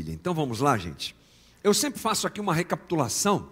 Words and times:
maravilha. 0.00 0.12
Então 0.12 0.34
vamos 0.34 0.60
lá, 0.60 0.76
gente. 0.78 1.14
Eu 1.62 1.74
sempre 1.74 2.00
faço 2.00 2.26
aqui 2.26 2.40
uma 2.40 2.54
recapitulação, 2.54 3.50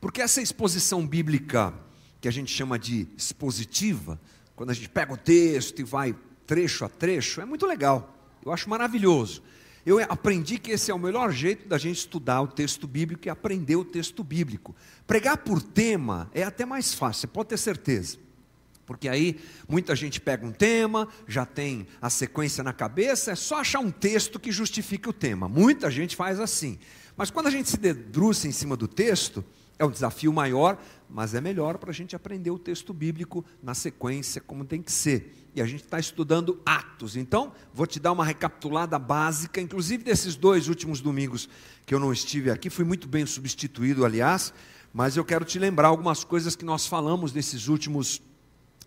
porque 0.00 0.20
essa 0.20 0.42
exposição 0.42 1.06
bíblica, 1.06 1.72
que 2.20 2.28
a 2.28 2.30
gente 2.30 2.52
chama 2.52 2.78
de 2.78 3.08
expositiva, 3.16 4.20
quando 4.54 4.70
a 4.70 4.74
gente 4.74 4.88
pega 4.88 5.12
o 5.12 5.16
texto 5.16 5.80
e 5.80 5.84
vai 5.84 6.14
trecho 6.46 6.84
a 6.84 6.88
trecho, 6.88 7.40
é 7.40 7.44
muito 7.44 7.66
legal. 7.66 8.14
Eu 8.44 8.52
acho 8.52 8.68
maravilhoso. 8.68 9.42
Eu 9.84 9.98
aprendi 10.00 10.58
que 10.58 10.70
esse 10.70 10.90
é 10.90 10.94
o 10.94 10.98
melhor 10.98 11.32
jeito 11.32 11.68
da 11.68 11.78
gente 11.78 11.98
estudar 11.98 12.42
o 12.42 12.46
texto 12.46 12.86
bíblico 12.86 13.26
e 13.26 13.30
aprender 13.30 13.74
o 13.74 13.84
texto 13.84 14.22
bíblico. 14.22 14.76
Pregar 15.06 15.38
por 15.38 15.60
tema 15.60 16.30
é 16.32 16.44
até 16.44 16.64
mais 16.64 16.94
fácil, 16.94 17.22
você 17.22 17.26
pode 17.26 17.48
ter 17.48 17.58
certeza. 17.58 18.18
Porque 18.92 19.08
aí 19.08 19.40
muita 19.66 19.96
gente 19.96 20.20
pega 20.20 20.46
um 20.46 20.52
tema, 20.52 21.08
já 21.26 21.46
tem 21.46 21.86
a 22.00 22.10
sequência 22.10 22.62
na 22.62 22.74
cabeça, 22.74 23.32
é 23.32 23.34
só 23.34 23.60
achar 23.60 23.80
um 23.80 23.90
texto 23.90 24.38
que 24.38 24.52
justifique 24.52 25.08
o 25.08 25.12
tema. 25.14 25.48
Muita 25.48 25.90
gente 25.90 26.14
faz 26.14 26.38
assim. 26.38 26.78
Mas 27.16 27.30
quando 27.30 27.46
a 27.46 27.50
gente 27.50 27.70
se 27.70 27.78
debruça 27.78 28.46
em 28.46 28.52
cima 28.52 28.76
do 28.76 28.86
texto, 28.86 29.42
é 29.78 29.84
um 29.84 29.90
desafio 29.90 30.30
maior, 30.30 30.78
mas 31.08 31.34
é 31.34 31.40
melhor 31.40 31.78
para 31.78 31.90
a 31.90 31.94
gente 31.94 32.14
aprender 32.14 32.50
o 32.50 32.58
texto 32.58 32.92
bíblico 32.92 33.44
na 33.62 33.74
sequência, 33.74 34.40
como 34.40 34.64
tem 34.64 34.82
que 34.82 34.92
ser. 34.92 35.50
E 35.54 35.62
a 35.62 35.66
gente 35.66 35.84
está 35.84 35.98
estudando 35.98 36.60
Atos. 36.66 37.16
Então, 37.16 37.52
vou 37.72 37.86
te 37.86 37.98
dar 37.98 38.12
uma 38.12 38.24
recapitulada 38.24 38.98
básica, 38.98 39.58
inclusive 39.58 40.04
desses 40.04 40.36
dois 40.36 40.68
últimos 40.68 41.00
domingos 41.00 41.48
que 41.86 41.94
eu 41.94 41.98
não 41.98 42.12
estive 42.12 42.50
aqui, 42.50 42.68
fui 42.68 42.84
muito 42.84 43.08
bem 43.08 43.24
substituído, 43.24 44.04
aliás, 44.04 44.52
mas 44.92 45.16
eu 45.16 45.24
quero 45.24 45.44
te 45.44 45.58
lembrar 45.58 45.88
algumas 45.88 46.22
coisas 46.22 46.54
que 46.54 46.64
nós 46.64 46.86
falamos 46.86 47.32
nesses 47.32 47.68
últimos 47.68 48.20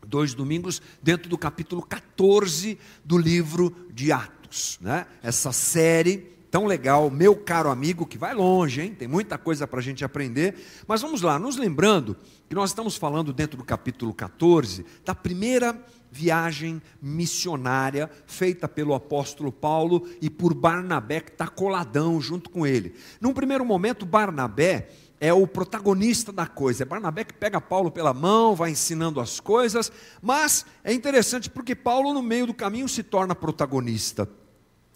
dois 0.08 0.34
domingos, 0.34 0.81
dentro 1.02 1.30
do 1.30 1.38
capítulo 1.38 1.81
14 1.81 2.78
do 3.03 3.17
livro 3.17 3.75
de 3.94 4.12
Atos. 4.12 4.78
Né? 4.81 5.06
Essa 5.22 5.52
série 5.52 6.36
tão 6.56 6.66
legal, 6.66 7.09
meu 7.09 7.36
caro 7.36 7.70
amigo, 7.70 8.06
que 8.06 8.17
vai 8.17 8.34
longe, 8.34 8.81
hein? 8.81 8.95
tem 8.97 9.09
muita 9.09 9.38
coisa 9.38 9.67
para 9.67 9.80
a 9.80 9.84
gente 9.84 10.06
aprender. 10.06 10.56
Mas 10.88 11.02
vamos 11.02 11.22
lá, 11.22 11.38
nos 11.38 11.58
lembrando 11.58 12.16
que 12.47 12.56
nós 12.56 12.70
estamos 12.70 12.95
falando 12.95 13.34
dentro 13.34 13.58
do 13.58 13.64
capítulo 13.66 14.14
14 14.14 14.86
da 15.03 15.14
primeira 15.14 15.78
viagem 16.09 16.81
missionária 17.02 18.09
feita 18.25 18.69
pelo 18.69 18.94
apóstolo 18.94 19.52
Paulo 19.52 20.08
e 20.22 20.30
por 20.30 20.53
Barnabé, 20.53 21.19
que 21.19 21.31
está 21.31 21.45
coladão 21.45 22.22
junto 22.22 22.50
com 22.50 22.66
ele. 22.66 22.95
Num 23.19 23.34
primeiro 23.34 23.66
momento, 23.66 24.06
Barnabé 24.06 24.88
é 25.20 25.34
o 25.34 25.48
protagonista 25.48 26.32
da 26.32 26.46
coisa. 26.46 26.84
É 26.84 26.86
Barnabé 26.86 27.24
que 27.24 27.34
pega 27.34 27.62
Paulo 27.62 27.92
pela 27.92 28.14
mão, 28.14 28.56
vai 28.56 28.72
ensinando 28.72 29.20
as 29.20 29.40
coisas, 29.40 29.92
mas 30.22 30.66
é 30.84 30.94
interessante 30.94 31.50
porque 31.50 31.76
Paulo, 31.76 32.14
no 32.14 32.22
meio 32.22 32.48
do 32.48 32.54
caminho, 32.54 32.88
se 32.88 33.04
torna 33.04 33.36
protagonista. 33.36 34.30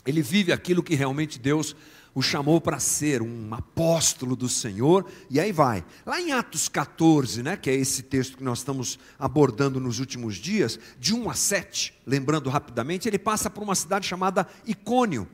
Ele 0.06 0.22
vive 0.22 0.52
aquilo 0.52 0.84
que 0.84 0.96
realmente 0.96 1.40
Deus 1.40 1.76
o 2.14 2.22
chamou 2.22 2.60
para 2.60 2.80
ser 2.80 3.22
um 3.22 3.54
apóstolo 3.54 4.36
do 4.36 4.50
Senhor, 4.50 5.06
e 5.30 5.40
aí 5.40 5.52
vai. 5.52 5.86
Lá 6.06 6.20
em 6.20 6.32
Atos 6.32 6.68
14, 6.68 7.44
né, 7.44 7.56
que 7.56 7.70
é 7.70 7.76
esse 7.76 8.04
texto 8.04 8.38
que 8.38 8.44
nós 8.44 8.60
estamos 8.60 8.98
abordando 9.18 9.80
nos 9.80 10.00
últimos 10.00 10.36
dias, 10.36 10.80
de 11.00 11.14
1 11.14 11.30
a 11.30 11.34
7, 11.34 11.94
lembrando 12.06 12.50
rapidamente, 12.50 13.08
ele 13.08 13.20
passa 13.20 13.50
por 13.50 13.64
uma 13.64 13.76
cidade 13.76 14.08
chamada 14.08 14.48
Icônio. 14.66 15.28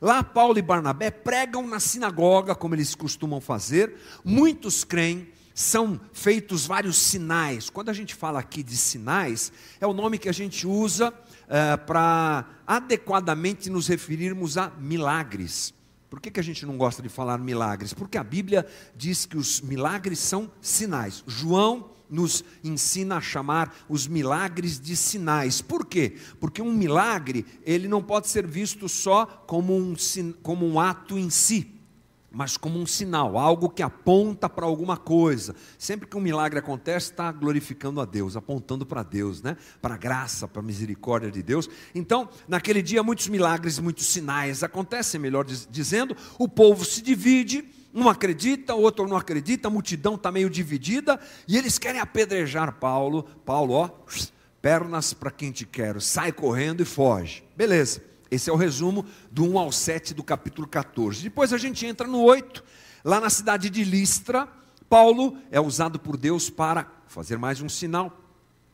Lá 0.00 0.24
Paulo 0.24 0.58
e 0.58 0.62
Barnabé 0.62 1.10
pregam 1.10 1.66
na 1.66 1.78
sinagoga, 1.78 2.54
como 2.54 2.74
eles 2.74 2.94
costumam 2.94 3.40
fazer. 3.40 3.94
Muitos 4.24 4.82
creem, 4.82 5.28
são 5.54 6.00
feitos 6.12 6.66
vários 6.66 6.96
sinais. 6.96 7.68
Quando 7.68 7.90
a 7.90 7.92
gente 7.92 8.14
fala 8.14 8.38
aqui 8.38 8.62
de 8.62 8.76
sinais, 8.76 9.52
é 9.78 9.86
o 9.86 9.92
nome 9.92 10.18
que 10.18 10.28
a 10.28 10.32
gente 10.32 10.66
usa 10.66 11.12
é, 11.48 11.76
para 11.76 12.46
adequadamente 12.66 13.68
nos 13.68 13.88
referirmos 13.88 14.56
a 14.56 14.70
milagres. 14.70 15.74
Por 16.08 16.18
que, 16.18 16.30
que 16.30 16.40
a 16.40 16.42
gente 16.42 16.64
não 16.64 16.78
gosta 16.78 17.02
de 17.02 17.08
falar 17.08 17.36
milagres? 17.38 17.92
Porque 17.92 18.16
a 18.16 18.24
Bíblia 18.24 18.66
diz 18.96 19.26
que 19.26 19.36
os 19.36 19.60
milagres 19.60 20.18
são 20.18 20.50
sinais. 20.62 21.22
João 21.26 21.90
nos 22.10 22.44
ensina 22.62 23.16
a 23.16 23.20
chamar 23.20 23.74
os 23.88 24.06
milagres 24.06 24.80
de 24.80 24.96
sinais. 24.96 25.62
Por 25.62 25.86
quê? 25.86 26.16
Porque 26.38 26.60
um 26.60 26.72
milagre, 26.72 27.46
ele 27.64 27.88
não 27.88 28.02
pode 28.02 28.28
ser 28.28 28.46
visto 28.46 28.88
só 28.88 29.24
como 29.24 29.76
um, 29.76 29.94
como 30.42 30.66
um 30.66 30.80
ato 30.80 31.18
em 31.18 31.30
si, 31.30 31.80
mas 32.30 32.56
como 32.56 32.78
um 32.78 32.86
sinal, 32.86 33.36
algo 33.36 33.68
que 33.68 33.82
aponta 33.82 34.48
para 34.48 34.64
alguma 34.64 34.96
coisa. 34.96 35.54
Sempre 35.76 36.08
que 36.08 36.16
um 36.16 36.20
milagre 36.20 36.58
acontece, 36.58 37.10
está 37.10 37.30
glorificando 37.32 38.00
a 38.00 38.04
Deus, 38.04 38.36
apontando 38.36 38.86
para 38.86 39.02
Deus, 39.02 39.42
né? 39.42 39.56
para 39.82 39.94
a 39.94 39.98
graça, 39.98 40.46
para 40.46 40.60
a 40.60 40.64
misericórdia 40.64 41.30
de 41.30 41.42
Deus. 41.42 41.68
Então, 41.94 42.28
naquele 42.46 42.82
dia, 42.82 43.02
muitos 43.02 43.26
milagres, 43.28 43.78
muitos 43.78 44.06
sinais 44.06 44.62
acontecem, 44.62 45.20
melhor 45.20 45.44
dizendo, 45.44 46.16
o 46.38 46.48
povo 46.48 46.84
se 46.84 47.02
divide 47.02 47.79
um 47.92 48.08
acredita, 48.08 48.74
o 48.74 48.80
outro 48.80 49.06
não 49.06 49.16
acredita, 49.16 49.68
a 49.68 49.70
multidão 49.70 50.14
está 50.14 50.30
meio 50.30 50.48
dividida 50.48 51.18
e 51.46 51.56
eles 51.56 51.78
querem 51.78 52.00
apedrejar 52.00 52.74
Paulo. 52.74 53.24
Paulo, 53.44 53.74
ó, 53.74 53.90
pernas 54.62 55.12
para 55.12 55.30
quem 55.30 55.50
te 55.50 55.66
quero, 55.66 56.00
sai 56.00 56.32
correndo 56.32 56.82
e 56.82 56.84
foge. 56.84 57.42
Beleza, 57.56 58.02
esse 58.30 58.48
é 58.48 58.52
o 58.52 58.56
resumo 58.56 59.04
do 59.30 59.44
1 59.44 59.58
ao 59.58 59.72
7 59.72 60.14
do 60.14 60.22
capítulo 60.22 60.68
14. 60.68 61.22
Depois 61.22 61.52
a 61.52 61.58
gente 61.58 61.84
entra 61.84 62.06
no 62.06 62.22
8, 62.22 62.62
lá 63.04 63.20
na 63.20 63.30
cidade 63.30 63.68
de 63.68 63.82
Listra. 63.82 64.48
Paulo 64.88 65.36
é 65.50 65.60
usado 65.60 65.98
por 65.98 66.16
Deus 66.16 66.50
para 66.50 66.86
fazer 67.06 67.38
mais 67.38 67.60
um 67.60 67.68
sinal 67.68 68.19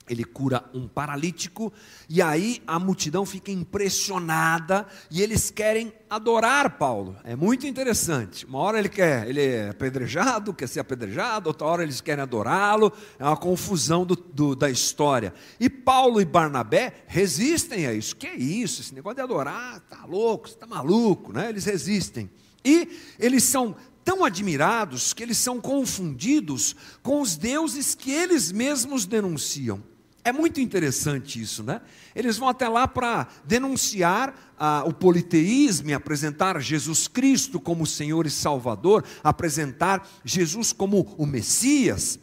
ele 0.08 0.24
cura 0.24 0.64
um 0.72 0.86
paralítico, 0.86 1.72
e 2.08 2.22
aí 2.22 2.62
a 2.66 2.78
multidão 2.78 3.26
fica 3.26 3.50
impressionada 3.50 4.86
e 5.10 5.20
eles 5.20 5.50
querem 5.50 5.92
adorar 6.08 6.78
Paulo. 6.78 7.16
É 7.24 7.34
muito 7.34 7.66
interessante. 7.66 8.46
Uma 8.46 8.58
hora 8.58 8.78
ele 8.78 8.88
quer, 8.88 9.28
ele 9.28 9.44
é 9.44 9.70
apedrejado, 9.70 10.54
quer 10.54 10.68
ser 10.68 10.80
apedrejado, 10.80 11.48
outra 11.48 11.66
hora 11.66 11.82
eles 11.82 12.00
querem 12.00 12.22
adorá-lo. 12.22 12.92
É 13.18 13.24
uma 13.24 13.36
confusão 13.36 14.06
do, 14.06 14.14
do, 14.14 14.54
da 14.54 14.70
história. 14.70 15.34
E 15.58 15.68
Paulo 15.68 16.20
e 16.20 16.24
Barnabé 16.24 17.04
resistem 17.06 17.86
a 17.86 17.92
isso. 17.92 18.14
Que 18.14 18.28
é 18.28 18.36
isso? 18.36 18.80
Esse 18.80 18.94
negócio 18.94 19.16
de 19.16 19.22
adorar, 19.22 19.80
tá 19.80 20.04
louco, 20.04 20.48
você 20.48 20.56
tá 20.56 20.66
maluco, 20.66 21.32
né? 21.32 21.48
Eles 21.48 21.64
resistem. 21.64 22.30
E 22.64 22.88
eles 23.18 23.42
são 23.44 23.76
tão 24.04 24.24
admirados 24.24 25.12
que 25.12 25.22
eles 25.22 25.36
são 25.36 25.60
confundidos 25.60 26.76
com 27.02 27.20
os 27.20 27.36
deuses 27.36 27.92
que 27.94 28.12
eles 28.12 28.52
mesmos 28.52 29.04
denunciam. 29.04 29.82
É 30.26 30.32
muito 30.32 30.60
interessante 30.60 31.40
isso, 31.40 31.62
né? 31.62 31.80
Eles 32.12 32.36
vão 32.36 32.48
até 32.48 32.68
lá 32.68 32.88
para 32.88 33.28
denunciar 33.44 34.34
ah, 34.58 34.82
o 34.84 34.92
politeísmo, 34.92 35.94
apresentar 35.94 36.60
Jesus 36.60 37.06
Cristo 37.06 37.60
como 37.60 37.86
Senhor 37.86 38.26
e 38.26 38.30
Salvador, 38.30 39.04
apresentar 39.22 40.04
Jesus 40.24 40.72
como 40.72 41.14
o 41.16 41.24
Messias. 41.24 42.18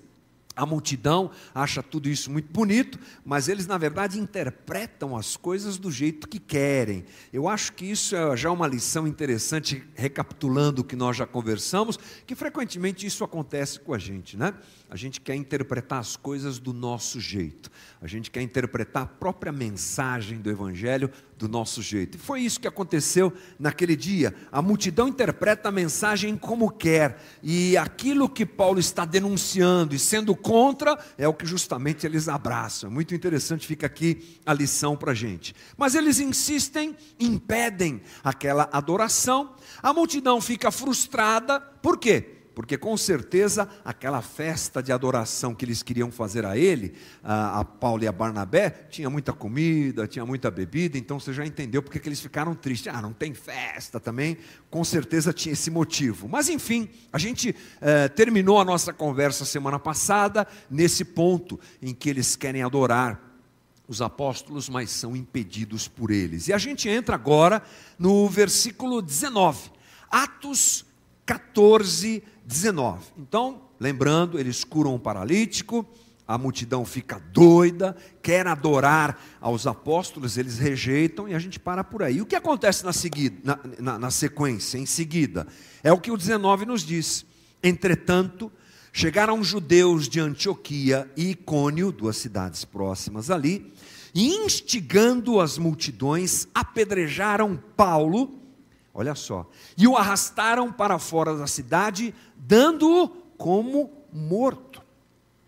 A 0.56 0.68
multidão 0.68 1.32
acha 1.54 1.82
tudo 1.82 2.08
isso 2.08 2.30
muito 2.30 2.52
bonito, 2.54 3.00
mas 3.26 3.48
eles, 3.48 3.66
na 3.66 3.76
verdade, 3.76 4.20
interpretam 4.20 5.18
as 5.18 5.36
coisas 5.36 5.80
do 5.80 5.90
jeito 5.90 6.28
que 6.28 6.40
querem. 6.40 7.06
Eu 7.32 7.48
acho 7.48 7.74
que 7.74 7.86
isso 7.86 8.16
é 8.16 8.38
já 8.38 8.52
uma 8.52 8.68
lição 8.68 9.08
interessante, 9.08 9.84
recapitulando 9.96 10.82
o 10.82 10.84
que 10.84 10.96
nós 10.96 11.18
já 11.18 11.26
conversamos, 11.26 11.98
que 12.28 12.36
frequentemente 12.36 13.04
isso 13.04 13.24
acontece 13.24 13.80
com 13.80 13.96
a 13.96 13.98
gente, 13.98 14.38
né? 14.38 14.54
A 14.92 14.96
gente 14.96 15.20
quer 15.20 15.34
interpretar 15.34 15.98
as 15.98 16.16
coisas 16.16 16.60
do 16.60 16.72
nosso 16.72 17.20
jeito, 17.20 17.72
a 18.04 18.08
gente 18.08 18.30
quer 18.30 18.42
interpretar 18.42 19.04
a 19.04 19.06
própria 19.06 19.50
mensagem 19.50 20.42
do 20.42 20.50
Evangelho 20.50 21.10
do 21.38 21.48
nosso 21.48 21.82
jeito. 21.82 22.18
E 22.18 22.20
foi 22.20 22.42
isso 22.42 22.60
que 22.60 22.68
aconteceu 22.68 23.32
naquele 23.58 23.96
dia. 23.96 24.36
A 24.52 24.62
multidão 24.62 25.08
interpreta 25.08 25.70
a 25.70 25.72
mensagem 25.72 26.36
como 26.36 26.70
quer, 26.70 27.18
e 27.42 27.78
aquilo 27.78 28.28
que 28.28 28.46
Paulo 28.46 28.78
está 28.78 29.06
denunciando 29.06 29.96
e 29.96 30.00
sendo 30.00 30.36
contra 30.36 31.02
é 31.18 31.30
o 31.30 31.34
que 31.34 31.46
justamente 31.46 32.06
eles 32.06 32.28
abraçam. 32.28 32.90
É 32.90 32.94
muito 32.94 33.16
interessante, 33.16 33.66
fica 33.66 33.88
aqui 33.88 34.38
a 34.46 34.54
lição 34.54 34.98
para 34.98 35.12
a 35.14 35.16
gente. 35.16 35.56
Mas 35.78 35.96
eles 35.96 36.20
insistem, 36.20 36.98
impedem 37.18 38.02
aquela 38.22 38.68
adoração, 38.74 39.56
a 39.82 39.94
multidão 39.94 40.42
fica 40.42 40.72
frustrada, 40.72 41.58
por 41.62 41.98
quê? 41.98 42.43
Porque 42.54 42.78
com 42.78 42.96
certeza 42.96 43.68
aquela 43.84 44.22
festa 44.22 44.82
de 44.82 44.92
adoração 44.92 45.56
que 45.56 45.66
eles 45.66 45.82
queriam 45.82 46.12
fazer 46.12 46.46
a 46.46 46.58
ele, 46.58 46.94
a, 47.24 47.60
a 47.60 47.66
Paulo 47.66 48.04
e 48.04 48.08
a 48.08 48.12
Barnabé, 48.12 48.70
tinha 48.90 49.10
muita 49.10 49.34
comida, 49.34 50.08
tinha 50.08 50.26
muita 50.26 50.52
bebida, 50.52 50.98
então 50.98 51.20
você 51.20 51.34
já 51.34 51.46
entendeu 51.46 51.82
porque 51.82 52.00
que 52.00 52.08
eles 52.08 52.22
ficaram 52.22 52.54
tristes. 52.54 52.94
Ah, 52.94 53.02
não 53.02 53.14
tem 53.14 53.34
festa 53.34 54.00
também, 54.00 54.38
com 54.70 54.84
certeza 54.84 55.34
tinha 55.34 55.54
esse 55.54 55.72
motivo. 55.72 56.28
Mas 56.30 56.50
enfim, 56.50 56.90
a 57.12 57.18
gente 57.18 57.56
eh, 57.82 58.08
terminou 58.10 58.60
a 58.60 58.66
nossa 58.66 58.94
conversa 58.94 59.46
semana 59.46 59.80
passada 59.80 60.48
nesse 60.70 61.04
ponto 61.04 61.60
em 61.82 61.94
que 61.94 62.10
eles 62.10 62.36
querem 62.36 62.62
adorar 62.62 63.32
os 63.88 64.02
apóstolos, 64.02 64.70
mas 64.70 64.90
são 64.90 65.16
impedidos 65.16 65.88
por 65.88 66.12
eles. 66.12 66.48
E 66.48 66.54
a 66.54 66.58
gente 66.58 66.88
entra 66.88 67.16
agora 67.16 67.62
no 68.00 68.28
versículo 68.30 69.02
19, 69.02 69.72
Atos 70.10 70.86
14, 71.26 72.24
19. 72.46 73.02
Então, 73.18 73.62
lembrando, 73.80 74.40
eles 74.40 74.64
curam 74.64 74.96
um 74.96 75.00
paralítico, 75.00 75.86
a 76.28 76.38
multidão 76.38 76.86
fica 76.86 77.20
doida, 77.32 77.96
quer 78.22 78.48
adorar 78.48 79.20
aos 79.42 79.68
apóstolos, 79.68 80.38
eles 80.38 80.58
rejeitam 80.58 81.28
e 81.28 81.36
a 81.36 81.40
gente 81.40 81.60
para 81.60 81.84
por 81.84 82.02
aí. 82.02 82.22
O 82.22 82.26
que 82.26 82.36
acontece 82.36 82.86
na, 82.86 82.94
seguida, 82.94 83.38
na, 83.44 83.60
na, 83.80 84.00
na 84.00 84.12
sequência, 84.12 84.78
em 84.78 84.86
seguida? 84.86 85.46
É 85.84 85.92
o 85.92 86.00
que 86.00 86.12
o 86.12 86.18
19 86.18 86.66
nos 86.66 86.84
diz. 86.84 87.26
Entretanto, 87.62 88.52
chegaram 88.92 89.44
judeus 89.44 90.08
de 90.08 90.20
Antioquia 90.20 91.12
e 91.18 91.32
Icônio, 91.32 91.92
duas 91.92 92.18
cidades 92.18 92.64
próximas 92.64 93.30
ali, 93.30 93.74
e 94.14 94.28
instigando 94.36 95.40
as 95.40 95.58
multidões, 95.58 96.48
apedrejaram 96.54 97.62
Paulo, 97.76 98.40
olha 98.94 99.16
só, 99.16 99.50
e 99.76 99.88
o 99.88 99.98
arrastaram 99.98 100.72
para 100.72 101.00
fora 101.00 101.36
da 101.36 101.48
cidade, 101.48 102.14
dando-o 102.48 103.08
como 103.38 103.92
morto. 104.12 104.82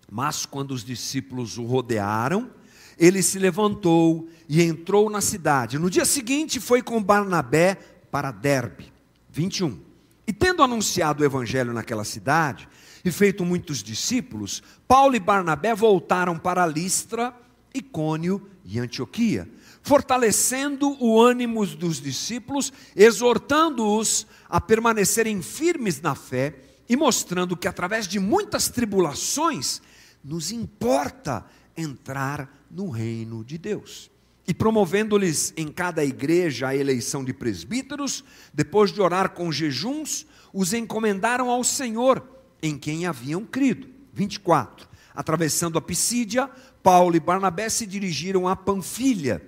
Mas 0.10 0.46
quando 0.46 0.72
os 0.72 0.84
discípulos 0.84 1.58
o 1.58 1.66
rodearam, 1.66 2.50
ele 2.98 3.22
se 3.22 3.38
levantou 3.38 4.30
e 4.48 4.62
entrou 4.62 5.10
na 5.10 5.20
cidade. 5.20 5.78
No 5.78 5.90
dia 5.90 6.06
seguinte 6.06 6.60
foi 6.60 6.82
com 6.82 7.04
Barnabé 7.04 7.76
para 8.10 8.32
Derbe. 8.32 8.94
21. 9.32 9.80
E 10.28 10.32
tendo 10.32 10.64
anunciado 10.64 11.22
o 11.22 11.26
evangelho 11.26 11.74
naquela 11.74 12.04
cidade 12.04 12.68
e 13.04 13.12
feito 13.12 13.44
muitos 13.44 13.84
discípulos, 13.84 14.64
Paulo 14.88 15.16
e 15.16 15.20
Barnabé 15.20 15.76
voltaram 15.76 16.40
para 16.40 16.66
Listra, 16.66 17.36
Icônio 17.74 18.50
e 18.64 18.80
Antioquia, 18.80 19.48
fortalecendo 19.84 20.96
o 21.04 21.22
ânimo 21.22 21.66
dos 21.66 22.02
discípulos, 22.02 22.72
exortando-os 22.96 24.26
a 24.50 24.62
permanecerem 24.62 25.42
firmes 25.42 26.02
na 26.02 26.16
fé 26.16 26.65
e 26.88 26.96
mostrando 26.96 27.58
que 27.58 27.68
através 27.68 28.08
de 28.08 28.20
muitas 28.20 28.70
tribulações 28.70 29.82
nos 30.24 30.52
importa 30.52 31.46
entrar 31.76 32.66
no 32.70 32.90
reino 32.90 33.44
de 33.44 33.58
Deus. 33.58 34.10
E 34.48 34.54
promovendo-lhes 34.54 35.54
em 35.58 35.68
cada 35.68 36.06
igreja 36.06 36.68
a 36.68 36.76
eleição 36.76 37.24
de 37.24 37.34
presbíteros, 37.34 38.24
depois 38.54 38.92
de 38.92 39.02
orar 39.02 39.32
com 39.32 39.52
jejuns, 39.52 40.26
os 40.54 40.74
encomendaram 40.74 41.50
ao 41.50 41.64
Senhor, 41.64 42.24
em 42.62 42.78
quem 42.78 43.06
haviam 43.06 43.44
crido. 43.44 43.90
24. 44.14 44.88
Atravessando 45.14 45.78
a 45.78 45.82
Pisídia, 45.82 46.50
Paulo 46.84 47.16
e 47.16 47.20
Barnabé 47.20 47.70
se 47.70 47.86
dirigiram 47.86 48.48
a 48.48 48.56
Panfilha, 48.56 49.42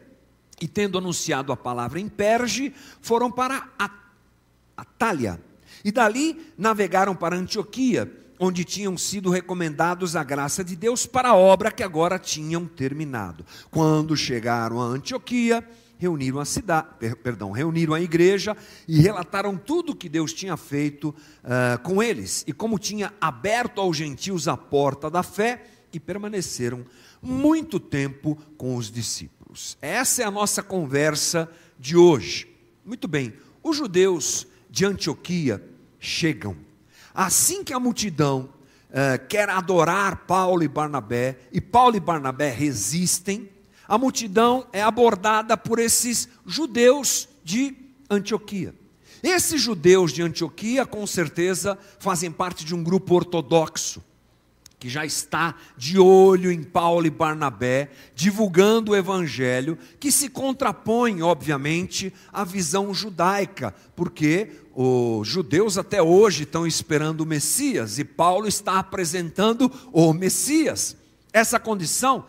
e 0.59 0.67
tendo 0.67 0.97
anunciado 0.97 1.51
a 1.51 1.57
palavra 1.57 1.99
em 1.99 2.09
Perge, 2.09 2.73
foram 2.99 3.31
para 3.31 3.69
Atália. 4.75 5.39
E 5.83 5.91
dali 5.91 6.53
navegaram 6.57 7.15
para 7.15 7.35
Antioquia 7.35 8.11
onde 8.39 8.63
tinham 8.63 8.97
sido 8.97 9.29
recomendados 9.29 10.15
a 10.15 10.23
graça 10.23 10.63
de 10.63 10.75
Deus 10.75 11.05
para 11.05 11.29
a 11.29 11.35
obra 11.35 11.71
que 11.71 11.83
agora 11.83 12.19
tinham 12.19 12.65
terminado. 12.65 13.45
Quando 13.71 14.15
chegaram 14.15 14.79
a 14.79 14.85
Antioquia, 14.85 15.67
reuniram 15.97 16.39
a 16.39 16.45
cidade, 16.45 16.87
perdão, 17.23 17.51
reuniram 17.51 17.93
a 17.93 18.01
igreja 18.01 18.55
e 18.87 18.99
relataram 18.99 19.57
tudo 19.57 19.95
que 19.95 20.07
Deus 20.07 20.33
tinha 20.33 20.55
feito 20.55 21.09
uh, 21.09 21.79
com 21.81 22.01
eles 22.01 22.43
e 22.47 22.53
como 22.53 22.77
tinha 22.77 23.11
aberto 23.19 23.81
aos 23.81 23.97
gentios 23.97 24.47
a 24.47 24.55
porta 24.55 25.09
da 25.09 25.23
fé 25.23 25.65
e 25.91 25.99
permaneceram 25.99 26.85
muito 27.21 27.79
tempo 27.79 28.37
com 28.57 28.75
os 28.75 28.91
discípulos. 28.91 29.77
Essa 29.81 30.21
é 30.21 30.25
a 30.25 30.31
nossa 30.31 30.61
conversa 30.61 31.49
de 31.79 31.97
hoje. 31.97 32.47
Muito 32.85 33.07
bem, 33.07 33.33
os 33.63 33.75
judeus 33.75 34.45
de 34.77 34.85
Antioquia 34.85 35.59
chegam. 35.99 36.55
Assim 37.11 37.63
que 37.63 37.73
a 37.73 37.79
multidão 37.79 38.47
eh, 38.91 39.17
quer 39.17 39.49
adorar 39.49 40.27
Paulo 40.27 40.61
e 40.61 40.67
Barnabé, 40.67 41.39
e 41.51 41.59
Paulo 41.59 41.95
e 41.95 41.99
Barnabé 41.99 42.51
resistem, 42.51 43.49
a 43.87 43.97
multidão 43.97 44.67
é 44.71 44.83
abordada 44.83 45.57
por 45.57 45.79
esses 45.79 46.29
judeus 46.45 47.27
de 47.43 47.75
Antioquia. 48.07 48.75
Esses 49.23 49.59
judeus 49.59 50.13
de 50.13 50.21
Antioquia, 50.21 50.85
com 50.85 51.07
certeza, 51.07 51.75
fazem 51.97 52.31
parte 52.31 52.63
de 52.63 52.75
um 52.75 52.83
grupo 52.83 53.15
ortodoxo, 53.15 54.03
que 54.79 54.89
já 54.89 55.03
está 55.03 55.55
de 55.75 55.97
olho 55.97 56.51
em 56.51 56.61
Paulo 56.61 57.07
e 57.07 57.09
Barnabé, 57.09 57.89
divulgando 58.13 58.91
o 58.91 58.95
evangelho, 58.95 59.77
que 59.99 60.11
se 60.11 60.29
contrapõe, 60.29 61.23
obviamente, 61.23 62.13
à 62.31 62.43
visão 62.43 62.93
judaica, 62.93 63.73
porque 63.95 64.51
os 64.79 65.27
judeus 65.27 65.75
até 65.75 66.03
hoje 66.03 66.43
estão 66.43 66.67
esperando 66.67 67.21
o 67.21 67.25
Messias 67.25 67.97
e 67.97 68.03
Paulo 68.03 68.47
está 68.47 68.77
apresentando 68.77 69.71
o 69.91 70.13
Messias. 70.13 70.95
Essa 71.33 71.59
condição 71.59 72.25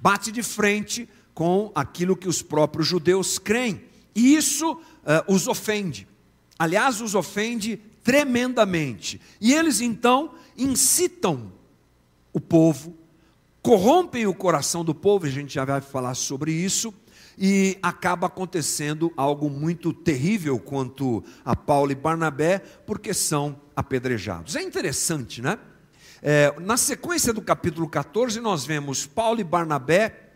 bate 0.00 0.30
de 0.30 0.40
frente 0.40 1.08
com 1.34 1.72
aquilo 1.74 2.16
que 2.16 2.28
os 2.28 2.40
próprios 2.40 2.86
judeus 2.86 3.36
creem, 3.36 3.82
e 4.14 4.36
isso 4.36 4.74
uh, 4.74 4.78
os 5.26 5.48
ofende. 5.48 6.06
Aliás, 6.56 7.00
os 7.00 7.16
ofende 7.16 7.80
tremendamente. 8.04 9.20
E 9.40 9.52
eles 9.52 9.80
então 9.80 10.34
incitam 10.56 11.52
o 12.32 12.40
povo, 12.40 12.96
corrompem 13.60 14.24
o 14.24 14.34
coração 14.34 14.84
do 14.84 14.94
povo, 14.94 15.26
a 15.26 15.30
gente 15.30 15.52
já 15.52 15.64
vai 15.64 15.80
falar 15.80 16.14
sobre 16.14 16.52
isso 16.52 16.94
e 17.38 17.78
acaba 17.80 18.26
acontecendo 18.26 19.12
algo 19.16 19.48
muito 19.48 19.92
terrível 19.92 20.58
quanto 20.58 21.22
a 21.44 21.54
Paulo 21.54 21.92
e 21.92 21.94
Barnabé, 21.94 22.58
porque 22.84 23.14
são 23.14 23.60
apedrejados. 23.76 24.56
É 24.56 24.62
interessante, 24.62 25.40
né? 25.40 25.56
É, 26.20 26.52
na 26.60 26.76
sequência 26.76 27.32
do 27.32 27.40
capítulo 27.40 27.88
14, 27.88 28.40
nós 28.40 28.64
vemos 28.64 29.06
Paulo 29.06 29.40
e 29.40 29.44
Barnabé 29.44 30.30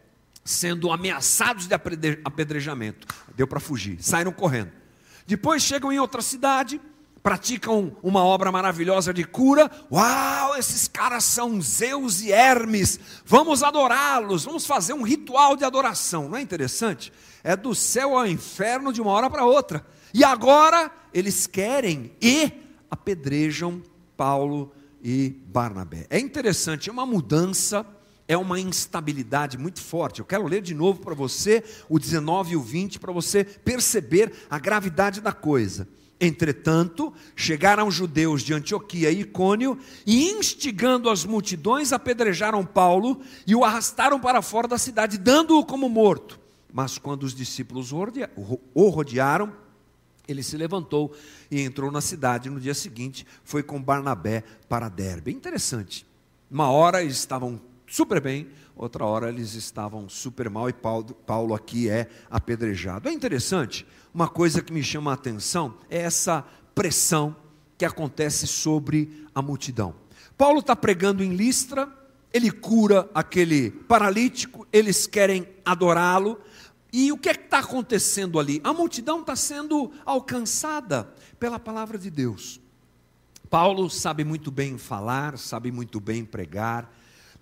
sendo 0.44 0.92
ameaçados 0.92 1.66
de 1.66 1.74
apedrejamento. 1.74 3.06
Deu 3.34 3.48
para 3.48 3.58
fugir, 3.58 4.00
saíram 4.00 4.32
correndo. 4.32 4.70
Depois 5.26 5.62
chegam 5.62 5.92
em 5.92 5.98
outra 5.98 6.22
cidade, 6.22 6.80
praticam 7.22 7.96
uma 8.02 8.24
obra 8.24 8.50
maravilhosa 8.50 9.14
de 9.14 9.24
cura. 9.24 9.70
Uau, 9.90 10.56
esses 10.56 10.88
caras 10.88 11.24
são 11.24 11.60
Zeus 11.60 12.20
e 12.20 12.32
Hermes. 12.32 12.98
Vamos 13.24 13.62
adorá-los, 13.62 14.44
vamos 14.44 14.66
fazer 14.66 14.92
um 14.92 15.02
ritual 15.02 15.56
de 15.56 15.64
adoração. 15.64 16.28
Não 16.28 16.36
é 16.36 16.42
interessante? 16.42 17.12
É 17.44 17.56
do 17.56 17.74
céu 17.74 18.16
ao 18.18 18.26
inferno 18.26 18.92
de 18.92 19.00
uma 19.00 19.12
hora 19.12 19.30
para 19.30 19.44
outra. 19.44 19.86
E 20.12 20.24
agora 20.24 20.90
eles 21.14 21.46
querem 21.46 22.12
e 22.20 22.50
apedrejam 22.90 23.82
Paulo 24.16 24.72
e 25.02 25.30
Barnabé. 25.46 26.06
É 26.10 26.18
interessante, 26.18 26.88
é 26.88 26.92
uma 26.92 27.06
mudança, 27.06 27.86
é 28.28 28.36
uma 28.36 28.58
instabilidade 28.60 29.58
muito 29.58 29.80
forte. 29.80 30.20
Eu 30.20 30.26
quero 30.26 30.46
ler 30.46 30.60
de 30.60 30.74
novo 30.74 31.00
para 31.00 31.14
você 31.14 31.62
o 31.88 31.98
19 31.98 32.52
e 32.52 32.56
o 32.56 32.62
20 32.62 32.98
para 32.98 33.12
você 33.12 33.44
perceber 33.44 34.32
a 34.50 34.58
gravidade 34.58 35.20
da 35.20 35.32
coisa. 35.32 35.88
Entretanto, 36.24 37.12
chegaram 37.34 37.90
judeus 37.90 38.42
de 38.42 38.54
Antioquia 38.54 39.10
e 39.10 39.22
Icônio 39.22 39.76
e, 40.06 40.30
instigando 40.30 41.10
as 41.10 41.24
multidões, 41.24 41.92
apedrejaram 41.92 42.64
Paulo 42.64 43.20
e 43.44 43.56
o 43.56 43.64
arrastaram 43.64 44.20
para 44.20 44.40
fora 44.40 44.68
da 44.68 44.78
cidade, 44.78 45.18
dando-o 45.18 45.66
como 45.66 45.88
morto. 45.88 46.38
Mas 46.72 46.96
quando 46.96 47.24
os 47.24 47.34
discípulos 47.34 47.90
o 47.90 48.88
rodearam, 48.88 49.52
ele 50.28 50.44
se 50.44 50.56
levantou 50.56 51.12
e 51.50 51.60
entrou 51.60 51.90
na 51.90 52.00
cidade. 52.00 52.48
No 52.48 52.60
dia 52.60 52.72
seguinte, 52.72 53.26
foi 53.42 53.64
com 53.64 53.82
Barnabé 53.82 54.44
para 54.68 54.88
Derbe. 54.88 55.32
Interessante. 55.32 56.06
Uma 56.48 56.70
hora 56.70 57.02
estavam 57.02 57.60
super 57.92 58.22
bem, 58.22 58.48
outra 58.74 59.04
hora 59.04 59.28
eles 59.28 59.52
estavam 59.52 60.08
super 60.08 60.48
mal 60.48 60.66
e 60.66 60.72
Paulo, 60.72 61.12
Paulo 61.26 61.54
aqui 61.54 61.90
é 61.90 62.08
apedrejado. 62.30 63.06
É 63.06 63.12
interessante 63.12 63.86
uma 64.14 64.26
coisa 64.26 64.62
que 64.62 64.72
me 64.72 64.82
chama 64.82 65.10
a 65.10 65.14
atenção 65.14 65.74
é 65.90 65.98
essa 65.98 66.42
pressão 66.74 67.36
que 67.76 67.84
acontece 67.84 68.46
sobre 68.46 69.26
a 69.34 69.42
multidão. 69.42 69.94
Paulo 70.38 70.60
está 70.60 70.74
pregando 70.74 71.22
em 71.22 71.34
Listra, 71.34 71.86
ele 72.32 72.50
cura 72.50 73.10
aquele 73.14 73.70
paralítico, 73.70 74.66
eles 74.72 75.06
querem 75.06 75.46
adorá-lo, 75.62 76.40
e 76.90 77.12
o 77.12 77.18
que 77.18 77.28
é 77.28 77.34
que 77.34 77.44
está 77.44 77.58
acontecendo 77.58 78.40
ali? 78.40 78.58
A 78.64 78.72
multidão 78.72 79.20
está 79.20 79.36
sendo 79.36 79.92
alcançada 80.06 81.12
pela 81.38 81.58
palavra 81.58 81.98
de 81.98 82.10
Deus. 82.10 82.58
Paulo 83.50 83.90
sabe 83.90 84.24
muito 84.24 84.50
bem 84.50 84.78
falar, 84.78 85.36
sabe 85.36 85.70
muito 85.70 86.00
bem 86.00 86.24
pregar, 86.24 86.90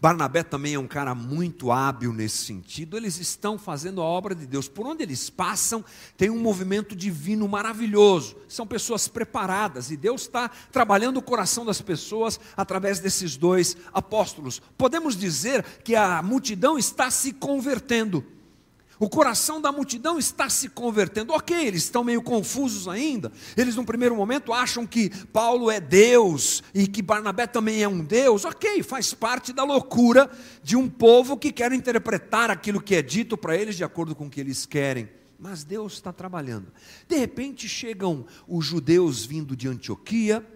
Barnabé 0.00 0.42
também 0.42 0.74
é 0.74 0.78
um 0.78 0.86
cara 0.86 1.14
muito 1.14 1.70
hábil 1.70 2.12
nesse 2.12 2.38
sentido. 2.38 2.96
Eles 2.96 3.18
estão 3.18 3.58
fazendo 3.58 4.00
a 4.00 4.04
obra 4.04 4.34
de 4.34 4.46
Deus. 4.46 4.66
Por 4.66 4.86
onde 4.86 5.02
eles 5.02 5.28
passam, 5.28 5.84
tem 6.16 6.30
um 6.30 6.40
movimento 6.40 6.96
divino 6.96 7.46
maravilhoso. 7.46 8.36
São 8.48 8.66
pessoas 8.66 9.06
preparadas 9.08 9.90
e 9.90 9.98
Deus 9.98 10.22
está 10.22 10.48
trabalhando 10.72 11.18
o 11.18 11.22
coração 11.22 11.66
das 11.66 11.82
pessoas 11.82 12.40
através 12.56 12.98
desses 12.98 13.36
dois 13.36 13.76
apóstolos. 13.92 14.62
Podemos 14.78 15.14
dizer 15.16 15.62
que 15.84 15.94
a 15.94 16.22
multidão 16.22 16.78
está 16.78 17.10
se 17.10 17.34
convertendo. 17.34 18.24
O 19.00 19.08
coração 19.08 19.62
da 19.62 19.72
multidão 19.72 20.18
está 20.18 20.50
se 20.50 20.68
convertendo. 20.68 21.32
Ok, 21.32 21.56
eles 21.56 21.84
estão 21.84 22.04
meio 22.04 22.20
confusos 22.20 22.86
ainda. 22.86 23.32
Eles, 23.56 23.74
no 23.74 23.82
primeiro 23.82 24.14
momento, 24.14 24.52
acham 24.52 24.86
que 24.86 25.08
Paulo 25.28 25.70
é 25.70 25.80
Deus 25.80 26.62
e 26.74 26.86
que 26.86 27.00
Barnabé 27.00 27.46
também 27.46 27.82
é 27.82 27.88
um 27.88 28.04
Deus. 28.04 28.44
Ok, 28.44 28.82
faz 28.82 29.14
parte 29.14 29.54
da 29.54 29.64
loucura 29.64 30.30
de 30.62 30.76
um 30.76 30.86
povo 30.86 31.38
que 31.38 31.50
quer 31.50 31.72
interpretar 31.72 32.50
aquilo 32.50 32.78
que 32.78 32.94
é 32.94 33.00
dito 33.00 33.38
para 33.38 33.56
eles 33.56 33.74
de 33.74 33.82
acordo 33.82 34.14
com 34.14 34.26
o 34.26 34.30
que 34.30 34.38
eles 34.38 34.66
querem. 34.66 35.08
Mas 35.38 35.64
Deus 35.64 35.94
está 35.94 36.12
trabalhando. 36.12 36.70
De 37.08 37.16
repente 37.16 37.66
chegam 37.66 38.26
os 38.46 38.66
judeus 38.66 39.24
vindo 39.24 39.56
de 39.56 39.66
Antioquia 39.66 40.46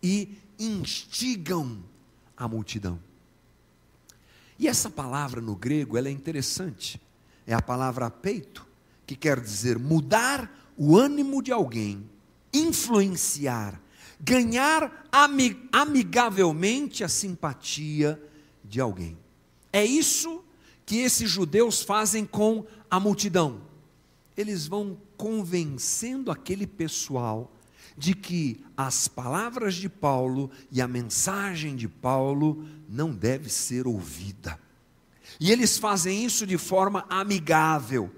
e 0.00 0.38
instigam 0.56 1.82
a 2.36 2.46
multidão. 2.46 3.00
E 4.56 4.68
essa 4.68 4.88
palavra 4.88 5.40
no 5.40 5.56
grego 5.56 5.98
ela 5.98 6.06
é 6.06 6.12
interessante 6.12 7.00
é 7.48 7.54
a 7.54 7.62
palavra 7.62 8.10
peito, 8.10 8.66
que 9.06 9.16
quer 9.16 9.40
dizer 9.40 9.78
mudar 9.78 10.70
o 10.76 10.98
ânimo 10.98 11.42
de 11.42 11.50
alguém, 11.50 12.06
influenciar, 12.52 13.80
ganhar 14.20 15.08
amigavelmente 15.72 17.02
a 17.02 17.08
simpatia 17.08 18.22
de 18.62 18.82
alguém. 18.82 19.16
É 19.72 19.82
isso 19.82 20.44
que 20.84 20.98
esses 20.98 21.30
judeus 21.30 21.80
fazem 21.80 22.26
com 22.26 22.66
a 22.90 23.00
multidão. 23.00 23.62
Eles 24.36 24.66
vão 24.66 24.98
convencendo 25.16 26.30
aquele 26.30 26.66
pessoal 26.66 27.50
de 27.96 28.14
que 28.14 28.62
as 28.76 29.08
palavras 29.08 29.74
de 29.74 29.88
Paulo 29.88 30.50
e 30.70 30.82
a 30.82 30.86
mensagem 30.86 31.74
de 31.74 31.88
Paulo 31.88 32.62
não 32.86 33.10
deve 33.14 33.48
ser 33.48 33.86
ouvida. 33.86 34.60
E 35.40 35.52
eles 35.52 35.78
fazem 35.78 36.24
isso 36.24 36.46
de 36.46 36.58
forma 36.58 37.04
amigável. 37.08 38.10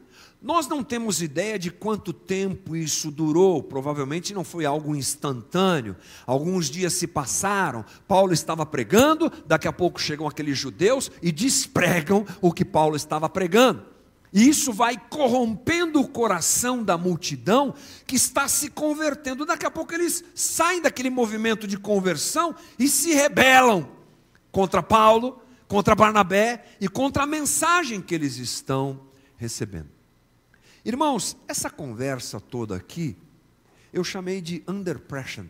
Nós 0.42 0.66
não 0.66 0.82
temos 0.82 1.20
ideia 1.20 1.58
de 1.58 1.70
quanto 1.70 2.14
tempo 2.14 2.74
isso 2.74 3.10
durou, 3.10 3.62
provavelmente 3.62 4.32
não 4.32 4.42
foi 4.42 4.64
algo 4.64 4.96
instantâneo. 4.96 5.94
Alguns 6.26 6.70
dias 6.70 6.94
se 6.94 7.06
passaram, 7.06 7.84
Paulo 8.08 8.32
estava 8.32 8.64
pregando, 8.64 9.30
daqui 9.46 9.68
a 9.68 9.72
pouco 9.72 10.00
chegam 10.00 10.26
aqueles 10.26 10.56
judeus 10.56 11.10
e 11.20 11.30
despregam 11.30 12.24
o 12.40 12.52
que 12.52 12.64
Paulo 12.64 12.96
estava 12.96 13.28
pregando. 13.28 13.84
E 14.32 14.48
isso 14.48 14.72
vai 14.72 14.96
corrompendo 14.96 16.00
o 16.00 16.08
coração 16.08 16.82
da 16.82 16.96
multidão 16.96 17.74
que 18.06 18.16
está 18.16 18.48
se 18.48 18.70
convertendo. 18.70 19.44
Daqui 19.44 19.66
a 19.66 19.70
pouco 19.70 19.92
eles 19.92 20.24
saem 20.34 20.80
daquele 20.80 21.10
movimento 21.10 21.66
de 21.66 21.76
conversão 21.76 22.54
e 22.78 22.88
se 22.88 23.12
rebelam 23.12 23.88
contra 24.50 24.82
Paulo, 24.82 25.42
contra 25.70 25.94
Barnabé 25.94 26.64
e 26.80 26.88
contra 26.88 27.22
a 27.22 27.26
mensagem 27.26 28.02
que 28.02 28.12
eles 28.12 28.38
estão 28.38 29.02
recebendo. 29.36 29.88
Irmãos, 30.84 31.36
essa 31.46 31.70
conversa 31.70 32.40
toda 32.40 32.74
aqui, 32.74 33.16
eu 33.92 34.02
chamei 34.02 34.40
de 34.40 34.64
Under 34.66 34.98
Pressure. 34.98 35.48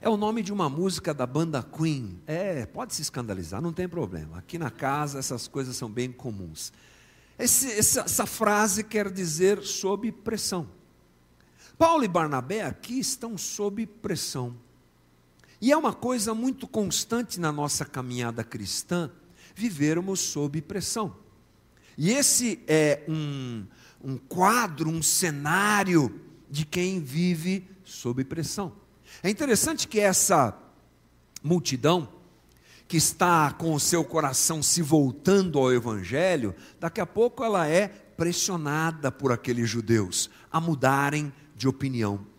É 0.00 0.08
o 0.08 0.16
nome 0.16 0.40
de 0.40 0.52
uma 0.52 0.68
música 0.68 1.12
da 1.12 1.26
banda 1.26 1.64
Queen. 1.64 2.22
É, 2.28 2.64
pode 2.64 2.94
se 2.94 3.02
escandalizar, 3.02 3.60
não 3.60 3.72
tem 3.72 3.88
problema. 3.88 4.38
Aqui 4.38 4.56
na 4.56 4.70
casa 4.70 5.18
essas 5.18 5.48
coisas 5.48 5.76
são 5.76 5.90
bem 5.90 6.12
comuns. 6.12 6.72
Esse, 7.36 7.72
essa, 7.72 8.02
essa 8.02 8.24
frase 8.24 8.84
quer 8.84 9.10
dizer 9.10 9.62
sob 9.62 10.12
pressão. 10.12 10.68
Paulo 11.76 12.04
e 12.04 12.08
Barnabé 12.08 12.62
aqui 12.62 13.00
estão 13.00 13.36
sob 13.36 13.84
pressão. 13.84 14.54
E 15.60 15.70
é 15.70 15.76
uma 15.76 15.92
coisa 15.92 16.34
muito 16.34 16.66
constante 16.66 17.38
na 17.38 17.52
nossa 17.52 17.84
caminhada 17.84 18.42
cristã 18.42 19.10
vivermos 19.54 20.20
sob 20.20 20.60
pressão. 20.62 21.14
E 21.98 22.10
esse 22.10 22.62
é 22.66 23.04
um, 23.06 23.66
um 24.02 24.16
quadro, 24.16 24.88
um 24.88 25.02
cenário 25.02 26.18
de 26.48 26.64
quem 26.64 26.98
vive 26.98 27.68
sob 27.84 28.24
pressão. 28.24 28.72
É 29.22 29.28
interessante 29.28 29.86
que 29.86 30.00
essa 30.00 30.56
multidão, 31.42 32.08
que 32.88 32.96
está 32.96 33.52
com 33.52 33.74
o 33.74 33.80
seu 33.80 34.02
coração 34.02 34.62
se 34.62 34.80
voltando 34.80 35.58
ao 35.58 35.72
Evangelho, 35.72 36.54
daqui 36.78 37.02
a 37.02 37.06
pouco 37.06 37.44
ela 37.44 37.66
é 37.66 37.88
pressionada 37.88 39.12
por 39.12 39.30
aqueles 39.30 39.68
judeus 39.68 40.30
a 40.50 40.58
mudarem 40.58 41.30
de 41.54 41.68
opinião 41.68 42.29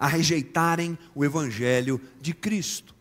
a 0.00 0.06
rejeitarem 0.06 0.98
o 1.14 1.22
Evangelho 1.22 2.00
de 2.18 2.32
Cristo. 2.32 2.94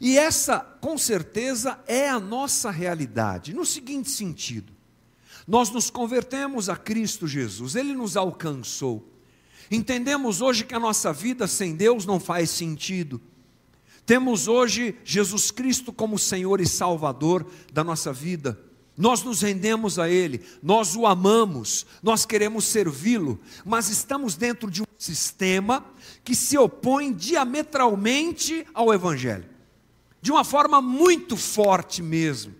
E 0.00 0.18
essa, 0.18 0.58
com 0.58 0.98
certeza, 0.98 1.78
é 1.86 2.08
a 2.08 2.18
nossa 2.18 2.70
realidade, 2.70 3.54
no 3.54 3.64
seguinte 3.64 4.10
sentido: 4.10 4.72
nós 5.46 5.70
nos 5.70 5.90
convertemos 5.90 6.68
a 6.68 6.76
Cristo 6.76 7.28
Jesus, 7.28 7.76
Ele 7.76 7.94
nos 7.94 8.16
alcançou. 8.16 9.06
Entendemos 9.70 10.40
hoje 10.40 10.64
que 10.64 10.74
a 10.74 10.80
nossa 10.80 11.12
vida 11.12 11.46
sem 11.46 11.76
Deus 11.76 12.04
não 12.04 12.18
faz 12.18 12.50
sentido. 12.50 13.20
Temos 14.04 14.48
hoje 14.48 14.98
Jesus 15.04 15.52
Cristo 15.52 15.92
como 15.92 16.18
Senhor 16.18 16.60
e 16.60 16.66
Salvador 16.66 17.46
da 17.72 17.84
nossa 17.84 18.12
vida. 18.12 18.58
Nós 18.96 19.22
nos 19.22 19.40
rendemos 19.42 19.98
a 20.00 20.08
Ele, 20.08 20.44
nós 20.60 20.96
o 20.96 21.06
amamos, 21.06 21.86
nós 22.02 22.26
queremos 22.26 22.64
servi-lo, 22.64 23.40
mas 23.64 23.88
estamos 23.88 24.34
dentro 24.34 24.68
de 24.68 24.82
um 24.82 24.89
sistema 25.00 25.82
que 26.22 26.34
se 26.34 26.58
opõe 26.58 27.10
diametralmente 27.10 28.66
ao 28.74 28.92
Evangelho, 28.92 29.48
de 30.20 30.30
uma 30.30 30.44
forma 30.44 30.82
muito 30.82 31.38
forte 31.38 32.02
mesmo. 32.02 32.54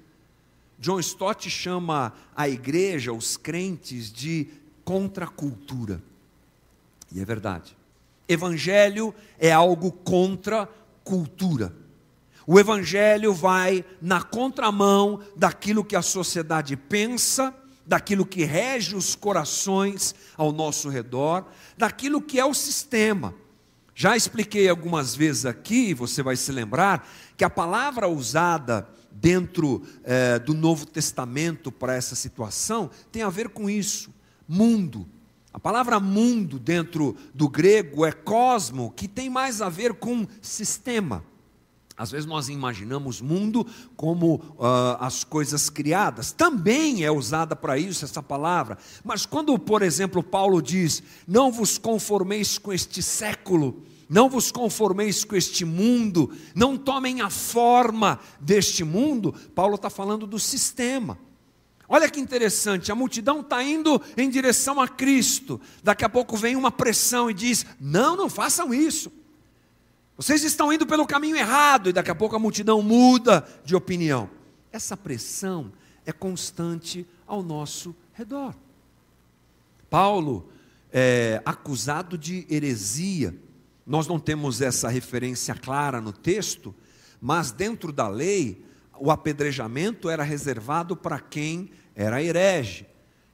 John 0.79 0.99
Stott 1.01 1.51
chama 1.51 2.15
a 2.35 2.49
igreja, 2.49 3.13
os 3.13 3.37
crentes, 3.37 4.11
de 4.11 4.49
contracultura. 4.83 6.03
E 7.13 7.21
é 7.21 7.25
verdade. 7.27 7.77
Evangelho 8.27 9.15
é 9.39 9.53
algo 9.53 9.93
contra 9.93 10.67
cultura. 11.05 11.75
O 12.47 12.59
Evangelho 12.59 13.35
vai 13.35 13.85
na 14.01 14.23
contramão 14.23 15.21
daquilo 15.37 15.85
que 15.85 15.95
a 15.95 16.01
sociedade 16.01 16.75
pensa, 16.75 17.55
daquilo 17.91 18.25
que 18.25 18.45
rege 18.45 18.95
os 18.95 19.17
corações 19.17 20.15
ao 20.37 20.53
nosso 20.53 20.89
redor, 20.89 21.47
daquilo 21.77 22.23
que 22.23 22.39
é 22.39 22.45
o 22.45 22.55
sistema. 22.55 23.35
Já 23.97 24.17
expliquei 24.17 24.69
algumas 24.69 25.17
vezes 25.17 25.45
aqui, 25.45 25.93
você 25.93 26.23
vai 26.23 26.37
se 26.37 26.53
lembrar, 26.53 27.05
que 27.37 27.43
a 27.43 27.51
palavra 27.51 28.07
usada 28.07 28.89
dentro 29.11 29.83
eh, 30.05 30.39
do 30.39 30.55
Novo 30.55 30.87
Testamento 30.87 31.73
para 31.73 31.97
essa 31.97 32.15
situação 32.15 32.89
tem 33.11 33.25
a 33.25 33.29
ver 33.29 33.49
com 33.49 33.69
isso: 33.69 34.15
mundo. 34.47 35.09
A 35.53 35.59
palavra 35.59 35.99
mundo 35.99 36.61
dentro 36.61 37.17
do 37.35 37.49
grego 37.49 38.07
é 38.07 38.13
cosmo, 38.13 38.93
que 38.93 39.09
tem 39.09 39.29
mais 39.29 39.61
a 39.61 39.69
ver 39.69 39.95
com 39.95 40.29
sistema. 40.41 41.25
Às 42.01 42.11
vezes 42.11 42.25
nós 42.25 42.49
imaginamos 42.49 43.21
mundo 43.21 43.67
como 43.95 44.37
uh, 44.37 44.97
as 45.01 45.23
coisas 45.23 45.69
criadas. 45.69 46.33
Também 46.33 47.05
é 47.05 47.11
usada 47.11 47.55
para 47.55 47.77
isso 47.77 48.07
essa 48.07 48.23
palavra. 48.23 48.79
Mas 49.05 49.27
quando, 49.27 49.59
por 49.59 49.83
exemplo, 49.83 50.23
Paulo 50.23 50.63
diz: 50.63 51.03
Não 51.29 51.53
vos 51.53 51.77
conformeis 51.77 52.57
com 52.57 52.73
este 52.73 53.03
século, 53.03 53.85
não 54.09 54.31
vos 54.31 54.51
conformeis 54.51 55.25
com 55.25 55.37
este 55.37 55.63
mundo, 55.63 56.33
não 56.55 56.75
tomem 56.79 57.21
a 57.21 57.29
forma 57.29 58.19
deste 58.41 58.83
mundo, 58.83 59.35
Paulo 59.55 59.75
está 59.75 59.91
falando 59.91 60.27
do 60.27 60.39
sistema. 60.39 61.19
Olha 61.87 62.09
que 62.09 62.19
interessante, 62.19 62.91
a 62.91 62.95
multidão 62.95 63.41
está 63.41 63.63
indo 63.63 64.01
em 64.17 64.31
direção 64.31 64.81
a 64.81 64.89
Cristo. 64.89 65.61
Daqui 65.83 66.03
a 66.07 66.09
pouco 66.09 66.35
vem 66.35 66.57
uma 66.57 66.71
pressão 66.71 67.31
e 67.31 67.35
diz: 67.35 67.67
Não, 67.79 68.17
não 68.17 68.31
façam 68.31 68.73
isso. 68.73 69.20
Vocês 70.21 70.45
estão 70.45 70.71
indo 70.71 70.87
pelo 70.87 71.07
caminho 71.07 71.35
errado 71.35 71.89
e 71.89 71.95
daqui 71.95 72.11
a 72.11 72.15
pouco 72.15 72.37
a 72.37 72.39
multidão 72.39 72.83
muda 72.83 73.43
de 73.65 73.75
opinião. 73.75 74.29
Essa 74.71 74.95
pressão 74.95 75.73
é 76.05 76.13
constante 76.13 77.07
ao 77.27 77.43
nosso 77.43 77.97
redor. 78.13 78.55
Paulo 79.89 80.47
é 80.93 81.41
acusado 81.43 82.19
de 82.19 82.47
heresia. 82.51 83.35
Nós 83.87 84.07
não 84.07 84.21
temos 84.21 84.61
essa 84.61 84.91
referência 84.91 85.55
clara 85.55 86.03
no 86.03 86.13
texto, 86.13 86.75
mas 87.19 87.51
dentro 87.51 87.91
da 87.91 88.07
lei, 88.07 88.63
o 88.99 89.11
apedrejamento 89.11 90.11
era 90.11 90.23
reservado 90.23 90.95
para 90.95 91.19
quem 91.19 91.71
era 91.95 92.23
herege. 92.23 92.87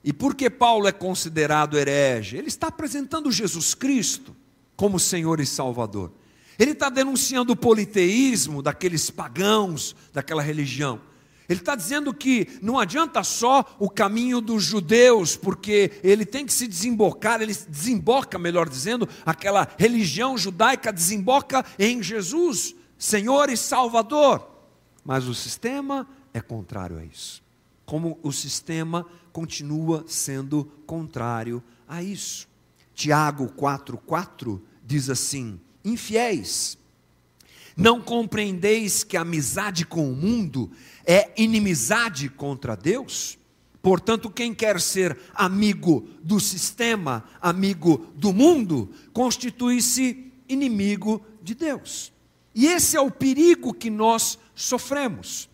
E 0.05 0.13
por 0.13 0.37
que 0.37 0.49
Paulo 0.49 0.87
é 0.87 0.93
considerado 0.93 1.77
herege? 1.77 2.37
Ele 2.37 2.47
está 2.47 2.69
apresentando 2.69 3.33
Jesus 3.33 3.75
Cristo 3.75 4.37
como 4.77 5.01
Senhor 5.01 5.41
e 5.41 5.47
Salvador. 5.47 6.13
Ele 6.59 6.73
está 6.73 6.89
denunciando 6.89 7.53
o 7.53 7.57
politeísmo 7.57 8.63
daqueles 8.63 9.11
pagãos 9.11 9.95
daquela 10.13 10.43
religião. 10.43 11.01
Ele 11.49 11.61
está 11.61 11.77
dizendo 11.77 12.13
que 12.13 12.59
não 12.61 12.79
adianta 12.79 13.23
só 13.23 13.77
o 13.79 13.89
caminho 13.89 14.41
dos 14.41 14.65
judeus, 14.65 15.37
porque 15.37 15.93
ele 16.03 16.27
tem 16.27 16.45
que 16.45 16.53
se 16.53 16.67
desembocar, 16.67 17.41
ele 17.41 17.55
desemboca, 17.69 18.37
melhor 18.37 18.69
dizendo, 18.69 19.09
aquela 19.25 19.69
religião 19.79 20.37
judaica 20.37 20.93
desemboca 20.93 21.65
em 21.79 22.03
Jesus, 22.03 22.75
Senhor 22.99 23.49
e 23.49 23.57
Salvador. 23.57 24.51
Mas 25.05 25.29
o 25.29 25.35
sistema 25.35 26.09
é 26.35 26.41
contrário 26.41 26.99
a 26.99 27.05
isso. 27.05 27.45
como 27.87 28.19
o 28.23 28.33
sistema 28.33 29.07
continua 29.33 30.05
sendo 30.09 30.65
contrário 30.85 31.63
a 31.89 32.03
isso. 32.03 32.49
Tiago 32.93 33.47
4,4 33.57 34.61
diz 34.85 35.09
assim: 35.09 35.61
Infiéis, 35.87 36.77
não 37.77 38.01
compreendeis 38.01 39.05
que 39.05 39.17
a 39.17 39.21
amizade 39.21 39.87
com 39.87 40.11
o 40.11 40.17
mundo 40.17 40.69
é 41.07 41.31
inimizade 41.37 42.29
contra 42.29 42.77
Deus? 42.77 43.39
Portanto, 43.81 44.29
quem 44.29 44.53
quer 44.53 44.81
ser 44.81 45.17
amigo 45.33 46.09
do 46.21 46.41
sistema, 46.41 47.23
amigo 47.41 48.05
do 48.17 48.33
mundo, 48.33 48.91
constitui-se 49.13 50.33
inimigo 50.49 51.25
de 51.41 51.55
Deus. 51.55 52.13
E 52.53 52.67
esse 52.67 52.97
é 52.97 53.01
o 53.01 53.11
perigo 53.11 53.73
que 53.73 53.89
nós 53.89 54.41
sofremos. 54.57 55.49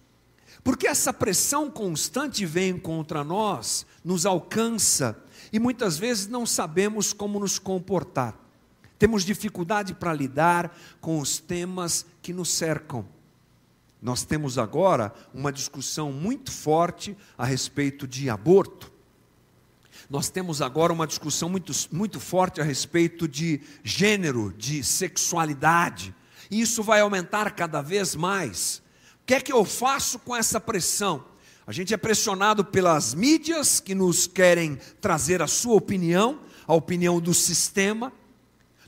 Porque 0.65 0.87
essa 0.87 1.13
pressão 1.13 1.71
constante 1.71 2.47
vem 2.47 2.79
contra 2.79 3.23
nós, 3.23 3.85
nos 4.03 4.25
alcança 4.25 5.23
e 5.53 5.59
muitas 5.59 5.99
vezes 5.99 6.27
não 6.27 6.47
sabemos 6.47 7.13
como 7.13 7.39
nos 7.39 7.59
comportar. 7.59 8.42
Temos 9.03 9.25
dificuldade 9.25 9.95
para 9.95 10.15
lidar 10.15 10.79
com 11.01 11.19
os 11.19 11.41
temas 11.41 12.07
que 12.23 12.33
nos 12.33 12.51
cercam. 12.51 13.05
Nós 14.01 14.23
temos 14.23 14.59
agora 14.59 15.13
uma 15.35 15.51
discussão 15.51 16.13
muito 16.13 16.53
forte 16.53 17.17
a 17.37 17.45
respeito 17.45 18.07
de 18.07 18.31
aborto. 18.31 18.93
Nós 20.09 20.31
temos 20.31 20.63
agora 20.63 20.93
uma 20.93 21.05
discussão 21.05 21.49
muito, 21.49 21.73
muito 21.91 22.21
forte 22.21 22.61
a 22.61 22.65
respeito 22.65 23.27
de 23.27 23.61
gênero, 23.83 24.55
de 24.57 24.85
sexualidade. 24.85 26.15
E 26.49 26.61
isso 26.61 26.81
vai 26.81 27.01
aumentar 27.01 27.51
cada 27.57 27.83
vez 27.83 28.15
mais. 28.15 28.81
O 29.21 29.27
que 29.27 29.35
é 29.35 29.41
que 29.41 29.53
eu 29.53 29.65
faço 29.65 30.21
com 30.21 30.37
essa 30.37 30.61
pressão? 30.61 31.25
A 31.67 31.73
gente 31.73 31.93
é 31.93 31.97
pressionado 31.97 32.65
pelas 32.65 33.15
mídias 33.15 33.81
que 33.81 33.97
nos 33.97 34.29
querem 34.29 34.79
trazer 35.01 35.43
a 35.43 35.49
sua 35.49 35.75
opinião, 35.75 36.39
a 36.69 36.75
opinião 36.75 37.21
do 37.21 37.35
sistema. 37.35 38.13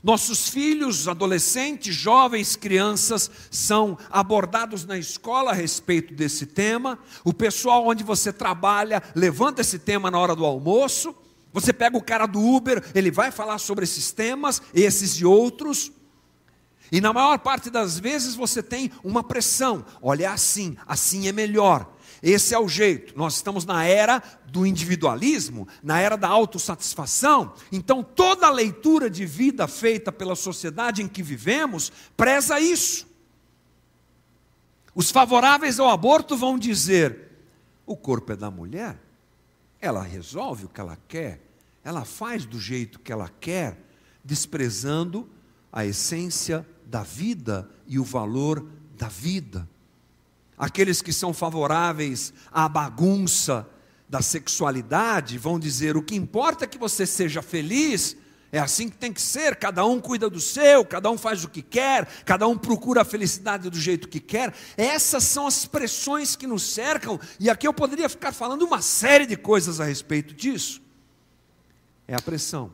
Nossos 0.05 0.49
filhos, 0.49 1.07
adolescentes, 1.07 1.95
jovens, 1.95 2.55
crianças 2.55 3.31
são 3.49 3.97
abordados 4.11 4.85
na 4.85 4.99
escola 4.99 5.49
a 5.49 5.53
respeito 5.55 6.13
desse 6.13 6.45
tema. 6.45 6.99
O 7.23 7.33
pessoal 7.33 7.87
onde 7.87 8.03
você 8.03 8.31
trabalha 8.31 9.01
levanta 9.15 9.61
esse 9.61 9.79
tema 9.79 10.11
na 10.11 10.19
hora 10.19 10.35
do 10.35 10.45
almoço. 10.45 11.15
Você 11.51 11.73
pega 11.73 11.97
o 11.97 12.03
cara 12.03 12.27
do 12.27 12.39
Uber, 12.39 12.83
ele 12.93 13.09
vai 13.09 13.31
falar 13.31 13.57
sobre 13.57 13.83
esses 13.83 14.11
temas, 14.11 14.61
esses 14.75 15.13
e 15.13 15.25
outros. 15.25 15.91
E 16.91 17.01
na 17.01 17.11
maior 17.11 17.39
parte 17.39 17.71
das 17.71 17.97
vezes 17.97 18.35
você 18.35 18.61
tem 18.61 18.91
uma 19.03 19.23
pressão. 19.23 19.83
Olha, 20.03 20.25
é 20.25 20.27
assim, 20.27 20.77
assim 20.85 21.27
é 21.27 21.31
melhor. 21.31 21.94
Esse 22.25 22.55
é 22.55 22.59
o 22.59 22.67
jeito. 22.67 23.15
Nós 23.15 23.35
estamos 23.35 23.65
na 23.65 23.85
era 23.85 24.19
do 24.47 24.65
individualismo, 24.65 25.67
na 25.83 25.99
era 25.99 26.17
da 26.17 26.27
autossatisfação. 26.27 27.53
Então, 27.71 28.01
toda 28.01 28.47
a 28.47 28.51
leitura 28.51 29.11
de 29.11 29.27
vida 29.27 29.67
feita 29.67 30.11
pela 30.11 30.35
sociedade 30.35 31.03
em 31.03 31.07
que 31.07 31.21
vivemos 31.21 31.91
preza 32.17 32.59
isso. 32.59 33.05
Os 34.95 35.11
favoráveis 35.11 35.79
ao 35.79 35.87
aborto 35.87 36.35
vão 36.35 36.57
dizer: 36.57 37.29
o 37.85 37.95
corpo 37.95 38.31
é 38.31 38.35
da 38.35 38.49
mulher, 38.49 38.97
ela 39.79 40.01
resolve 40.01 40.65
o 40.65 40.69
que 40.69 40.81
ela 40.81 40.97
quer, 41.07 41.39
ela 41.83 42.03
faz 42.05 42.43
do 42.43 42.59
jeito 42.59 42.99
que 42.99 43.11
ela 43.11 43.29
quer, 43.39 43.77
desprezando 44.23 45.29
a 45.71 45.85
essência 45.85 46.65
da 46.87 47.03
vida 47.03 47.69
e 47.85 47.99
o 47.99 48.03
valor 48.03 48.65
da 48.97 49.09
vida. 49.09 49.69
Aqueles 50.57 51.01
que 51.01 51.11
são 51.11 51.33
favoráveis 51.33 52.33
à 52.51 52.69
bagunça 52.69 53.67
da 54.07 54.21
sexualidade 54.21 55.37
vão 55.37 55.59
dizer: 55.59 55.97
o 55.97 56.03
que 56.03 56.15
importa 56.15 56.65
é 56.65 56.67
que 56.67 56.77
você 56.77 57.05
seja 57.05 57.41
feliz, 57.41 58.15
é 58.51 58.59
assim 58.59 58.87
que 58.87 58.95
tem 58.95 59.11
que 59.11 59.21
ser, 59.21 59.57
cada 59.57 59.85
um 59.85 59.99
cuida 59.99 60.29
do 60.29 60.39
seu, 60.39 60.85
cada 60.85 61.11
um 61.11 61.17
faz 61.17 61.43
o 61.43 61.49
que 61.49 61.61
quer, 61.61 62.05
cada 62.23 62.47
um 62.47 62.57
procura 62.57 63.01
a 63.01 63.05
felicidade 63.05 63.69
do 63.69 63.77
jeito 63.77 64.07
que 64.07 64.19
quer. 64.19 64.53
Essas 64.77 65.25
são 65.25 65.45
as 65.45 65.65
pressões 65.65 66.37
que 66.37 66.47
nos 66.47 66.63
cercam, 66.63 67.19
e 67.37 67.49
aqui 67.49 67.67
eu 67.67 67.73
poderia 67.73 68.07
ficar 68.07 68.31
falando 68.31 68.61
uma 68.61 68.81
série 68.81 69.25
de 69.25 69.35
coisas 69.35 69.81
a 69.81 69.85
respeito 69.85 70.33
disso. 70.33 70.81
É 72.07 72.15
a 72.15 72.21
pressão 72.21 72.71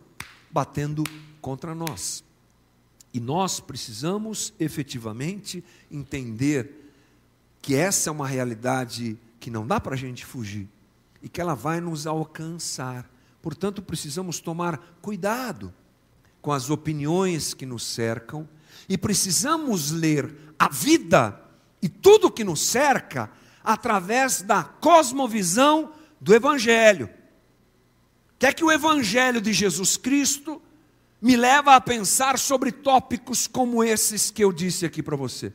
batendo 0.52 1.04
contra 1.42 1.74
nós. 1.74 2.24
E 3.14 3.20
nós 3.20 3.60
precisamos 3.60 4.54
efetivamente 4.60 5.64
entender 5.90 6.81
que 7.62 7.76
essa 7.76 8.10
é 8.10 8.12
uma 8.12 8.28
realidade 8.28 9.18
que 9.40 9.52
não 9.52 9.66
dá 9.66 9.80
para 9.80 9.94
a 9.94 9.98
gente 9.98 10.26
fugir 10.26 10.68
e 11.22 11.30
que 11.30 11.40
ela 11.40 11.54
vai 11.54 11.80
nos 11.80 12.08
alcançar. 12.08 13.10
Portanto, 13.42 13.82
precisamos 13.82 14.40
tomar 14.40 14.78
cuidado 15.02 15.74
com 16.42 16.52
as 16.52 16.70
opiniões 16.70 17.54
que 17.54 17.66
nos 17.66 17.86
cercam 17.86 18.48
e 18.90 18.98
precisamos 18.98 19.92
ler 19.92 20.34
a 20.58 20.70
vida 20.70 21.40
e 21.82 21.88
tudo 21.88 22.32
que 22.32 22.44
nos 22.44 22.62
cerca 22.62 23.30
através 23.64 24.42
da 24.42 24.64
cosmovisão 24.64 25.92
do 26.20 26.34
Evangelho. 26.34 27.10
Quer 28.40 28.48
é 28.48 28.54
que 28.54 28.64
o 28.64 28.72
Evangelho 28.72 29.40
de 29.40 29.54
Jesus 29.54 29.98
Cristo 29.98 30.60
me 31.22 31.36
leva 31.36 31.76
a 31.76 31.82
pensar 31.82 32.40
sobre 32.40 32.72
tópicos 32.72 33.46
como 33.46 33.84
esses 33.84 34.32
que 34.32 34.44
eu 34.44 34.52
disse 34.52 34.84
aqui 34.84 35.04
para 35.04 35.16
você. 35.16 35.54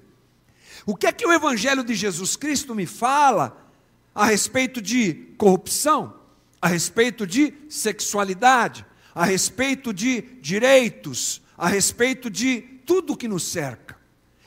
O 0.87 0.94
que 0.94 1.09
é 1.09 1.12
que 1.12 1.27
o 1.27 1.33
Evangelho 1.33 1.83
de 1.83 1.96
Jesus 1.96 2.37
Cristo 2.37 2.72
me 2.72 2.87
fala 2.87 3.70
a 4.14 4.25
respeito 4.25 4.81
de 4.81 5.14
corrupção, 5.37 6.14
a 6.62 6.68
respeito 6.68 7.27
de 7.27 7.53
sexualidade, 7.68 8.87
a 9.12 9.25
respeito 9.25 9.92
de 9.92 10.22
direitos, 10.40 11.42
a 11.59 11.66
respeito 11.66 12.31
de 12.31 12.61
tudo 12.87 13.16
que 13.16 13.27
nos 13.27 13.42
cerca? 13.42 13.99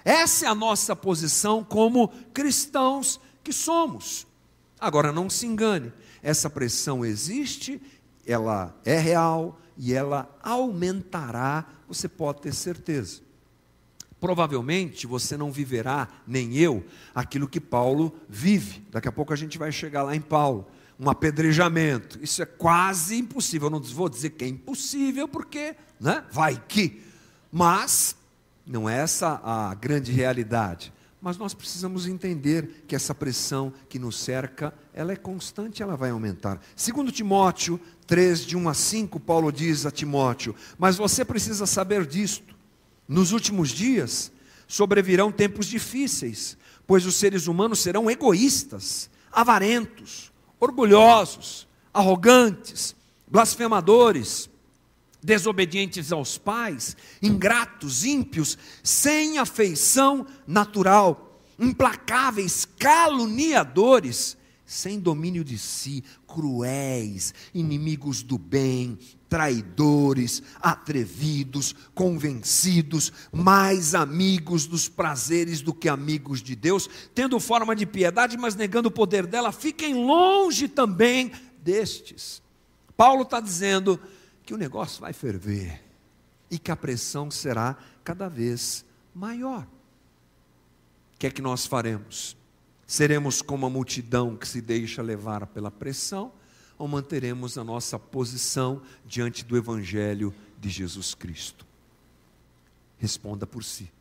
Essa 0.06 0.45
é 0.45 0.47
a 0.47 0.56
nossa 0.56 0.95
posição 0.95 1.62
como 1.62 2.08
cristãos 2.34 3.19
que 3.43 3.52
somos. 3.52 4.25
Agora, 4.80 5.12
não 5.12 5.30
se 5.30 5.45
engane, 5.45 5.91
essa 6.23 6.49
pressão 6.49 7.04
existe, 7.04 7.82
ela 8.25 8.73
é 8.86 8.97
real, 8.97 9.60
e 9.82 9.93
ela 9.93 10.30
aumentará, 10.43 11.65
você 11.88 12.08
pode 12.08 12.41
ter 12.41 12.54
certeza. 12.54 13.21
Provavelmente 14.19 15.08
você 15.08 15.38
não 15.38 15.51
viverá, 15.51 16.08
nem 16.27 16.55
eu, 16.58 16.86
aquilo 17.15 17.47
que 17.47 17.60
Paulo 17.60 18.13
vive. 18.27 18.84
Daqui 18.91 19.08
a 19.08 19.12
pouco 19.12 19.32
a 19.32 19.36
gente 19.36 19.58
vai 19.58 19.71
chegar 19.71 20.03
lá 20.03 20.15
em 20.15 20.21
Paulo. 20.21 20.67
Um 20.99 21.10
apedrejamento. 21.10 22.19
Isso 22.21 22.41
é 22.41 22.45
quase 22.45 23.17
impossível. 23.17 23.67
Eu 23.67 23.71
não 23.71 23.79
vou 23.79 24.10
dizer 24.10 24.32
que 24.32 24.43
é 24.43 24.47
impossível, 24.47 25.27
porque 25.27 25.75
né, 25.99 26.25
vai 26.32 26.62
que. 26.67 27.01
Mas 27.49 28.15
não 28.67 28.89
é 28.89 28.97
essa 28.99 29.41
a 29.43 29.73
grande 29.73 30.12
realidade. 30.12 30.91
Mas 31.21 31.38
nós 31.38 31.53
precisamos 31.53 32.05
entender 32.05 32.84
que 32.88 32.95
essa 32.95 33.13
pressão 33.13 33.73
que 33.89 33.99
nos 33.99 34.17
cerca, 34.17 34.73
ela 34.93 35.12
é 35.12 35.15
constante, 35.15 35.82
ela 35.84 35.97
vai 35.97 36.12
aumentar. 36.12 36.62
Segundo 36.75 37.12
Timóteo 37.12 37.79
3, 38.08 38.45
de 38.45 38.55
1 38.55 38.69
a 38.69 38.73
5, 38.73 39.19
Paulo 39.19 39.51
diz 39.51 39.86
a 39.86 39.91
Timóteo, 39.91 40.55
mas 40.77 40.95
você 40.95 41.25
precisa 41.25 41.65
saber 41.65 42.05
disto. 42.05 42.59
Nos 43.10 43.32
últimos 43.32 43.69
dias 43.69 44.32
sobrevirão 44.67 45.32
tempos 45.32 45.65
difíceis, 45.65 46.56
pois 46.86 47.08
os 47.08 47.15
seres 47.15 47.48
humanos 47.48 47.80
serão 47.80 48.10
egoístas, 48.10 49.10
avarentos, 49.32 50.32
orgulhosos, 50.60 51.67
arrogantes, 51.91 52.95
blasfemadores, 53.28 54.48
desobedientes 55.24 56.12
aos 56.12 56.38
pais, 56.38 56.95
ingratos, 57.19 58.06
ímpios, 58.06 58.60
sem 58.84 59.39
afeição 59.39 60.28
natural, 60.45 61.41
implacáveis, 61.58 62.67
caluniadores, 62.78 64.38
sem 64.67 65.00
domínio 65.00 65.43
de 65.43 65.58
si, 65.58 66.04
cruéis, 66.28 67.34
inimigos 67.56 68.22
do 68.22 68.38
bem, 68.38 69.00
traidores, 69.29 70.41
atrevidos, 70.59 71.75
convencidos, 71.93 73.13
mais 73.31 73.93
amigos 73.93 74.65
dos 74.65 74.89
prazeres 74.89 75.61
do 75.61 75.73
que 75.73 75.87
amigos 75.87 76.41
de 76.41 76.55
Deus, 76.55 76.89
tendo 77.13 77.39
forma 77.39 77.75
de 77.75 77.85
piedade, 77.85 78.37
mas 78.37 78.55
negando 78.55 78.89
o 78.89 78.91
poder 78.91 79.27
dela, 79.27 79.51
fiquem 79.51 79.93
longe 79.93 80.67
também 80.67 81.31
destes. 81.61 82.41
Paulo 82.97 83.21
está 83.21 83.39
dizendo 83.39 83.99
que 84.43 84.53
o 84.53 84.57
negócio 84.57 84.99
vai 84.99 85.13
ferver 85.13 85.81
e 86.49 86.57
que 86.57 86.71
a 86.71 86.75
pressão 86.75 87.29
será 87.29 87.77
cada 88.03 88.27
vez 88.27 88.83
maior. 89.13 89.61
O 91.13 91.19
que 91.19 91.27
é 91.27 91.29
que 91.31 91.41
nós 91.41 91.67
faremos? 91.67 92.35
Seremos 92.87 93.43
como 93.43 93.67
a 93.67 93.69
multidão 93.69 94.35
que 94.35 94.47
se 94.47 94.59
deixa 94.59 95.03
levar 95.03 95.45
pela 95.45 95.69
pressão 95.69 96.31
ou 96.79 96.87
manteremos 96.87 97.57
a 97.57 97.63
nossa 97.63 97.99
posição 97.99 98.81
diante 99.05 99.43
do 99.43 99.57
Evangelho 99.57 100.33
de 100.57 100.69
Jesus 100.69 101.13
Cristo? 101.13 101.67
Responda 102.97 103.45
por 103.45 103.63
si. 103.63 103.91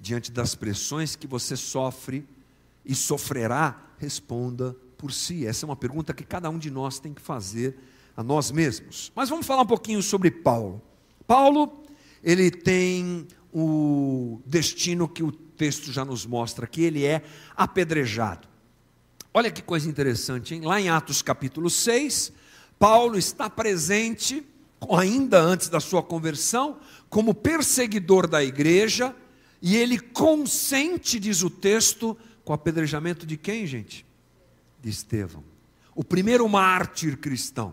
Diante 0.00 0.32
das 0.32 0.54
pressões 0.54 1.14
que 1.14 1.26
você 1.26 1.56
sofre 1.56 2.26
e 2.84 2.94
sofrerá, 2.94 3.78
responda 3.98 4.74
por 4.96 5.12
si? 5.12 5.46
Essa 5.46 5.64
é 5.64 5.68
uma 5.68 5.76
pergunta 5.76 6.14
que 6.14 6.24
cada 6.24 6.48
um 6.48 6.58
de 6.58 6.70
nós 6.70 6.98
tem 6.98 7.12
que 7.12 7.20
fazer 7.20 7.78
a 8.16 8.22
nós 8.22 8.50
mesmos. 8.50 9.12
Mas 9.14 9.28
vamos 9.28 9.46
falar 9.46 9.62
um 9.62 9.66
pouquinho 9.66 10.02
sobre 10.02 10.30
Paulo. 10.30 10.80
Paulo, 11.26 11.84
ele 12.24 12.50
tem 12.50 13.28
o 13.52 14.40
destino 14.46 15.06
que 15.06 15.22
o 15.22 15.30
texto 15.30 15.92
já 15.92 16.04
nos 16.04 16.24
mostra, 16.24 16.66
que 16.66 16.80
ele 16.80 17.04
é 17.04 17.22
apedrejado. 17.54 18.48
Olha 19.32 19.50
que 19.50 19.62
coisa 19.62 19.88
interessante, 19.88 20.54
hein? 20.54 20.62
Lá 20.62 20.80
em 20.80 20.88
Atos 20.88 21.22
capítulo 21.22 21.70
6, 21.70 22.32
Paulo 22.80 23.16
está 23.16 23.48
presente, 23.48 24.44
ainda 24.90 25.40
antes 25.40 25.68
da 25.68 25.78
sua 25.78 26.02
conversão, 26.02 26.78
como 27.08 27.32
perseguidor 27.32 28.26
da 28.26 28.42
igreja, 28.42 29.14
e 29.62 29.76
ele 29.76 30.00
consente, 30.00 31.20
diz 31.20 31.44
o 31.44 31.50
texto, 31.50 32.16
com 32.44 32.52
o 32.52 32.54
apedrejamento 32.54 33.24
de 33.24 33.36
quem, 33.36 33.68
gente? 33.68 34.04
De 34.82 34.90
Estevão, 34.90 35.44
o 35.94 36.02
primeiro 36.02 36.48
mártir 36.48 37.16
cristão. 37.16 37.72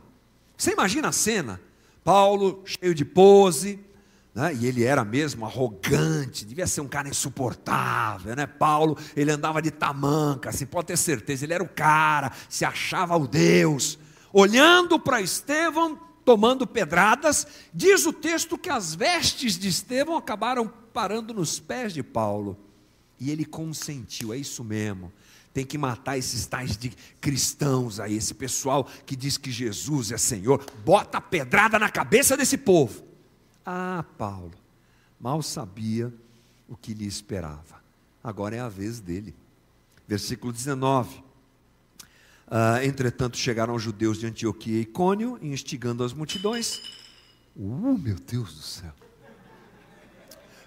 Você 0.56 0.74
imagina 0.74 1.08
a 1.08 1.14
cena? 1.14 1.60
Paulo 2.04 2.62
cheio 2.66 2.94
de 2.94 3.04
pose, 3.04 3.80
né? 4.38 4.54
e 4.54 4.68
ele 4.68 4.84
era 4.84 5.04
mesmo 5.04 5.48
arrogante, 5.48 6.46
devia 6.46 6.68
ser 6.68 6.82
um 6.82 6.88
cara 6.88 7.10
insuportável, 7.10 8.36
né? 8.36 8.46
Paulo, 8.46 8.96
ele 9.16 9.32
andava 9.32 9.60
de 9.64 9.72
tamanca, 9.72 10.52
assim, 10.52 10.68
pode 10.68 10.86
ter 10.86 10.98
certeza, 10.98 11.44
ele 11.44 11.56
era 11.56 11.64
o 11.64 11.68
cara, 11.68 12.32
se 12.48 12.64
achava 12.64 13.18
o 13.18 13.28
Deus. 13.28 13.98
Olhando 14.32 15.00
para 15.00 15.22
Estevão, 15.22 16.00
tomando 16.24 16.68
pedradas, 16.68 17.48
diz 17.74 18.06
o 18.06 18.14
texto 18.14 18.60
que 18.60 18.70
as 18.70 18.94
vestes 18.94 19.58
de 19.58 19.70
Estevão 19.70 20.16
acabaram 20.16 20.72
parando 20.94 21.34
nos 21.34 21.60
pés 21.60 21.92
de 21.92 22.04
Paulo. 22.04 22.56
E 23.20 23.32
ele 23.32 23.44
consentiu, 23.44 24.32
é 24.32 24.38
isso 24.38 24.64
mesmo. 24.64 25.12
Tem 25.52 25.66
que 25.66 25.80
matar 25.80 26.16
esses 26.16 26.46
tais 26.46 26.78
de 26.78 26.94
cristãos 27.20 28.00
aí, 28.00 28.16
esse 28.16 28.36
pessoal 28.36 28.88
que 29.04 29.16
diz 29.16 29.36
que 29.36 29.52
Jesus 29.52 30.12
é 30.12 30.18
Senhor. 30.20 30.64
Bota 30.86 31.20
pedrada 31.20 31.80
na 31.80 31.90
cabeça 31.90 32.38
desse 32.38 32.60
povo. 32.60 33.07
Ah, 33.70 34.06
Paulo, 34.18 34.54
mal 35.20 35.42
sabia 35.42 36.14
o 36.70 36.78
que 36.78 36.94
lhe 36.94 37.06
esperava. 37.06 37.84
Agora 38.24 38.56
é 38.56 38.62
a 38.62 38.70
vez 38.70 39.02
dele. 39.02 39.36
Versículo 40.08 40.54
19. 40.54 41.18
Uh, 42.48 42.82
entretanto, 42.82 43.36
chegaram 43.36 43.76
os 43.76 43.84
judeus 43.84 44.20
de 44.20 44.26
Antioquia 44.26 44.78
e 44.78 44.82
Icônio, 44.84 45.38
instigando 45.42 46.02
as 46.02 46.14
multidões. 46.14 46.80
Uh, 47.58 47.98
meu 47.98 48.16
Deus 48.16 48.56
do 48.56 48.62
céu. 48.62 48.94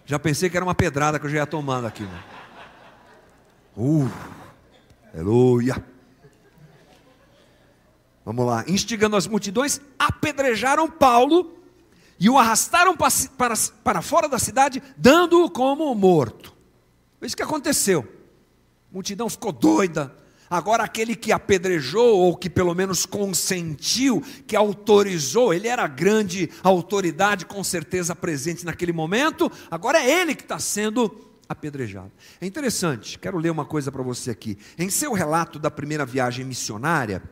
Já 0.05 0.19
pensei 0.19 0.51
que 0.51 0.59
era 0.59 0.67
uma 0.67 0.75
pedrada 0.75 1.19
que 1.19 1.25
eu 1.25 1.31
já 1.31 1.39
ia 1.39 1.47
tomando 1.47 1.87
aqui. 1.87 2.03
Né? 2.03 2.25
Uh, 3.79 4.11
aleluia. 5.15 5.83
Vamos 8.27 8.45
lá. 8.45 8.63
Instigando 8.69 9.17
as 9.17 9.27
multidões, 9.27 9.81
apedrejaram 9.99 10.91
Paulo 10.91 11.60
e 12.21 12.29
o 12.29 12.39
arrastaram 12.39 12.95
para, 12.95 13.55
para, 13.83 14.03
fora 14.03 14.29
da 14.29 14.39
cidade, 14.39 14.83
dando-o 14.97 15.51
como 15.51 15.93
morto. 15.95 16.55
Foi 17.19 17.27
isso 17.27 17.37
que 17.37 17.43
aconteceu. 17.43 18.07
A 18.91 18.95
multidão 18.95 19.29
ficou 19.31 19.51
doida, 19.51 20.15
Agora, 20.51 20.83
aquele 20.83 21.15
que 21.15 21.31
apedrejou, 21.31 22.19
ou 22.19 22.37
que 22.37 22.51
pelo 22.51 22.75
menos 22.75 23.07
consentiu, 23.07 24.21
que 24.49 24.57
autorizou, 24.57 25.55
ele 25.55 25.69
era 25.69 25.85
a 25.85 25.87
grande 25.87 26.51
autoridade, 26.65 27.47
com 27.47 27.63
certeza 27.63 28.17
presente 28.17 28.65
naquele 28.65 28.93
momento, 28.93 29.49
agora 29.71 30.01
é 30.01 30.11
ele 30.11 30.35
que 30.35 30.43
está 30.43 30.59
sendo 30.59 31.31
apedrejado. 31.49 32.11
É 32.41 32.47
interessante, 32.47 33.17
quero 33.17 33.39
ler 33.39 33.51
uma 33.51 33.65
coisa 33.65 33.93
para 33.93 34.03
você 34.03 34.33
aqui. 34.33 34.59
Em 34.77 34.91
seu 34.91 35.13
relato 35.13 35.57
da 35.57 35.71
primeira 35.71 36.05
viagem 36.05 36.45
missionária, 36.45 37.23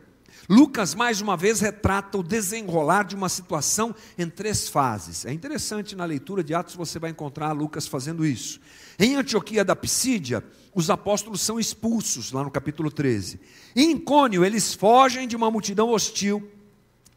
Lucas 0.49 0.95
mais 0.95 1.21
uma 1.21 1.37
vez 1.37 1.59
retrata 1.59 2.17
o 2.17 2.23
desenrolar 2.23 3.03
de 3.03 3.15
uma 3.15 3.29
situação 3.29 3.95
em 4.17 4.27
três 4.27 4.67
fases. 4.67 5.23
É 5.23 5.31
interessante 5.31 5.95
na 5.95 6.05
leitura 6.05 6.43
de 6.43 6.55
Atos 6.55 6.73
você 6.73 6.97
vai 6.97 7.11
encontrar 7.11 7.51
Lucas 7.51 7.85
fazendo 7.85 8.25
isso. 8.25 8.59
Em 8.97 9.15
Antioquia 9.15 9.63
da 9.63 9.75
Pisídia, 9.75 10.43
os 10.73 10.89
apóstolos 10.89 11.41
são 11.41 11.59
expulsos, 11.59 12.31
lá 12.31 12.43
no 12.43 12.49
capítulo 12.49 12.89
13. 12.89 13.39
Em 13.75 13.95
Cônio, 13.95 14.43
eles 14.43 14.73
fogem 14.73 15.27
de 15.27 15.35
uma 15.35 15.51
multidão 15.51 15.89
hostil 15.89 16.49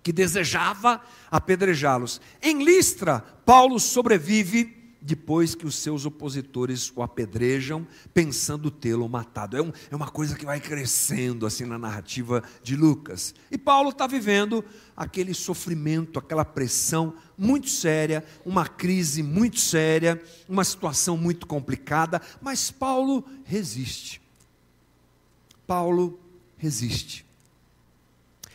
que 0.02 0.12
desejava 0.12 1.00
apedrejá-los. 1.30 2.20
Em 2.42 2.62
Listra, 2.62 3.24
Paulo 3.46 3.80
sobrevive 3.80 4.81
depois 5.02 5.54
que 5.54 5.66
os 5.66 5.74
seus 5.74 6.06
opositores 6.06 6.92
o 6.94 7.02
apedrejam, 7.02 7.86
pensando 8.14 8.70
tê-lo 8.70 9.08
matado. 9.08 9.56
É, 9.56 9.62
um, 9.62 9.72
é, 9.90 9.96
uma 9.96 10.08
coisa 10.08 10.36
que 10.36 10.44
vai 10.44 10.60
crescendo 10.60 11.44
assim 11.44 11.64
na 11.64 11.78
narrativa 11.78 12.42
de 12.62 12.76
Lucas. 12.76 13.34
E 13.50 13.58
Paulo 13.58 13.90
está 13.90 14.06
vivendo 14.06 14.64
aquele 14.96 15.34
sofrimento, 15.34 16.18
aquela 16.18 16.44
pressão 16.44 17.14
muito 17.36 17.68
séria, 17.68 18.24
uma 18.44 18.66
crise 18.66 19.22
muito 19.22 19.58
séria, 19.58 20.22
uma 20.48 20.64
situação 20.64 21.16
muito 21.16 21.46
complicada, 21.46 22.20
mas 22.40 22.70
Paulo 22.70 23.24
resiste. 23.44 24.22
Paulo 25.66 26.20
resiste. 26.56 27.26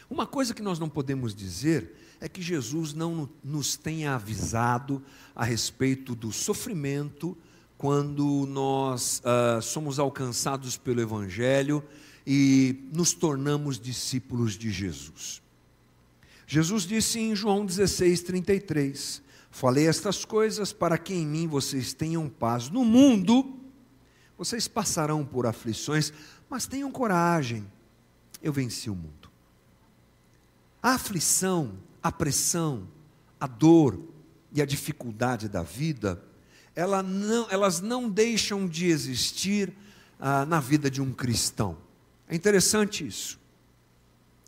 Uma 0.10 0.26
coisa 0.26 0.54
que 0.54 0.62
nós 0.62 0.80
não 0.80 0.88
podemos 0.88 1.36
dizer 1.36 1.96
é 2.20 2.28
que 2.28 2.42
Jesus 2.42 2.94
não 2.94 3.30
nos 3.44 3.76
tenha 3.76 4.16
avisado 4.16 5.04
a 5.36 5.44
respeito 5.44 6.16
do 6.16 6.32
sofrimento 6.32 7.38
quando 7.78 8.46
nós 8.48 9.22
uh, 9.22 9.62
somos 9.62 10.00
alcançados 10.00 10.78
pelo 10.78 11.02
Evangelho 11.02 11.84
e 12.26 12.90
nos 12.92 13.14
tornamos 13.14 13.80
discípulos 13.80 14.58
de 14.58 14.72
Jesus. 14.72 15.42
Jesus 16.48 16.84
disse 16.84 17.20
em 17.20 17.36
João 17.36 17.66
16, 17.66 18.22
33: 18.22 19.22
Falei 19.52 19.88
estas 19.88 20.24
coisas 20.24 20.74
para 20.74 20.98
que 20.98 21.14
em 21.14 21.26
mim 21.26 21.48
vocês 21.48 21.94
tenham 21.94 22.30
paz. 22.30 22.70
No 22.70 22.84
mundo, 22.84 23.58
vocês 24.38 24.68
passarão 24.68 25.26
por 25.26 25.46
aflições, 25.46 26.14
mas 26.50 26.66
tenham 26.66 26.92
coragem, 26.92 27.66
eu 28.42 28.54
venci 28.54 28.90
o 28.90 28.96
mundo. 28.96 29.17
A 30.82 30.94
aflição 30.94 31.78
a 32.08 32.12
pressão, 32.12 32.88
a 33.38 33.48
dor 33.48 34.00
e 34.54 34.62
a 34.62 34.66
dificuldade 34.66 35.50
da 35.50 35.62
vida, 35.62 36.24
ela 36.74 37.04
não, 37.04 37.48
elas 37.50 37.82
não 37.82 38.10
deixam 38.10 38.66
de 38.66 38.88
existir 38.88 39.74
ah, 40.20 40.46
na 40.46 40.62
vida 40.62 40.90
de 40.90 41.02
um 41.02 41.12
cristão. 41.12 41.78
É 42.30 42.36
interessante 42.36 43.06
isso. 43.06 43.38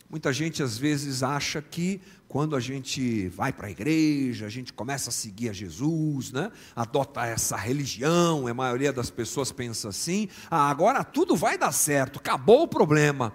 Muita 0.09 0.31
gente 0.31 0.63
às 0.63 0.77
vezes 0.77 1.21
acha 1.21 1.61
que 1.61 2.01
quando 2.29 2.55
a 2.55 2.59
gente 2.59 3.27
vai 3.27 3.51
para 3.51 3.67
a 3.67 3.71
igreja, 3.71 4.45
a 4.45 4.49
gente 4.49 4.71
começa 4.71 5.09
a 5.09 5.13
seguir 5.13 5.49
a 5.49 5.53
Jesus, 5.53 6.31
né? 6.31 6.51
adota 6.75 7.25
essa 7.25 7.57
religião, 7.57 8.47
a 8.47 8.53
maioria 8.53 8.93
das 8.93 9.09
pessoas 9.09 9.51
pensa 9.51 9.89
assim: 9.89 10.29
ah, 10.49 10.69
agora 10.69 11.03
tudo 11.03 11.35
vai 11.35 11.57
dar 11.57 11.73
certo, 11.73 12.19
acabou 12.19 12.63
o 12.63 12.67
problema. 12.67 13.33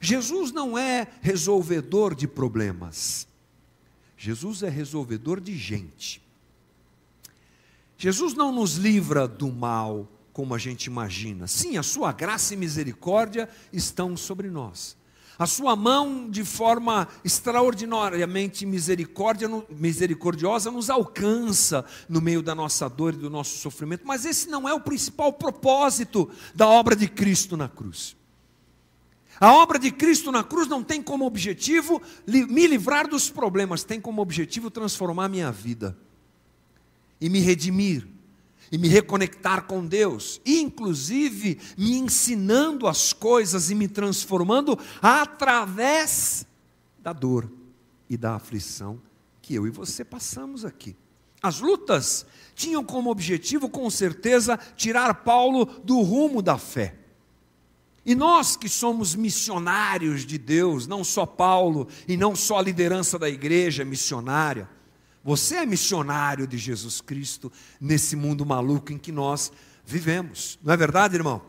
Jesus 0.00 0.52
não 0.52 0.78
é 0.78 1.08
resolvedor 1.20 2.14
de 2.14 2.28
problemas. 2.28 3.26
Jesus 4.16 4.62
é 4.62 4.68
resolvedor 4.68 5.40
de 5.40 5.56
gente. 5.56 6.22
Jesus 7.96 8.34
não 8.34 8.52
nos 8.52 8.76
livra 8.76 9.26
do 9.26 9.50
mal 9.50 10.06
como 10.32 10.54
a 10.54 10.58
gente 10.58 10.86
imagina. 10.86 11.48
Sim, 11.48 11.78
a 11.78 11.82
sua 11.82 12.12
graça 12.12 12.54
e 12.54 12.56
misericórdia 12.56 13.48
estão 13.72 14.16
sobre 14.16 14.48
nós. 14.48 14.96
A 15.38 15.46
sua 15.46 15.76
mão, 15.76 16.28
de 16.28 16.44
forma 16.44 17.06
extraordinariamente 17.24 18.66
misericordiosa, 18.66 20.68
nos 20.68 20.90
alcança 20.90 21.84
no 22.08 22.20
meio 22.20 22.42
da 22.42 22.56
nossa 22.56 22.88
dor 22.88 23.14
e 23.14 23.18
do 23.18 23.30
nosso 23.30 23.56
sofrimento. 23.58 24.02
Mas 24.04 24.24
esse 24.24 24.48
não 24.48 24.68
é 24.68 24.74
o 24.74 24.80
principal 24.80 25.32
propósito 25.32 26.28
da 26.54 26.66
obra 26.66 26.96
de 26.96 27.06
Cristo 27.06 27.56
na 27.56 27.68
cruz. 27.68 28.17
A 29.40 29.52
obra 29.52 29.78
de 29.78 29.90
Cristo 29.90 30.32
na 30.32 30.42
cruz 30.42 30.66
não 30.66 30.82
tem 30.82 31.02
como 31.02 31.24
objetivo 31.24 32.02
me 32.26 32.66
livrar 32.66 33.06
dos 33.06 33.30
problemas, 33.30 33.84
tem 33.84 34.00
como 34.00 34.20
objetivo 34.20 34.70
transformar 34.70 35.28
minha 35.28 35.52
vida 35.52 35.96
e 37.20 37.28
me 37.28 37.40
redimir 37.40 38.06
e 38.70 38.76
me 38.76 38.88
reconectar 38.88 39.64
com 39.64 39.86
Deus, 39.86 40.40
inclusive 40.44 41.58
me 41.76 41.96
ensinando 41.96 42.86
as 42.86 43.12
coisas 43.12 43.70
e 43.70 43.74
me 43.74 43.88
transformando 43.88 44.78
através 45.00 46.46
da 46.98 47.12
dor 47.12 47.50
e 48.10 48.16
da 48.16 48.34
aflição 48.34 49.00
que 49.40 49.54
eu 49.54 49.66
e 49.66 49.70
você 49.70 50.04
passamos 50.04 50.64
aqui. 50.64 50.94
As 51.40 51.60
lutas 51.60 52.26
tinham 52.54 52.84
como 52.84 53.10
objetivo, 53.10 53.68
com 53.68 53.88
certeza, 53.88 54.58
tirar 54.76 55.22
Paulo 55.22 55.64
do 55.84 56.00
rumo 56.00 56.42
da 56.42 56.58
fé. 56.58 56.97
E 58.08 58.14
nós 58.14 58.56
que 58.56 58.70
somos 58.70 59.14
missionários 59.14 60.24
de 60.24 60.38
Deus, 60.38 60.86
não 60.86 61.04
só 61.04 61.26
Paulo 61.26 61.86
e 62.08 62.16
não 62.16 62.34
só 62.34 62.56
a 62.56 62.62
liderança 62.62 63.18
da 63.18 63.28
igreja 63.28 63.84
missionária, 63.84 64.66
você 65.22 65.56
é 65.56 65.66
missionário 65.66 66.46
de 66.46 66.56
Jesus 66.56 67.02
Cristo 67.02 67.52
nesse 67.78 68.16
mundo 68.16 68.46
maluco 68.46 68.94
em 68.94 68.96
que 68.96 69.12
nós 69.12 69.52
vivemos. 69.84 70.58
Não 70.64 70.72
é 70.72 70.76
verdade, 70.78 71.16
irmão? 71.16 71.42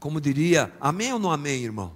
Como 0.00 0.20
diria, 0.20 0.74
amém 0.80 1.12
ou 1.12 1.20
não 1.20 1.30
amém, 1.30 1.62
irmão? 1.62 1.94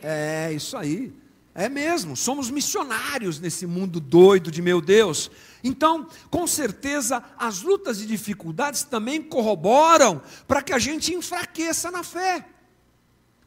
É, 0.00 0.52
isso 0.52 0.76
aí. 0.76 1.12
É 1.56 1.68
mesmo, 1.68 2.16
somos 2.16 2.50
missionários 2.50 3.40
nesse 3.40 3.66
mundo 3.66 3.98
doido 3.98 4.48
de 4.48 4.62
meu 4.62 4.80
Deus. 4.80 5.28
Então, 5.64 6.06
com 6.30 6.46
certeza, 6.46 7.20
as 7.36 7.62
lutas 7.62 8.00
e 8.00 8.06
dificuldades 8.06 8.84
também 8.84 9.20
corroboram 9.20 10.22
para 10.46 10.62
que 10.62 10.72
a 10.72 10.78
gente 10.78 11.12
enfraqueça 11.12 11.90
na 11.90 12.04
fé. 12.04 12.46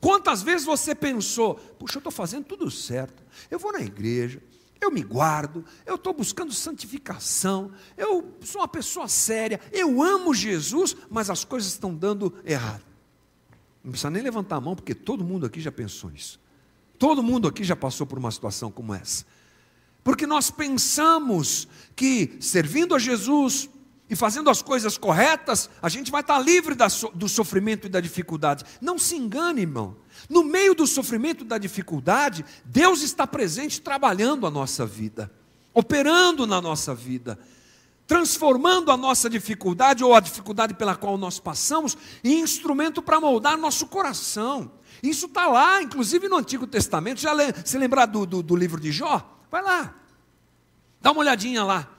Quantas 0.06 0.44
vezes 0.44 0.68
você 0.68 0.94
pensou, 0.94 1.56
puxa, 1.56 1.98
eu 1.98 2.00
estou 2.00 2.12
fazendo 2.12 2.46
tudo 2.46 2.70
certo, 2.70 3.24
eu 3.50 3.58
vou 3.58 3.74
na 3.74 3.82
igreja, 3.82 4.40
eu 4.80 4.92
me 4.92 5.02
guardo, 5.02 5.66
eu 5.84 5.96
estou 5.96 6.14
buscando 6.14 6.54
santificação, 6.54 7.72
eu 7.98 8.32
sou 8.42 8.62
uma 8.62 8.68
pessoa 8.68 9.08
séria, 9.08 9.60
eu 9.72 10.04
amo 10.04 10.32
Jesus, 10.32 10.96
mas 11.10 11.32
as 11.32 11.44
coisas 11.44 11.72
estão 11.72 11.92
dando 11.92 12.32
errado. 12.46 12.84
Não 13.84 13.90
precisa 13.90 14.12
nem 14.12 14.22
levantar 14.22 14.58
a 14.58 14.62
mão, 14.62 14.76
porque 14.76 14.94
todo 14.94 15.24
mundo 15.24 15.48
aqui 15.48 15.60
já 15.60 15.72
pensou 15.72 16.12
isso. 16.12 16.40
Todo 17.00 17.24
mundo 17.24 17.48
aqui 17.48 17.64
já 17.64 17.76
passou 17.76 18.06
por 18.06 18.20
uma 18.20 18.30
situação 18.30 18.70
como 18.70 18.94
essa. 18.94 19.26
Porque 20.04 20.28
nós 20.28 20.52
pensamos 20.52 21.68
que 21.96 22.38
servindo 22.40 22.94
a 22.94 23.00
Jesus 23.00 23.68
e 24.10 24.16
fazendo 24.16 24.50
as 24.50 24.62
coisas 24.62 24.98
corretas, 24.98 25.70
a 25.82 25.90
gente 25.90 26.12
vai 26.12 26.22
estar 26.22 26.38
livre 26.38 26.76
do 27.14 27.28
sofrimento 27.28 27.88
e 27.88 27.90
da 27.90 28.00
dificuldade. 28.00 28.64
Não 28.80 29.00
se 29.00 29.16
engane, 29.16 29.62
irmão. 29.62 29.98
No 30.30 30.44
meio 30.44 30.76
do 30.76 30.86
sofrimento 30.86 31.44
e 31.44 31.48
da 31.48 31.58
dificuldade, 31.58 32.46
Deus 32.64 33.02
está 33.02 33.26
presente 33.26 33.82
trabalhando 33.82 34.46
a 34.46 34.52
nossa 34.52 34.86
vida, 34.86 35.32
operando 35.74 36.46
na 36.46 36.62
nossa 36.62 36.94
vida, 36.94 37.40
transformando 38.06 38.92
a 38.92 38.98
nossa 38.98 39.28
dificuldade 39.28 40.04
ou 40.04 40.14
a 40.14 40.20
dificuldade 40.20 40.76
pela 40.76 40.96
qual 40.96 41.18
nós 41.18 41.40
passamos 41.40 41.98
em 42.24 42.42
instrumento 42.42 43.02
para 43.02 43.20
moldar 43.20 43.58
nosso 43.58 43.88
coração. 43.88 44.72
Isso 45.02 45.26
está 45.26 45.48
lá, 45.48 45.82
inclusive 45.82 46.30
no 46.30 46.38
Antigo 46.38 46.68
Testamento. 46.68 47.20
Já 47.20 47.34
se 47.64 47.78
lembrar 47.80 48.06
do, 48.06 48.24
do, 48.26 48.44
do 48.44 48.56
livro 48.56 48.80
de 48.80 48.92
Jó? 48.92 49.40
Vai 49.50 49.64
lá, 49.64 49.96
dá 51.02 51.12
uma 51.12 51.22
olhadinha 51.22 51.64
lá. 51.64 51.95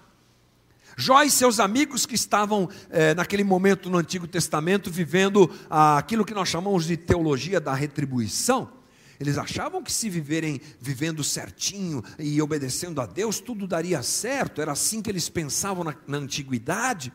Jó 0.99 1.23
e 1.23 1.31
seus 1.31 1.61
amigos 1.61 2.07
que 2.07 2.15
estavam 2.15 2.71
é, 2.89 3.15
naquele 3.15 3.45
momento 3.45 3.91
no 3.91 3.99
Antigo 3.99 4.27
Testamento 4.27 4.91
vivendo 4.91 5.55
ah, 5.69 5.99
aquilo 5.99 6.25
que 6.25 6.33
nós 6.33 6.49
chamamos 6.49 6.87
de 6.87 6.97
teologia 6.97 7.61
da 7.61 7.75
retribuição, 7.75 8.73
eles 9.21 9.37
achavam 9.37 9.83
que 9.83 9.93
se 9.93 10.09
viverem 10.09 10.59
vivendo 10.81 11.23
certinho 11.23 12.03
e 12.19 12.41
obedecendo 12.41 12.99
a 13.03 13.05
Deus, 13.05 13.41
tudo 13.41 13.67
daria 13.67 14.03
certo, 14.03 14.63
era 14.63 14.73
assim 14.73 15.03
que 15.03 15.11
eles 15.11 15.29
pensavam 15.29 15.85
na, 15.85 15.95
na 16.07 16.17
antiguidade. 16.17 17.13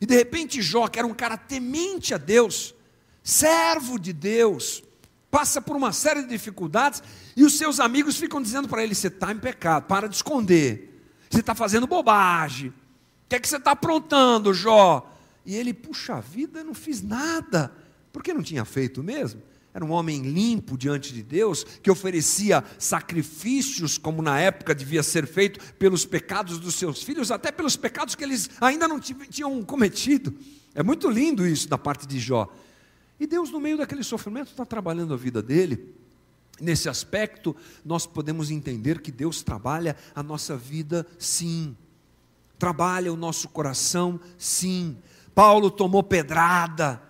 E 0.00 0.06
de 0.06 0.16
repente 0.16 0.60
Jó, 0.60 0.88
que 0.88 0.98
era 0.98 1.06
um 1.06 1.14
cara 1.14 1.36
temente 1.36 2.12
a 2.12 2.18
Deus, 2.18 2.74
servo 3.22 4.00
de 4.00 4.12
Deus, 4.12 4.82
passa 5.30 5.62
por 5.62 5.76
uma 5.76 5.92
série 5.92 6.22
de 6.22 6.28
dificuldades 6.28 7.04
e 7.36 7.44
os 7.44 7.56
seus 7.56 7.78
amigos 7.78 8.16
ficam 8.16 8.42
dizendo 8.42 8.66
para 8.66 8.82
ele: 8.82 8.96
você 8.96 9.06
está 9.06 9.30
em 9.30 9.38
pecado, 9.38 9.84
para 9.84 10.08
de 10.08 10.16
esconder, 10.16 11.06
você 11.30 11.38
está 11.38 11.54
fazendo 11.54 11.86
bobagem, 11.86 12.74
o 13.26 13.28
que 13.28 13.34
é 13.36 13.40
que 13.40 13.48
você 13.48 13.56
está 13.56 13.72
aprontando, 13.72 14.54
Jó? 14.54 15.12
E 15.44 15.54
ele, 15.56 15.74
puxa 15.74 16.20
vida, 16.20 16.62
não 16.62 16.74
fiz 16.74 17.02
nada, 17.02 17.72
porque 18.12 18.32
não 18.32 18.42
tinha 18.42 18.64
feito 18.64 19.02
mesmo. 19.02 19.42
Era 19.74 19.84
um 19.84 19.90
homem 19.90 20.22
limpo 20.22 20.78
diante 20.78 21.12
de 21.12 21.22
Deus, 21.22 21.64
que 21.64 21.90
oferecia 21.90 22.64
sacrifícios, 22.78 23.98
como 23.98 24.22
na 24.22 24.40
época 24.40 24.74
devia 24.74 25.02
ser 25.02 25.26
feito, 25.26 25.60
pelos 25.74 26.06
pecados 26.06 26.58
dos 26.58 26.76
seus 26.76 27.02
filhos, 27.02 27.30
até 27.30 27.52
pelos 27.52 27.76
pecados 27.76 28.14
que 28.14 28.24
eles 28.24 28.48
ainda 28.60 28.86
não 28.88 29.00
tinham 29.00 29.62
cometido. 29.64 30.34
É 30.74 30.82
muito 30.82 31.10
lindo 31.10 31.46
isso 31.46 31.68
da 31.68 31.76
parte 31.76 32.06
de 32.06 32.18
Jó. 32.18 32.48
E 33.18 33.26
Deus, 33.26 33.50
no 33.50 33.58
meio 33.58 33.76
daquele 33.76 34.04
sofrimento, 34.04 34.50
está 34.50 34.64
trabalhando 34.64 35.12
a 35.12 35.16
vida 35.16 35.42
dele. 35.42 35.94
Nesse 36.60 36.88
aspecto, 36.88 37.54
nós 37.84 38.06
podemos 38.06 38.50
entender 38.50 39.00
que 39.00 39.10
Deus 39.10 39.42
trabalha 39.42 39.96
a 40.14 40.22
nossa 40.22 40.56
vida, 40.56 41.06
sim. 41.18 41.76
Trabalha 42.58 43.12
o 43.12 43.16
nosso 43.16 43.48
coração, 43.48 44.18
sim. 44.38 44.96
Paulo 45.34 45.70
tomou 45.70 46.02
pedrada, 46.02 47.02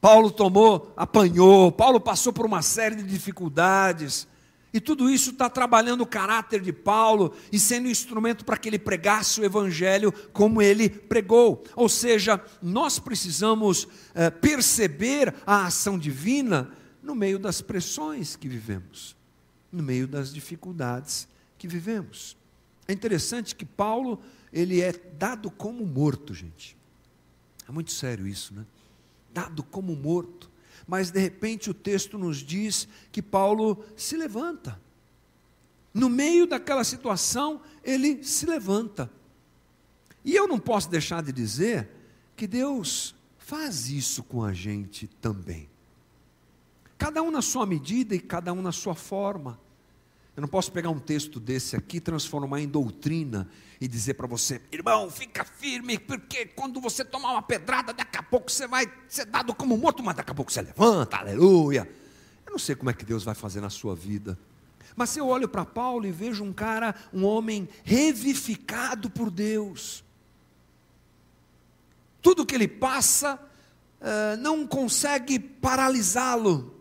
Paulo 0.00 0.30
tomou, 0.30 0.92
apanhou, 0.96 1.72
Paulo 1.72 2.00
passou 2.00 2.32
por 2.32 2.44
uma 2.44 2.62
série 2.62 2.96
de 2.96 3.04
dificuldades. 3.04 4.26
E 4.74 4.80
tudo 4.80 5.08
isso 5.08 5.30
está 5.30 5.48
trabalhando 5.48 6.00
o 6.00 6.06
caráter 6.06 6.60
de 6.60 6.72
Paulo 6.72 7.32
e 7.52 7.60
sendo 7.60 7.88
instrumento 7.88 8.44
para 8.44 8.56
que 8.56 8.68
ele 8.68 8.78
pregasse 8.78 9.40
o 9.40 9.44
Evangelho 9.44 10.12
como 10.32 10.60
ele 10.60 10.90
pregou. 10.90 11.62
Ou 11.76 11.88
seja, 11.88 12.42
nós 12.60 12.98
precisamos 12.98 13.86
é, 14.14 14.30
perceber 14.30 15.32
a 15.46 15.66
ação 15.66 15.96
divina 15.96 16.72
no 17.00 17.14
meio 17.14 17.38
das 17.38 17.60
pressões 17.60 18.34
que 18.34 18.48
vivemos, 18.48 19.16
no 19.70 19.82
meio 19.82 20.08
das 20.08 20.34
dificuldades 20.34 21.28
que 21.56 21.68
vivemos. 21.68 22.36
É 22.88 22.92
interessante 22.92 23.54
que 23.54 23.64
Paulo 23.64 24.20
ele 24.54 24.80
é 24.80 24.92
dado 24.92 25.50
como 25.50 25.84
morto, 25.84 26.32
gente. 26.32 26.74
É 27.68 27.72
muito 27.72 27.92
sério 27.92 28.26
isso, 28.26 28.54
né? 28.54 28.64
Dado 29.34 29.62
como 29.62 29.94
morto 29.94 30.54
mas 30.86 31.10
de 31.10 31.18
repente 31.18 31.70
o 31.70 31.74
texto 31.74 32.18
nos 32.18 32.38
diz 32.38 32.88
que 33.10 33.22
Paulo 33.22 33.84
se 33.96 34.16
levanta. 34.16 34.80
No 35.92 36.08
meio 36.08 36.46
daquela 36.46 36.84
situação, 36.84 37.60
ele 37.82 38.22
se 38.24 38.46
levanta. 38.46 39.10
E 40.24 40.34
eu 40.34 40.48
não 40.48 40.58
posso 40.58 40.90
deixar 40.90 41.22
de 41.22 41.32
dizer 41.32 41.88
que 42.36 42.46
Deus 42.46 43.14
faz 43.38 43.88
isso 43.88 44.22
com 44.22 44.42
a 44.42 44.52
gente 44.52 45.06
também. 45.06 45.68
Cada 46.98 47.22
um 47.22 47.30
na 47.30 47.42
sua 47.42 47.66
medida 47.66 48.14
e 48.14 48.20
cada 48.20 48.52
um 48.52 48.62
na 48.62 48.72
sua 48.72 48.94
forma. 48.94 49.60
Eu 50.36 50.40
não 50.40 50.48
posso 50.48 50.72
pegar 50.72 50.90
um 50.90 50.98
texto 50.98 51.38
desse 51.38 51.76
aqui, 51.76 52.00
transformar 52.00 52.60
em 52.60 52.66
doutrina 52.66 53.48
e 53.80 53.86
dizer 53.86 54.14
para 54.14 54.26
você, 54.26 54.60
irmão, 54.72 55.08
fica 55.08 55.44
firme, 55.44 55.98
porque 55.98 56.46
quando 56.46 56.80
você 56.80 57.04
tomar 57.04 57.32
uma 57.32 57.42
pedrada, 57.42 57.92
daqui 57.92 58.18
a 58.18 58.22
pouco 58.22 58.50
você 58.50 58.66
vai 58.66 58.86
ser 59.08 59.26
dado 59.26 59.54
como 59.54 59.76
morto, 59.76 60.02
mas 60.02 60.16
daqui 60.16 60.32
a 60.32 60.34
pouco 60.34 60.50
você 60.50 60.62
levanta, 60.62 61.18
aleluia. 61.18 61.88
Eu 62.44 62.52
não 62.52 62.58
sei 62.58 62.74
como 62.74 62.90
é 62.90 62.92
que 62.92 63.04
Deus 63.04 63.22
vai 63.22 63.34
fazer 63.34 63.60
na 63.60 63.70
sua 63.70 63.94
vida. 63.94 64.36
Mas 64.96 65.10
se 65.10 65.20
eu 65.20 65.28
olho 65.28 65.48
para 65.48 65.64
Paulo 65.64 66.06
e 66.06 66.12
vejo 66.12 66.42
um 66.42 66.52
cara, 66.52 66.94
um 67.12 67.24
homem 67.24 67.68
revivificado 67.84 69.10
por 69.10 69.30
Deus, 69.30 70.04
tudo 72.20 72.46
que 72.46 72.54
ele 72.54 72.68
passa 72.68 73.34
uh, 74.00 74.36
não 74.38 74.66
consegue 74.66 75.38
paralisá-lo. 75.38 76.73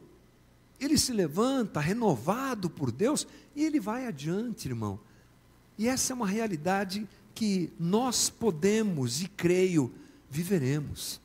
Ele 0.84 0.98
se 0.98 1.14
levanta 1.14 1.80
renovado 1.80 2.70
por 2.70 2.92
Deus 2.92 3.26
e 3.56 3.64
ele 3.64 3.80
vai 3.80 4.06
adiante, 4.06 4.68
irmão. 4.68 5.00
E 5.78 5.88
essa 5.88 6.14
é 6.14 6.16
uma 6.16 6.28
realidade 6.28 7.08
que 7.34 7.72
nós 7.80 8.30
podemos 8.30 9.22
e 9.22 9.28
creio 9.28 9.94
viveremos. 10.30 11.22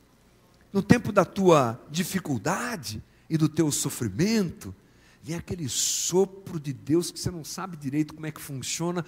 No 0.71 0.81
tempo 0.81 1.11
da 1.11 1.25
tua 1.25 1.83
dificuldade 1.89 3.03
e 3.29 3.37
do 3.37 3.49
teu 3.49 3.71
sofrimento, 3.71 4.73
vem 5.21 5.35
aquele 5.35 5.67
sopro 5.67 6.59
de 6.59 6.71
Deus 6.71 7.11
que 7.11 7.19
você 7.19 7.29
não 7.29 7.43
sabe 7.43 7.75
direito 7.75 8.13
como 8.13 8.27
é 8.27 8.31
que 8.31 8.41
funciona. 8.41 9.03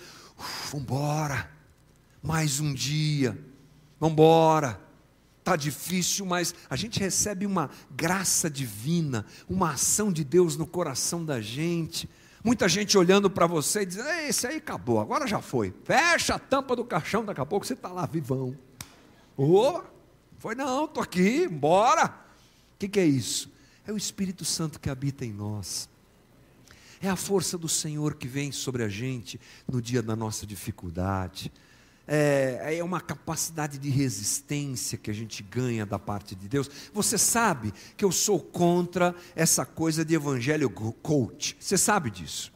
Vamos 0.70 0.84
embora, 0.84 1.52
mais 2.22 2.60
um 2.60 2.74
dia, 2.74 3.38
vamos 4.00 4.14
embora. 4.14 4.91
Está 5.42 5.56
difícil, 5.56 6.26
mas 6.26 6.56
a 6.70 6.76
gente 6.76 7.00
recebe 7.00 7.46
uma 7.46 7.70
graça 7.90 8.50
divina, 8.50 9.26
uma 9.50 9.74
ação 9.74 10.12
de 10.12 10.24
Deus 10.24 10.56
no 10.56 10.66
coração 10.66 11.26
da 11.26 11.42
gente 11.42 12.10
Muita 12.44 12.68
gente 12.68 12.98
olhando 12.98 13.30
para 13.30 13.46
você 13.46 13.82
e 13.82 13.86
dizendo: 13.86 14.10
esse 14.10 14.48
aí 14.48 14.58
acabou, 14.58 15.00
agora 15.00 15.28
já 15.28 15.42
foi. 15.42 15.74
Fecha 15.84 16.36
a 16.36 16.40
tampa 16.40 16.76
do 16.76 16.84
caixão, 16.84 17.24
daqui 17.24 17.40
a 17.40 17.46
pouco 17.46 17.66
você 17.66 17.74
está 17.74 17.90
lá 17.90 18.06
vivão. 18.06 18.58
Oh, 19.38 19.82
foi 20.40 20.56
não, 20.56 20.86
estou 20.86 21.04
aqui, 21.04 21.48
bora. 21.48 22.06
O 22.06 22.80
que, 22.80 22.88
que 22.88 23.00
é 23.00 23.06
isso? 23.06 23.52
É 23.86 23.92
o 23.92 23.98
Espírito 23.98 24.44
Santo 24.44 24.80
que 24.80 24.90
habita 24.90 25.24
em 25.24 25.32
nós. 25.32 25.88
É 27.00 27.10
a 27.10 27.16
força 27.16 27.58
do 27.58 27.70
Senhor 27.70 28.16
que 28.16 28.28
vem 28.28 28.52
sobre 28.52 28.84
a 28.84 28.90
gente 28.90 29.40
no 29.68 29.82
dia 29.82 30.02
da 30.02 30.16
nossa 30.16 30.46
dificuldade 30.46 31.52
é, 32.14 32.76
é 32.78 32.84
uma 32.84 33.00
capacidade 33.00 33.78
de 33.78 33.90
resistência 33.90 34.98
que 34.98 35.10
a 35.10 35.14
gente 35.14 35.42
ganha 35.42 35.86
da 35.86 35.98
parte 35.98 36.36
de 36.36 36.46
Deus. 36.50 36.70
Você 36.94 37.18
sabe 37.18 37.74
que 37.96 38.04
eu 38.04 38.12
sou 38.12 38.38
contra 38.38 39.16
essa 39.34 39.66
coisa 39.66 40.04
de 40.04 40.14
evangelho 40.14 40.70
coach. 40.70 41.56
Você 41.58 41.78
sabe 41.78 42.12
disso? 42.12 42.52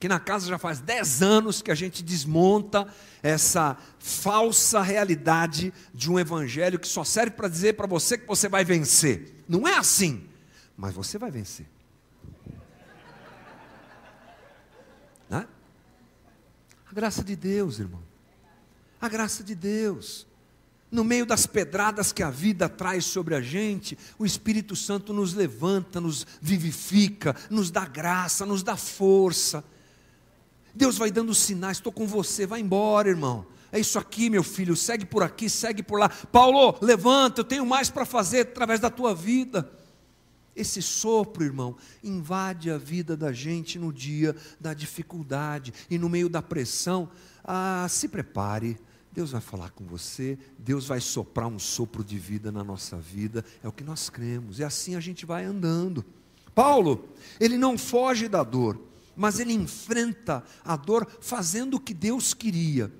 Que 0.00 0.08
na 0.08 0.18
casa 0.18 0.48
já 0.48 0.58
faz 0.58 0.80
10 0.80 1.22
anos 1.22 1.62
que 1.62 1.70
a 1.70 1.74
gente 1.76 2.02
desmonta 2.02 2.84
essa 3.22 3.76
falsa 4.00 4.82
realidade 4.82 5.72
de 5.94 6.10
um 6.10 6.18
evangelho 6.18 6.76
que 6.76 6.88
só 6.88 7.04
serve 7.04 7.30
para 7.30 7.46
dizer 7.46 7.74
para 7.74 7.86
você 7.86 8.18
que 8.18 8.26
você 8.26 8.48
vai 8.48 8.64
vencer. 8.64 9.44
Não 9.48 9.68
é 9.68 9.76
assim, 9.76 10.28
mas 10.76 10.92
você 10.92 11.16
vai 11.16 11.30
vencer. 11.30 11.66
Né? 15.30 15.46
A 16.90 16.92
graça 16.92 17.22
de 17.22 17.36
Deus, 17.36 17.78
irmão 17.78 18.15
a 19.00 19.08
graça 19.08 19.42
de 19.44 19.54
Deus. 19.54 20.26
no 20.90 21.04
meio 21.04 21.26
das 21.26 21.46
pedradas 21.46 22.12
que 22.12 22.22
a 22.22 22.30
vida 22.30 22.68
traz 22.68 23.04
sobre 23.04 23.34
a 23.34 23.40
gente, 23.40 23.98
o 24.18 24.24
Espírito 24.24 24.76
Santo 24.76 25.12
nos 25.12 25.34
levanta, 25.34 26.00
nos 26.00 26.26
vivifica, 26.40 27.34
nos 27.50 27.70
dá 27.70 27.84
graça, 27.84 28.46
nos 28.46 28.62
dá 28.62 28.76
força. 28.76 29.64
Deus 30.74 30.96
vai 30.96 31.10
dando 31.10 31.34
sinais, 31.34 31.78
estou 31.78 31.92
com 31.92 32.06
você, 32.06 32.46
vai 32.46 32.60
embora, 32.60 33.08
irmão. 33.08 33.46
É 33.72 33.80
isso 33.80 33.98
aqui, 33.98 34.30
meu 34.30 34.42
filho, 34.42 34.76
segue 34.76 35.04
por 35.04 35.22
aqui, 35.22 35.50
segue 35.50 35.82
por 35.82 35.98
lá. 35.98 36.08
Paulo, 36.08 36.78
levanta, 36.80 37.40
eu 37.40 37.44
tenho 37.44 37.66
mais 37.66 37.90
para 37.90 38.06
fazer 38.06 38.42
através 38.42 38.78
da 38.78 38.88
tua 38.88 39.14
vida. 39.14 39.70
Esse 40.56 40.80
sopro, 40.80 41.44
irmão, 41.44 41.76
invade 42.02 42.70
a 42.70 42.78
vida 42.78 43.14
da 43.14 43.30
gente 43.30 43.78
no 43.78 43.92
dia 43.92 44.34
da 44.58 44.72
dificuldade 44.72 45.74
e 45.90 45.98
no 45.98 46.08
meio 46.08 46.30
da 46.30 46.40
pressão. 46.40 47.10
Ah, 47.44 47.86
se 47.90 48.08
prepare, 48.08 48.78
Deus 49.12 49.32
vai 49.32 49.40
falar 49.40 49.70
com 49.70 49.84
você, 49.84 50.38
Deus 50.58 50.86
vai 50.86 51.00
soprar 51.00 51.46
um 51.46 51.58
sopro 51.58 52.02
de 52.02 52.18
vida 52.18 52.50
na 52.50 52.64
nossa 52.64 52.96
vida, 52.96 53.44
é 53.62 53.68
o 53.68 53.72
que 53.72 53.84
nós 53.84 54.08
cremos, 54.08 54.58
e 54.58 54.64
assim 54.64 54.94
a 54.94 55.00
gente 55.00 55.26
vai 55.26 55.44
andando. 55.44 56.04
Paulo, 56.54 57.08
ele 57.38 57.58
não 57.58 57.76
foge 57.76 58.28
da 58.28 58.42
dor, 58.42 58.80
mas 59.14 59.40
ele 59.40 59.52
enfrenta 59.52 60.42
a 60.64 60.76
dor 60.76 61.06
fazendo 61.20 61.74
o 61.74 61.80
que 61.80 61.92
Deus 61.92 62.32
queria. 62.32 62.90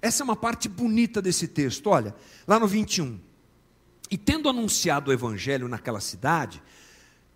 Essa 0.00 0.22
é 0.22 0.24
uma 0.24 0.36
parte 0.36 0.68
bonita 0.68 1.20
desse 1.20 1.48
texto, 1.48 1.88
olha, 1.88 2.14
lá 2.46 2.60
no 2.60 2.66
21. 2.66 3.18
E 4.10 4.16
tendo 4.16 4.48
anunciado 4.48 5.10
o 5.10 5.12
evangelho 5.12 5.68
naquela 5.68 6.00
cidade, 6.00 6.62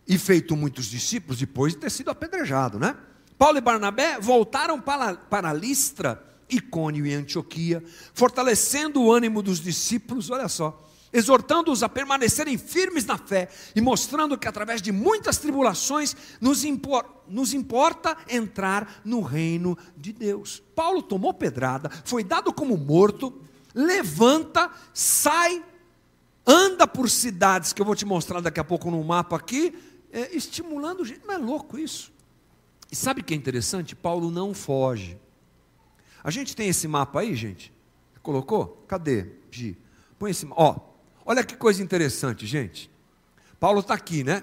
e 0.06 0.18
feito 0.18 0.56
muitos 0.56 0.86
discípulos, 0.86 1.38
depois 1.38 1.74
de 1.74 1.80
ter 1.80 1.90
sido 1.90 2.10
apedrejado, 2.10 2.78
né? 2.78 2.96
Paulo 3.38 3.58
e 3.58 3.60
Barnabé 3.60 4.18
voltaram 4.20 4.80
para, 4.80 5.14
para 5.14 5.52
Listra, 5.52 6.22
Icônio 6.48 7.06
e 7.06 7.14
Antioquia, 7.14 7.82
fortalecendo 8.12 9.00
o 9.02 9.12
ânimo 9.12 9.42
dos 9.42 9.60
discípulos, 9.60 10.30
olha 10.30 10.48
só, 10.48 10.86
exortando-os 11.12 11.82
a 11.82 11.88
permanecerem 11.88 12.56
firmes 12.56 13.04
na 13.04 13.18
fé 13.18 13.48
e 13.74 13.80
mostrando 13.80 14.38
que 14.38 14.46
através 14.46 14.80
de 14.80 14.92
muitas 14.92 15.38
tribulações 15.38 16.16
nos, 16.40 16.64
impor, 16.64 17.04
nos 17.28 17.52
importa 17.52 18.16
entrar 18.28 19.00
no 19.04 19.20
reino 19.20 19.76
de 19.96 20.12
Deus. 20.12 20.62
Paulo 20.74 21.02
tomou 21.02 21.34
pedrada, 21.34 21.90
foi 22.04 22.22
dado 22.22 22.52
como 22.52 22.76
morto, 22.76 23.40
levanta, 23.74 24.70
sai, 24.92 25.62
anda 26.46 26.86
por 26.86 27.08
cidades 27.08 27.72
que 27.72 27.80
eu 27.82 27.86
vou 27.86 27.96
te 27.96 28.04
mostrar 28.04 28.40
daqui 28.40 28.60
a 28.60 28.64
pouco 28.64 28.90
no 28.90 29.02
mapa 29.02 29.36
aqui, 29.36 29.74
é, 30.12 30.34
estimulando 30.34 31.04
gente. 31.04 31.24
Não 31.26 31.34
é 31.34 31.38
louco 31.38 31.78
isso? 31.78 32.12
E 32.90 32.96
sabe 32.96 33.20
o 33.20 33.24
que 33.24 33.32
é 33.32 33.36
interessante? 33.36 33.94
Paulo 33.94 34.30
não 34.30 34.52
foge. 34.52 35.18
A 36.22 36.30
gente 36.30 36.54
tem 36.54 36.68
esse 36.68 36.88
mapa 36.88 37.20
aí, 37.20 37.34
gente? 37.34 37.72
Colocou? 38.22 38.84
Cadê? 38.86 39.26
Gi. 39.50 39.78
Põe 40.18 40.32
esse 40.32 40.46
Ó, 40.50 40.76
olha 41.24 41.44
que 41.44 41.56
coisa 41.56 41.82
interessante, 41.82 42.46
gente. 42.46 42.90
Paulo 43.58 43.80
está 43.80 43.94
aqui, 43.94 44.22
né? 44.22 44.42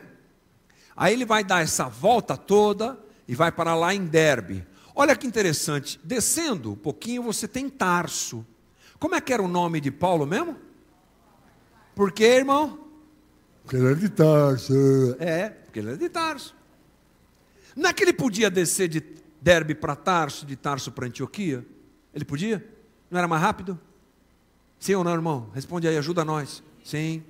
Aí 0.95 1.13
ele 1.13 1.25
vai 1.25 1.43
dar 1.43 1.61
essa 1.61 1.85
volta 1.85 2.35
toda 2.35 2.99
e 3.27 3.35
vai 3.35 3.51
para 3.51 3.75
lá 3.75 3.93
em 3.93 4.05
Derbe. 4.05 4.65
Olha 4.95 5.15
que 5.15 5.27
interessante. 5.27 5.99
Descendo 6.03 6.71
um 6.71 6.75
pouquinho, 6.75 7.21
você 7.21 7.47
tem 7.47 7.69
Tarso. 7.69 8.45
Como 8.99 9.13
é 9.13 9.21
que 9.21 9.31
era 9.31 9.43
o 9.43 9.47
nome 9.47 9.79
de 9.79 9.91
Paulo 9.91 10.25
mesmo? 10.25 10.57
Por 11.93 12.11
quê, 12.11 12.25
irmão? 12.25 12.86
Porque 13.67 13.75
ele 13.75 13.85
era 13.87 13.95
de 13.97 14.07
Tarso. 14.07 14.73
É, 15.19 15.49
porque 15.49 15.79
ele 15.79 15.89
era 15.89 15.97
de 15.97 16.07
Tarso. 16.07 16.55
Não 17.75 17.89
é 17.89 17.93
que 17.93 18.01
ele 18.01 18.13
podia 18.13 18.49
descer 18.49 18.87
de 18.87 19.03
Derbe 19.41 19.75
para 19.75 19.93
Tarso, 19.93 20.45
de 20.45 20.55
Tarso 20.55 20.89
para 20.89 21.05
Antioquia? 21.05 21.65
Ele 22.13 22.23
podia? 22.23 22.65
Não 23.11 23.19
era 23.19 23.27
mais 23.27 23.41
rápido? 23.41 23.77
Sim 24.79 24.95
ou 24.95 25.03
não, 25.03 25.11
irmão? 25.11 25.49
Responde 25.53 25.85
aí, 25.85 25.97
ajuda 25.97 26.23
nós. 26.23 26.63
Sim. 26.81 27.21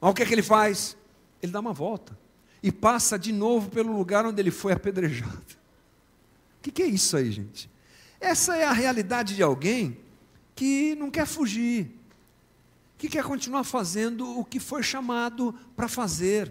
Mas 0.00 0.10
o 0.10 0.14
que 0.14 0.24
é 0.24 0.26
que 0.26 0.34
ele 0.34 0.42
faz? 0.42 0.96
Ele 1.40 1.52
dá 1.52 1.60
uma 1.60 1.72
volta 1.72 2.18
e 2.60 2.72
passa 2.72 3.16
de 3.16 3.30
novo 3.30 3.70
pelo 3.70 3.96
lugar 3.96 4.26
onde 4.26 4.42
ele 4.42 4.50
foi 4.50 4.72
apedrejado. 4.72 5.38
O 6.58 6.62
que, 6.62 6.72
que 6.72 6.82
é 6.82 6.86
isso 6.86 7.16
aí, 7.16 7.30
gente? 7.30 7.70
Essa 8.20 8.56
é 8.56 8.64
a 8.64 8.72
realidade 8.72 9.36
de 9.36 9.44
alguém 9.44 9.96
que 10.56 10.96
não 10.96 11.08
quer 11.08 11.26
fugir, 11.26 11.88
que 13.04 13.18
quer 13.18 13.24
continuar 13.24 13.64
fazendo 13.64 14.38
o 14.38 14.44
que 14.44 14.58
foi 14.58 14.82
chamado 14.82 15.54
para 15.76 15.88
fazer. 15.88 16.50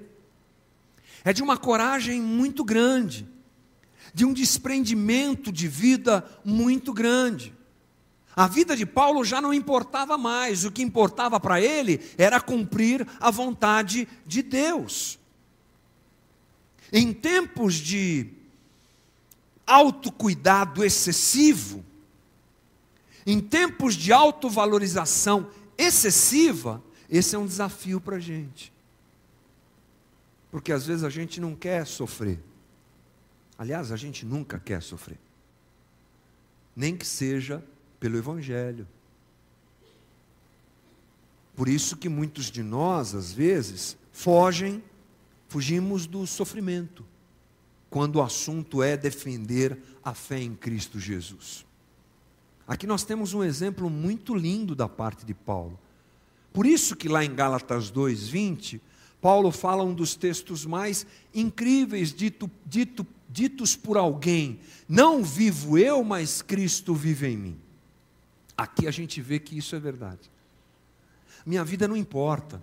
É 1.23 1.33
de 1.33 1.41
uma 1.41 1.57
coragem 1.57 2.21
muito 2.21 2.63
grande, 2.63 3.27
de 4.13 4.23
um 4.23 4.31
desprendimento 4.31 5.51
de 5.51 5.67
vida 5.67 6.23
muito 6.45 6.93
grande. 6.93 7.53
A 8.35 8.47
vida 8.47 8.75
de 8.75 8.85
Paulo 8.85 9.23
já 9.25 9.41
não 9.41 9.51
importava 9.53 10.15
mais, 10.15 10.63
o 10.63 10.71
que 10.71 10.83
importava 10.83 11.39
para 11.39 11.59
ele 11.59 11.99
era 12.19 12.39
cumprir 12.39 13.07
a 13.19 13.31
vontade 13.31 14.07
de 14.25 14.43
Deus. 14.43 15.17
Em 16.91 17.11
tempos 17.11 17.75
de 17.75 18.29
autocuidado 19.65 20.83
excessivo, 20.83 21.83
em 23.25 23.39
tempos 23.39 23.95
de 23.95 24.13
autovalorização 24.13 25.47
excessiva, 25.47 25.62
esse 25.77 27.35
é 27.35 27.39
um 27.39 27.45
desafio 27.45 27.99
para 27.99 28.17
a 28.17 28.19
gente. 28.19 28.71
Porque 30.51 30.71
às 30.71 30.85
vezes 30.85 31.03
a 31.03 31.09
gente 31.09 31.41
não 31.41 31.55
quer 31.55 31.85
sofrer. 31.85 32.39
Aliás, 33.57 33.91
a 33.91 33.95
gente 33.95 34.25
nunca 34.25 34.59
quer 34.59 34.81
sofrer. 34.81 35.19
Nem 36.75 36.95
que 36.95 37.05
seja 37.05 37.63
pelo 37.99 38.17
Evangelho. 38.17 38.87
Por 41.55 41.69
isso 41.69 41.95
que 41.97 42.09
muitos 42.09 42.51
de 42.51 42.63
nós, 42.63 43.13
às 43.13 43.31
vezes, 43.31 43.95
fogem, 44.11 44.83
fugimos 45.47 46.07
do 46.07 46.25
sofrimento, 46.25 47.05
quando 47.89 48.15
o 48.15 48.23
assunto 48.23 48.81
é 48.81 48.97
defender 48.97 49.77
a 50.03 50.13
fé 50.13 50.39
em 50.39 50.55
Cristo 50.55 50.99
Jesus. 50.99 51.65
Aqui 52.67 52.87
nós 52.87 53.03
temos 53.03 53.33
um 53.33 53.43
exemplo 53.43 53.89
muito 53.89 54.33
lindo 54.33 54.75
da 54.75 54.87
parte 54.87 55.25
de 55.25 55.33
Paulo. 55.33 55.77
Por 56.53 56.65
isso 56.65 56.95
que 56.95 57.09
lá 57.09 57.23
em 57.23 57.33
Gálatas 57.33 57.91
2:20, 57.91 58.79
Paulo 59.19 59.51
fala 59.51 59.83
um 59.83 59.93
dos 59.93 60.15
textos 60.15 60.65
mais 60.65 61.05
incríveis 61.33 62.13
dito, 62.13 62.49
dito, 62.65 63.05
ditos 63.29 63.75
por 63.75 63.97
alguém: 63.97 64.59
Não 64.87 65.23
vivo 65.23 65.77
eu, 65.77 66.03
mas 66.03 66.41
Cristo 66.41 66.93
vive 66.93 67.27
em 67.27 67.37
mim. 67.37 67.57
Aqui 68.55 68.87
a 68.87 68.91
gente 68.91 69.21
vê 69.21 69.39
que 69.39 69.57
isso 69.57 69.75
é 69.75 69.79
verdade. 69.79 70.31
Minha 71.45 71.65
vida 71.65 71.87
não 71.87 71.97
importa. 71.97 72.61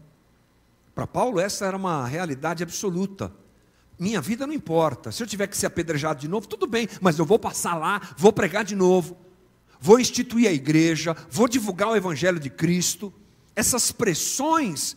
Para 0.95 1.07
Paulo, 1.07 1.41
essa 1.41 1.67
era 1.67 1.77
uma 1.77 2.07
realidade 2.07 2.63
absoluta. 2.63 3.33
Minha 3.99 4.21
vida 4.21 4.47
não 4.47 4.55
importa. 4.55 5.13
Se 5.13 5.23
eu 5.23 5.27
tiver 5.27 5.47
que 5.47 5.57
ser 5.57 5.67
apedrejado 5.67 6.21
de 6.21 6.29
novo, 6.29 6.47
tudo 6.47 6.67
bem, 6.67 6.89
mas 7.03 7.19
eu 7.19 7.25
vou 7.27 7.39
passar 7.39 7.75
lá, 7.75 8.01
vou 8.17 8.33
pregar 8.33 8.65
de 8.65 8.75
novo 8.75 9.17
vou 9.81 9.99
instituir 9.99 10.49
a 10.49 10.53
igreja, 10.53 11.17
vou 11.31 11.49
divulgar 11.49 11.89
o 11.89 11.97
evangelho 11.97 12.39
de 12.39 12.51
Cristo. 12.51 13.13
Essas 13.57 13.91
pressões 13.91 14.97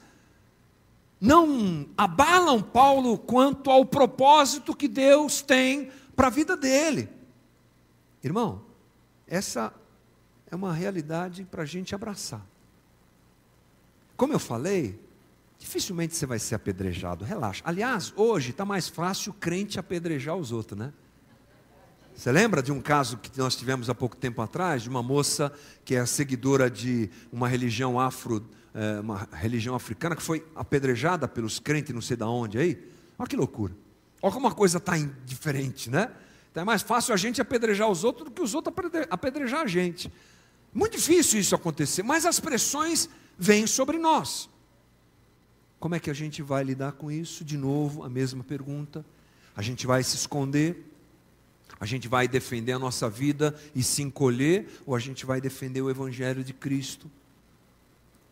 não 1.19 1.87
abalam 1.97 2.61
Paulo 2.61 3.17
quanto 3.17 3.71
ao 3.71 3.85
propósito 3.85 4.75
que 4.75 4.89
Deus 4.89 5.41
tem 5.41 5.89
para 6.15 6.27
a 6.27 6.29
vida 6.29 6.57
dele. 6.57 7.09
Irmão, 8.21 8.61
essa 9.25 9.73
é 10.51 10.55
uma 10.55 10.73
realidade 10.73 11.45
para 11.49 11.63
a 11.63 11.65
gente 11.65 11.95
abraçar. 11.95 12.45
Como 14.17 14.33
eu 14.33 14.39
falei, 14.39 14.99
dificilmente 15.57 16.15
você 16.15 16.25
vai 16.25 16.39
ser 16.39 16.55
apedrejado, 16.55 17.25
relaxa. 17.25 17.61
Aliás, 17.65 18.13
hoje 18.15 18.51
está 18.51 18.65
mais 18.65 18.87
fácil 18.87 19.31
o 19.31 19.35
crente 19.35 19.79
apedrejar 19.79 20.35
os 20.35 20.51
outros, 20.51 20.77
né? 20.77 20.93
Você 22.15 22.31
lembra 22.31 22.61
de 22.61 22.71
um 22.71 22.79
caso 22.79 23.17
que 23.17 23.35
nós 23.39 23.55
tivemos 23.55 23.89
há 23.89 23.95
pouco 23.95 24.15
tempo 24.15 24.41
atrás, 24.41 24.83
de 24.83 24.89
uma 24.89 25.01
moça 25.01 25.51
que 25.83 25.95
é 25.95 26.05
seguidora 26.05 26.69
de 26.69 27.09
uma 27.31 27.47
religião 27.47 27.99
afro, 27.99 28.47
é, 28.73 28.99
uma 28.99 29.27
religião 29.33 29.73
africana, 29.73 30.15
que 30.15 30.21
foi 30.21 30.45
apedrejada 30.55 31.27
pelos 31.27 31.59
crentes 31.59 31.93
não 31.93 32.01
sei 32.01 32.15
de 32.15 32.23
onde 32.23 32.59
aí? 32.59 32.87
Olha 33.17 33.27
que 33.27 33.35
loucura. 33.35 33.75
Olha 34.21 34.31
como 34.31 34.47
a 34.47 34.53
coisa 34.53 34.77
está 34.77 34.93
diferente, 35.25 35.89
né? 35.89 36.11
Então 36.51 36.61
é 36.61 36.65
mais 36.65 36.83
fácil 36.83 37.15
a 37.15 37.17
gente 37.17 37.41
apedrejar 37.41 37.89
os 37.89 38.03
outros 38.03 38.25
do 38.25 38.31
que 38.31 38.41
os 38.41 38.53
outros 38.53 38.75
apedrejar 39.09 39.61
a 39.61 39.67
gente. 39.67 40.13
Muito 40.71 40.97
difícil 40.97 41.39
isso 41.39 41.55
acontecer, 41.55 42.03
mas 42.03 42.25
as 42.27 42.39
pressões 42.39 43.09
vêm 43.37 43.65
sobre 43.65 43.97
nós. 43.97 44.49
Como 45.79 45.95
é 45.95 45.99
que 45.99 46.11
a 46.11 46.13
gente 46.13 46.43
vai 46.43 46.63
lidar 46.63 46.93
com 46.93 47.11
isso? 47.11 47.43
De 47.43 47.57
novo, 47.57 48.03
a 48.03 48.09
mesma 48.09 48.43
pergunta. 48.43 49.03
A 49.55 49.61
gente 49.61 49.85
vai 49.85 50.03
se 50.03 50.15
esconder? 50.15 50.92
A 51.79 51.85
gente 51.85 52.07
vai 52.07 52.27
defender 52.27 52.71
a 52.71 52.79
nossa 52.79 53.09
vida 53.09 53.53
e 53.75 53.83
se 53.83 54.01
encolher, 54.01 54.67
ou 54.85 54.95
a 54.95 54.99
gente 54.99 55.25
vai 55.25 55.41
defender 55.41 55.81
o 55.81 55.89
Evangelho 55.89 56.43
de 56.43 56.53
Cristo? 56.53 57.09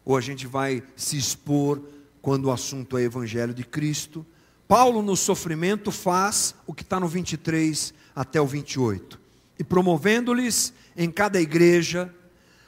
Ou 0.06 0.16
a 0.16 0.22
gente 0.22 0.48
vai 0.48 0.84
se 0.96 1.18
expor 1.18 1.82
quando 2.22 2.46
o 2.46 2.52
assunto 2.52 2.98
é 2.98 3.04
Evangelho 3.04 3.54
de 3.54 3.64
Cristo? 3.64 4.26
Paulo, 4.68 5.02
no 5.02 5.18
sofrimento, 5.18 5.92
faz 5.92 6.56
o 6.66 6.74
que 6.74 6.84
está 6.84 7.00
no 7.00 7.08
23 7.08 7.94
até 8.16 8.40
o 8.40 8.48
28. 8.48 9.20
E 9.60 9.64
promovendo-lhes 9.64 10.74
em 10.96 11.12
cada 11.12 11.42
igreja 11.42 12.14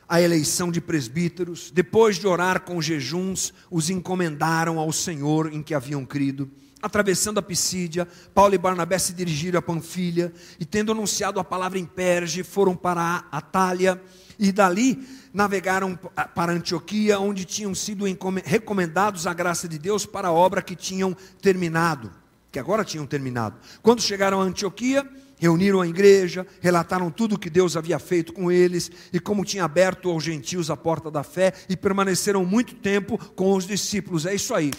a 0.07 0.22
eleição 0.22 0.70
de 0.70 0.82
presbíteros, 0.82 1.72
depois 1.72 2.18
de 2.18 2.28
orar 2.28 2.61
com 2.61 2.82
jejuns, 2.82 3.53
os 3.72 3.89
encomendaram 3.89 4.78
ao 4.80 4.91
Senhor 4.91 5.51
em 5.53 5.64
que 5.64 5.74
haviam 5.74 6.05
crido. 6.05 6.51
Atravessando 6.84 7.38
a 7.38 7.41
Pisídia, 7.41 8.05
Paulo 8.34 8.53
e 8.53 8.57
Barnabé 8.57 8.99
se 8.99 9.13
dirigiram 9.13 9.57
a 9.57 9.61
Panfilha 9.61 10.34
e, 10.59 10.65
tendo 10.65 10.91
anunciado 10.91 11.39
a 11.39 11.43
palavra 11.43 11.79
em 11.79 11.86
Perge, 11.86 12.43
foram 12.43 12.75
para 12.75 13.23
Atália 13.31 14.01
e 14.38 14.51
dali 14.51 15.01
navegaram 15.34 15.97
para 16.36 16.51
Antioquia, 16.51 17.17
onde 17.19 17.45
tinham 17.45 17.73
sido 17.73 18.03
recomendados 18.43 19.25
a 19.25 19.34
graça 19.34 19.65
de 19.65 19.79
Deus 19.79 20.05
para 20.05 20.27
a 20.27 20.34
obra 20.34 20.61
que 20.61 20.75
tinham 20.75 21.15
terminado, 21.41 22.11
que 22.51 22.59
agora 22.59 22.84
tinham 22.84 23.05
terminado. 23.05 23.55
Quando 23.81 24.01
chegaram 24.01 24.41
a 24.41 24.43
Antioquia, 24.43 25.09
reuniram 25.38 25.79
a 25.79 25.88
igreja, 25.88 26.45
relataram 26.59 27.09
tudo 27.09 27.36
o 27.36 27.39
que 27.39 27.49
Deus 27.49 27.77
havia 27.77 27.97
feito 27.97 28.34
com 28.34 28.51
eles 28.51 28.91
e 29.13 29.21
como 29.21 29.45
tinha 29.45 29.63
aberto 29.63 30.09
aos 30.09 30.23
gentios 30.23 30.69
a 30.69 30.75
porta 30.75 31.09
da 31.09 31.23
fé 31.23 31.53
e 31.69 31.77
permaneceram 31.77 32.45
muito 32.45 32.75
tempo 32.75 33.17
com 33.36 33.53
os 33.53 33.65
discípulos. 33.65 34.25
É 34.25 34.36
isso 34.36 34.53
aí. 34.53 34.71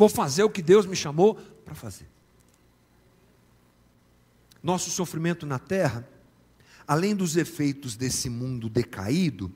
Vou 0.00 0.08
fazer 0.08 0.42
o 0.42 0.48
que 0.48 0.62
Deus 0.62 0.86
me 0.86 0.96
chamou 0.96 1.34
para 1.34 1.74
fazer. 1.74 2.08
Nosso 4.62 4.88
sofrimento 4.88 5.44
na 5.44 5.58
terra, 5.58 6.08
além 6.88 7.14
dos 7.14 7.36
efeitos 7.36 7.96
desse 7.96 8.30
mundo 8.30 8.70
decaído, 8.70 9.52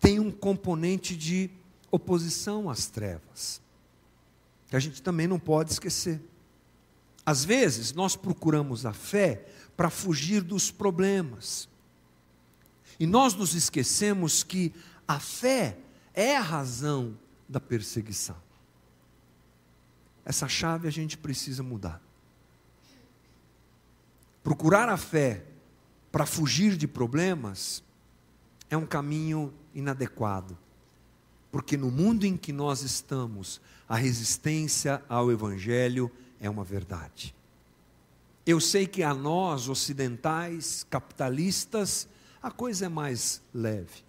tem 0.00 0.18
um 0.18 0.32
componente 0.32 1.14
de 1.14 1.48
oposição 1.92 2.68
às 2.68 2.88
trevas, 2.88 3.62
que 4.66 4.74
a 4.74 4.80
gente 4.80 5.00
também 5.00 5.28
não 5.28 5.38
pode 5.38 5.70
esquecer. 5.70 6.20
Às 7.24 7.44
vezes, 7.44 7.92
nós 7.92 8.16
procuramos 8.16 8.84
a 8.84 8.92
fé 8.92 9.46
para 9.76 9.90
fugir 9.90 10.42
dos 10.42 10.72
problemas. 10.72 11.68
E 12.98 13.06
nós 13.06 13.32
nos 13.32 13.54
esquecemos 13.54 14.42
que 14.42 14.72
a 15.06 15.20
fé 15.20 15.78
é 16.12 16.36
a 16.36 16.42
razão 16.42 17.16
da 17.48 17.60
perseguição. 17.60 18.43
Essa 20.24 20.48
chave 20.48 20.88
a 20.88 20.90
gente 20.90 21.18
precisa 21.18 21.62
mudar. 21.62 22.00
Procurar 24.42 24.88
a 24.88 24.96
fé 24.96 25.44
para 26.10 26.26
fugir 26.26 26.76
de 26.76 26.86
problemas 26.86 27.82
é 28.70 28.76
um 28.76 28.86
caminho 28.86 29.52
inadequado. 29.74 30.56
Porque 31.50 31.76
no 31.76 31.90
mundo 31.90 32.24
em 32.24 32.36
que 32.36 32.52
nós 32.52 32.82
estamos, 32.82 33.60
a 33.88 33.96
resistência 33.96 35.02
ao 35.08 35.30
Evangelho 35.30 36.10
é 36.40 36.48
uma 36.50 36.64
verdade. 36.64 37.34
Eu 38.46 38.60
sei 38.60 38.86
que 38.86 39.02
a 39.02 39.14
nós, 39.14 39.68
ocidentais, 39.68 40.86
capitalistas, 40.90 42.08
a 42.42 42.50
coisa 42.50 42.86
é 42.86 42.88
mais 42.88 43.40
leve. 43.54 44.04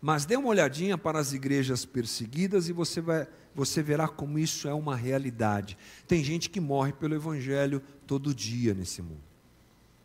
Mas 0.00 0.26
dê 0.26 0.36
uma 0.36 0.48
olhadinha 0.48 0.98
para 0.98 1.18
as 1.18 1.32
igrejas 1.32 1.84
perseguidas 1.84 2.68
e 2.68 2.72
você, 2.72 3.00
vai, 3.00 3.26
você 3.58 3.82
verá 3.82 4.06
como 4.06 4.38
isso 4.38 4.68
é 4.68 4.72
uma 4.72 4.94
realidade. 4.94 5.76
Tem 6.06 6.22
gente 6.22 6.48
que 6.48 6.60
morre 6.60 6.92
pelo 6.92 7.16
Evangelho 7.16 7.82
todo 8.06 8.32
dia 8.32 8.72
nesse 8.72 9.02
mundo. 9.02 9.20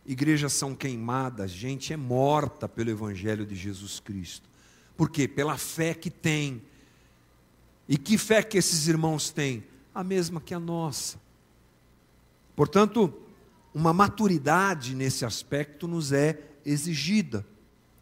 Igrejas 0.04 0.54
são 0.54 0.74
queimadas, 0.74 1.52
gente 1.52 1.94
é 1.94 1.98
morta 1.98 2.68
pelo 2.68 2.90
Evangelho 2.90 3.46
de 3.46 3.54
Jesus 3.54 4.00
Cristo. 4.00 4.50
Por 4.98 5.08
quê? 5.08 5.28
Pela 5.28 5.56
fé 5.56 5.94
que 5.94 6.10
tem. 6.10 6.64
E 7.88 7.96
que 7.96 8.18
fé 8.18 8.42
que 8.42 8.58
esses 8.58 8.88
irmãos 8.88 9.30
têm? 9.30 9.64
A 9.94 10.04
mesma 10.04 10.42
que 10.42 10.56
a 10.56 10.60
nossa. 10.60 11.22
Portanto, 12.56 13.14
uma 13.72 13.94
maturidade 13.94 14.96
nesse 14.96 15.26
aspecto 15.26 15.88
nos 15.88 16.12
é 16.12 16.42
exigida. 16.66 17.46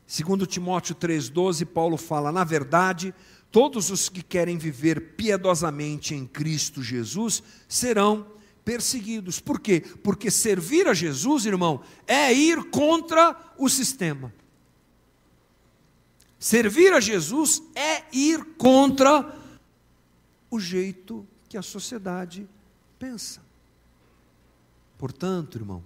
Segundo 0.08 0.48
Timóteo 0.48 0.96
3:12, 0.96 1.66
Paulo 1.66 1.98
fala: 1.98 2.32
"Na 2.32 2.46
verdade, 2.46 3.14
todos 3.52 3.90
os 3.90 4.10
que 4.10 4.24
querem 4.24 4.58
viver 4.58 5.16
piedosamente 5.16 6.16
em 6.16 6.26
Cristo 6.26 6.82
Jesus 6.82 7.44
serão 7.68 8.26
perseguidos. 8.64 9.40
Por 9.40 9.60
quê? 9.60 9.82
Porque 10.04 10.32
servir 10.32 10.88
a 10.88 10.94
Jesus, 10.94 11.46
irmão, 11.46 11.82
é 12.08 12.34
ir 12.34 12.70
contra 12.70 13.54
o 13.58 13.68
sistema. 13.68 14.34
Servir 16.40 16.94
a 16.94 17.00
Jesus 17.00 17.62
é 17.76 18.04
ir 18.12 18.44
contra 18.58 19.38
o 20.50 20.60
jeito 20.60 21.28
que 21.48 21.58
a 21.58 21.62
sociedade 21.62 22.48
pensa. 22.98 23.42
Portanto, 24.98 25.58
irmão, 25.58 25.84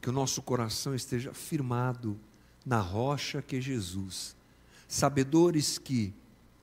que 0.00 0.10
o 0.10 0.12
nosso 0.12 0.42
coração 0.42 0.94
esteja 0.94 1.32
firmado 1.32 2.18
na 2.64 2.80
rocha 2.80 3.40
que 3.40 3.56
é 3.56 3.60
Jesus, 3.60 4.36
sabedores 4.88 5.78
que, 5.78 6.12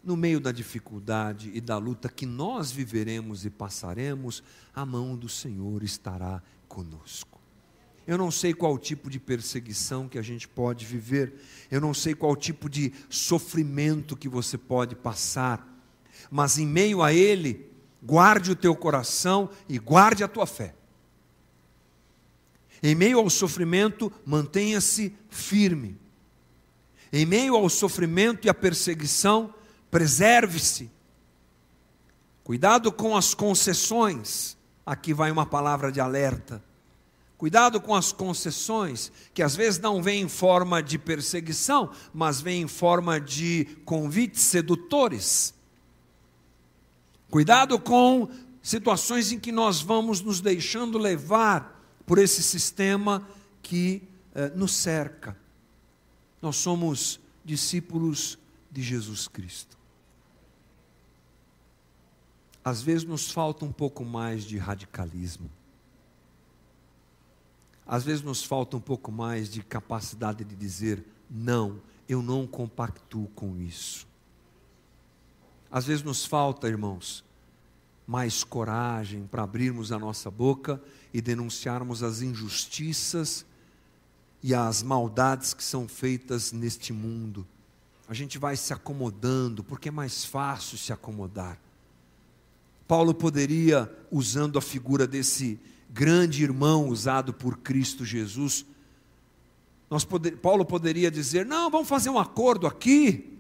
no 0.03 0.17
meio 0.17 0.39
da 0.39 0.51
dificuldade 0.51 1.49
e 1.53 1.61
da 1.61 1.77
luta 1.77 2.09
que 2.09 2.25
nós 2.25 2.71
viveremos 2.71 3.45
e 3.45 3.49
passaremos, 3.49 4.43
a 4.75 4.85
mão 4.85 5.15
do 5.15 5.29
Senhor 5.29 5.81
estará 5.81 6.43
conosco. 6.67 7.39
Eu 8.05 8.17
não 8.17 8.29
sei 8.29 8.53
qual 8.53 8.77
tipo 8.77 9.09
de 9.09 9.17
perseguição 9.17 10.09
que 10.09 10.19
a 10.19 10.21
gente 10.21 10.45
pode 10.45 10.85
viver, 10.85 11.33
eu 11.71 11.79
não 11.79 11.93
sei 11.93 12.13
qual 12.13 12.35
tipo 12.35 12.69
de 12.69 12.91
sofrimento 13.09 14.17
que 14.17 14.27
você 14.27 14.57
pode 14.57 14.93
passar, 14.93 15.65
mas 16.29 16.57
em 16.57 16.67
meio 16.67 17.01
a 17.01 17.13
ele, 17.13 17.65
guarde 18.01 18.51
o 18.51 18.55
teu 18.55 18.75
coração 18.75 19.49
e 19.69 19.79
guarde 19.79 20.21
a 20.21 20.27
tua 20.27 20.45
fé. 20.45 20.75
Em 22.81 22.93
meio 22.93 23.19
ao 23.19 23.29
sofrimento, 23.29 24.11
mantenha-se 24.25 25.15
firme. 25.29 25.97
Em 27.13 27.25
meio 27.25 27.55
ao 27.55 27.69
sofrimento 27.69 28.45
e 28.45 28.49
à 28.49 28.53
perseguição, 28.53 29.53
preserve-se. 29.93 30.89
Cuidado 32.43 32.91
com 32.91 33.15
as 33.15 33.35
concessões. 33.35 34.57
Aqui 34.83 35.13
vai 35.13 35.29
uma 35.29 35.45
palavra 35.45 35.91
de 35.91 36.01
alerta. 36.01 36.63
Cuidado 37.37 37.79
com 37.79 37.93
as 37.93 38.11
concessões, 38.11 39.11
que 39.35 39.43
às 39.43 39.55
vezes 39.55 39.79
não 39.79 40.01
vêm 40.01 40.23
em 40.23 40.27
forma 40.27 40.81
de 40.81 40.97
perseguição, 40.97 41.91
mas 42.11 42.41
vêm 42.41 42.63
em 42.63 42.67
forma 42.67 43.21
de 43.21 43.65
convites 43.85 44.41
sedutores. 44.41 45.53
Cuidado 47.29 47.79
com 47.79 48.31
situações 48.63 49.31
em 49.31 49.39
que 49.39 49.51
nós 49.51 49.79
vamos 49.79 50.21
nos 50.21 50.41
deixando 50.41 50.97
levar 50.97 51.79
por 52.03 52.17
esse 52.17 52.41
sistema 52.41 53.27
que 53.61 54.01
eh, 54.33 54.51
nos 54.55 54.71
cerca. 54.71 55.37
Nós 56.41 56.55
somos 56.55 57.19
discípulos 57.45 58.39
de 58.71 58.81
Jesus 58.81 59.27
Cristo. 59.27 59.82
Às 62.63 62.81
vezes 62.81 63.03
nos 63.03 63.29
falta 63.31 63.65
um 63.65 63.71
pouco 63.71 64.05
mais 64.05 64.43
de 64.43 64.57
radicalismo. 64.57 65.49
Às 67.85 68.03
vezes 68.03 68.21
nos 68.21 68.43
falta 68.43 68.77
um 68.77 68.81
pouco 68.81 69.11
mais 69.11 69.49
de 69.49 69.61
capacidade 69.61 70.43
de 70.43 70.55
dizer: 70.55 71.05
não, 71.29 71.81
eu 72.07 72.21
não 72.21 72.47
compactuo 72.47 73.27
com 73.35 73.57
isso. 73.57 74.07
Às 75.69 75.85
vezes 75.85 76.03
nos 76.03 76.25
falta, 76.25 76.67
irmãos, 76.67 77.23
mais 78.05 78.43
coragem 78.43 79.27
para 79.27 79.43
abrirmos 79.43 79.91
a 79.91 79.99
nossa 79.99 80.29
boca 80.29 80.81
e 81.13 81.21
denunciarmos 81.21 82.03
as 82.03 82.21
injustiças 82.21 83.45
e 84.41 84.53
as 84.53 84.83
maldades 84.83 85.53
que 85.53 85.63
são 85.63 85.87
feitas 85.87 86.51
neste 86.51 86.93
mundo. 86.93 87.45
A 88.07 88.13
gente 88.13 88.37
vai 88.37 88.55
se 88.55 88.73
acomodando, 88.73 89.63
porque 89.63 89.89
é 89.89 89.91
mais 89.91 90.25
fácil 90.25 90.77
se 90.77 90.93
acomodar. 90.93 91.57
Paulo 92.87 93.13
poderia, 93.13 93.91
usando 94.11 94.57
a 94.57 94.61
figura 94.61 95.07
desse 95.07 95.59
grande 95.89 96.43
irmão 96.43 96.87
usado 96.89 97.33
por 97.33 97.57
Cristo 97.57 98.03
Jesus, 98.03 98.65
poder, 100.07 100.37
Paulo 100.37 100.65
poderia 100.65 101.11
dizer: 101.11 101.45
não, 101.45 101.69
vamos 101.69 101.87
fazer 101.87 102.09
um 102.09 102.19
acordo 102.19 102.67
aqui, 102.67 103.33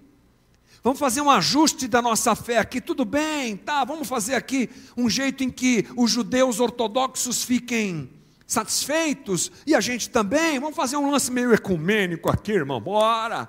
Vamos 0.83 0.99
fazer 0.99 1.21
um 1.21 1.31
ajuste 1.31 1.87
da 1.87 2.01
nossa 2.01 2.35
fé 2.35 2.57
aqui, 2.57 2.81
tudo 2.81 3.05
bem, 3.05 3.55
tá? 3.55 3.85
Vamos 3.85 4.09
fazer 4.09 4.35
aqui 4.35 4.69
um 4.97 5.09
jeito 5.09 5.41
em 5.41 5.49
que 5.49 5.87
os 5.95 6.11
judeus 6.11 6.59
ortodoxos 6.59 7.41
fiquem 7.41 8.09
satisfeitos 8.45 9.49
e 9.65 9.73
a 9.73 9.79
gente 9.79 10.09
também. 10.09 10.59
Vamos 10.59 10.75
fazer 10.75 10.97
um 10.97 11.09
lance 11.09 11.31
meio 11.31 11.53
ecumênico 11.53 12.29
aqui, 12.29 12.51
irmão, 12.51 12.81
bora. 12.81 13.47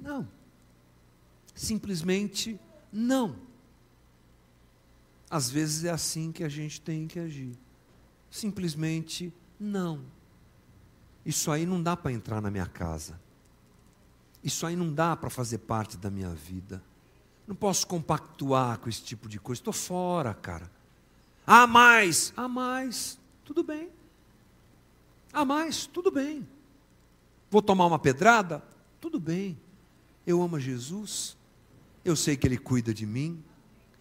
Não. 0.00 0.26
Simplesmente 1.54 2.58
não. 2.92 3.45
Às 5.30 5.50
vezes 5.50 5.84
é 5.84 5.90
assim 5.90 6.30
que 6.30 6.44
a 6.44 6.48
gente 6.48 6.80
tem 6.80 7.06
que 7.06 7.18
agir. 7.18 7.56
Simplesmente 8.30 9.32
não. 9.58 10.00
Isso 11.24 11.50
aí 11.50 11.66
não 11.66 11.82
dá 11.82 11.96
para 11.96 12.12
entrar 12.12 12.40
na 12.40 12.50
minha 12.50 12.66
casa. 12.66 13.20
Isso 14.42 14.64
aí 14.64 14.76
não 14.76 14.92
dá 14.92 15.16
para 15.16 15.28
fazer 15.28 15.58
parte 15.58 15.96
da 15.96 16.10
minha 16.10 16.30
vida. 16.30 16.82
Não 17.46 17.54
posso 17.54 17.86
compactuar 17.86 18.78
com 18.78 18.88
esse 18.88 19.02
tipo 19.02 19.28
de 19.28 19.40
coisa. 19.40 19.60
Estou 19.60 19.72
fora, 19.72 20.34
cara. 20.34 20.70
Há 21.46 21.66
mais. 21.66 22.32
Há 22.36 22.46
mais. 22.46 23.18
Tudo 23.44 23.62
bem. 23.62 23.88
Há 25.32 25.44
mais. 25.44 25.86
Tudo 25.86 26.10
bem. 26.10 26.46
Vou 27.50 27.62
tomar 27.62 27.86
uma 27.86 27.98
pedrada? 27.98 28.62
Tudo 29.00 29.18
bem. 29.18 29.58
Eu 30.26 30.42
amo 30.42 30.58
Jesus, 30.58 31.36
eu 32.04 32.16
sei 32.16 32.36
que 32.36 32.46
Ele 32.48 32.58
cuida 32.58 32.92
de 32.92 33.06
mim, 33.06 33.42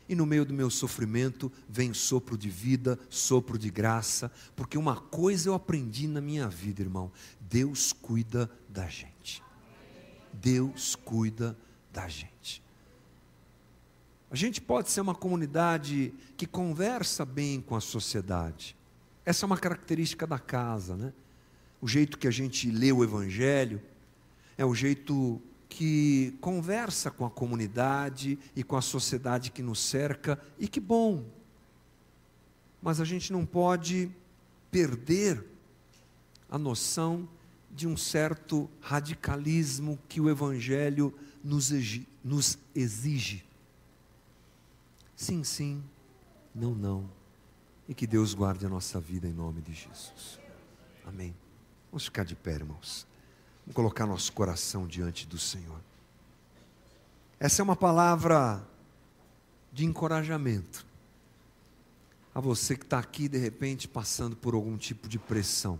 e 0.07 0.15
no 0.15 0.25
meio 0.25 0.45
do 0.45 0.53
meu 0.53 0.69
sofrimento 0.69 1.51
vem 1.67 1.93
sopro 1.93 2.37
de 2.37 2.49
vida, 2.49 2.99
sopro 3.09 3.57
de 3.57 3.69
graça, 3.69 4.31
porque 4.55 4.77
uma 4.77 4.95
coisa 4.95 5.49
eu 5.49 5.53
aprendi 5.53 6.07
na 6.07 6.21
minha 6.21 6.47
vida, 6.47 6.81
irmão: 6.81 7.11
Deus 7.39 7.91
cuida 7.91 8.49
da 8.69 8.87
gente. 8.87 9.43
Deus 10.31 10.95
cuida 10.95 11.57
da 11.91 12.07
gente. 12.07 12.61
A 14.29 14.35
gente 14.35 14.59
pode 14.59 14.91
ser 14.91 15.01
uma 15.01 15.15
comunidade 15.15 16.13
que 16.35 16.45
conversa 16.45 17.23
bem 17.23 17.61
com 17.61 17.75
a 17.75 17.81
sociedade. 17.81 18.75
Essa 19.25 19.45
é 19.45 19.47
uma 19.47 19.57
característica 19.57 20.27
da 20.27 20.37
casa, 20.37 20.95
né? 20.95 21.13
O 21.81 21.87
jeito 21.87 22.17
que 22.17 22.27
a 22.27 22.31
gente 22.31 22.69
lê 22.69 22.91
o 22.91 23.03
Evangelho 23.03 23.81
é 24.57 24.65
o 24.65 24.75
jeito 24.75 25.41
que 25.75 26.33
conversa 26.39 27.11
com 27.11 27.25
a 27.25 27.29
comunidade 27.29 28.39
e 28.55 28.63
com 28.63 28.77
a 28.77 28.81
sociedade 28.81 29.51
que 29.51 29.61
nos 29.61 29.81
cerca, 29.81 30.41
e 30.57 30.69
que 30.69 30.79
bom. 30.79 31.25
Mas 32.81 33.01
a 33.01 33.03
gente 33.03 33.33
não 33.33 33.45
pode 33.45 34.09
perder 34.71 35.43
a 36.49 36.57
noção 36.57 37.27
de 37.69 37.85
um 37.85 37.97
certo 37.97 38.69
radicalismo 38.79 39.99
que 40.07 40.21
o 40.21 40.29
Evangelho 40.29 41.13
nos 41.43 41.73
exige. 42.73 43.43
Sim, 45.13 45.43
sim, 45.43 45.83
não, 46.53 46.73
não. 46.73 47.09
E 47.85 47.93
que 47.93 48.07
Deus 48.07 48.33
guarde 48.33 48.65
a 48.65 48.69
nossa 48.69 48.97
vida 48.97 49.27
em 49.27 49.33
nome 49.33 49.61
de 49.61 49.73
Jesus. 49.73 50.39
Amém. 51.05 51.35
Vamos 51.91 52.05
ficar 52.05 52.23
de 52.23 52.33
pé, 52.33 52.53
irmãos. 52.53 53.05
Vamos 53.65 53.75
colocar 53.75 54.05
nosso 54.05 54.31
coração 54.31 54.85
diante 54.85 55.25
do 55.25 55.39
Senhor. 55.39 55.79
Essa 57.39 57.61
é 57.61 57.63
uma 57.63 57.75
palavra 57.75 58.63
de 59.73 59.85
encorajamento 59.85 60.85
a 62.33 62.41
você 62.41 62.75
que 62.75 62.83
está 62.83 62.99
aqui 62.99 63.29
de 63.29 63.37
repente 63.37 63.87
passando 63.87 64.35
por 64.35 64.53
algum 64.53 64.77
tipo 64.77 65.07
de 65.07 65.17
pressão. 65.17 65.79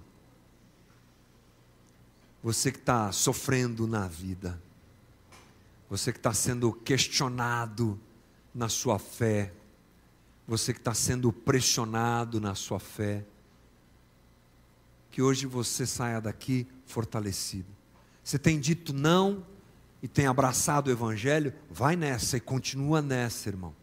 Você 2.41 2.71
que 2.71 2.77
está 2.79 3.11
sofrendo 3.11 3.85
na 3.85 4.07
vida. 4.07 4.61
Você 5.89 6.13
que 6.13 6.19
está 6.19 6.33
sendo 6.33 6.71
questionado 6.71 7.99
na 8.53 8.69
sua 8.69 8.97
fé. 8.97 9.51
Você 10.47 10.73
que 10.73 10.79
está 10.79 10.93
sendo 10.93 11.33
pressionado 11.33 12.39
na 12.39 12.55
sua 12.55 12.79
fé. 12.79 13.25
Que 15.11 15.21
hoje 15.21 15.45
você 15.45 15.85
saia 15.85 16.21
daqui 16.21 16.65
fortalecido. 16.85 17.74
Você 18.25 18.39
tem 18.39 18.59
dito 18.59 18.91
não 18.91 19.45
e 20.01 20.07
tem 20.07 20.25
abraçado 20.25 20.87
o 20.87 20.91
Evangelho, 20.91 21.53
vai 21.69 21.95
nessa 21.95 22.37
e 22.37 22.39
continua 22.39 22.99
nessa, 22.99 23.47
irmão. 23.47 23.73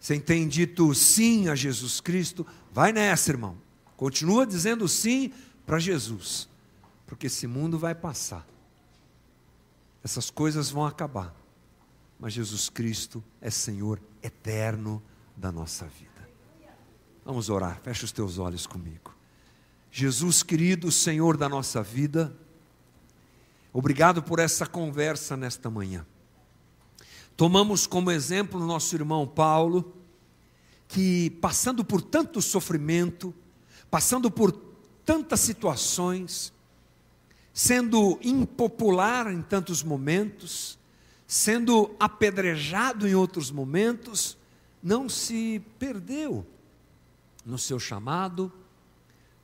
Você 0.00 0.18
tem 0.18 0.48
dito 0.48 0.92
sim 0.94 1.48
a 1.50 1.54
Jesus 1.54 2.00
Cristo, 2.00 2.46
vai 2.72 2.92
nessa, 2.92 3.30
irmão. 3.30 3.58
Continua 3.94 4.46
dizendo 4.46 4.88
sim 4.88 5.34
para 5.66 5.78
Jesus, 5.78 6.48
porque 7.06 7.26
esse 7.26 7.46
mundo 7.46 7.78
vai 7.78 7.94
passar, 7.94 8.46
essas 10.02 10.30
coisas 10.30 10.70
vão 10.70 10.86
acabar, 10.86 11.34
mas 12.18 12.32
Jesus 12.32 12.70
Cristo 12.70 13.22
é 13.38 13.50
Senhor 13.50 14.00
eterno 14.22 15.02
da 15.36 15.52
nossa 15.52 15.84
vida. 15.84 16.10
Vamos 17.22 17.50
orar, 17.50 17.80
fecha 17.82 18.06
os 18.06 18.12
teus 18.12 18.38
olhos 18.38 18.66
comigo. 18.66 19.14
Jesus 19.90 20.42
querido, 20.42 20.90
Senhor 20.90 21.36
da 21.36 21.48
nossa 21.50 21.82
vida, 21.82 22.34
Obrigado 23.76 24.22
por 24.22 24.38
essa 24.38 24.66
conversa 24.66 25.36
nesta 25.36 25.68
manhã. 25.68 26.06
Tomamos 27.36 27.88
como 27.88 28.12
exemplo 28.12 28.64
nosso 28.64 28.94
irmão 28.94 29.26
Paulo, 29.26 29.92
que 30.86 31.30
passando 31.40 31.84
por 31.84 32.00
tanto 32.00 32.40
sofrimento, 32.40 33.34
passando 33.90 34.30
por 34.30 34.52
tantas 35.04 35.40
situações, 35.40 36.52
sendo 37.52 38.16
impopular 38.22 39.26
em 39.26 39.42
tantos 39.42 39.82
momentos, 39.82 40.78
sendo 41.26 41.96
apedrejado 41.98 43.08
em 43.08 43.16
outros 43.16 43.50
momentos, 43.50 44.38
não 44.80 45.08
se 45.08 45.60
perdeu 45.80 46.46
no 47.44 47.58
seu 47.58 47.80
chamado, 47.80 48.52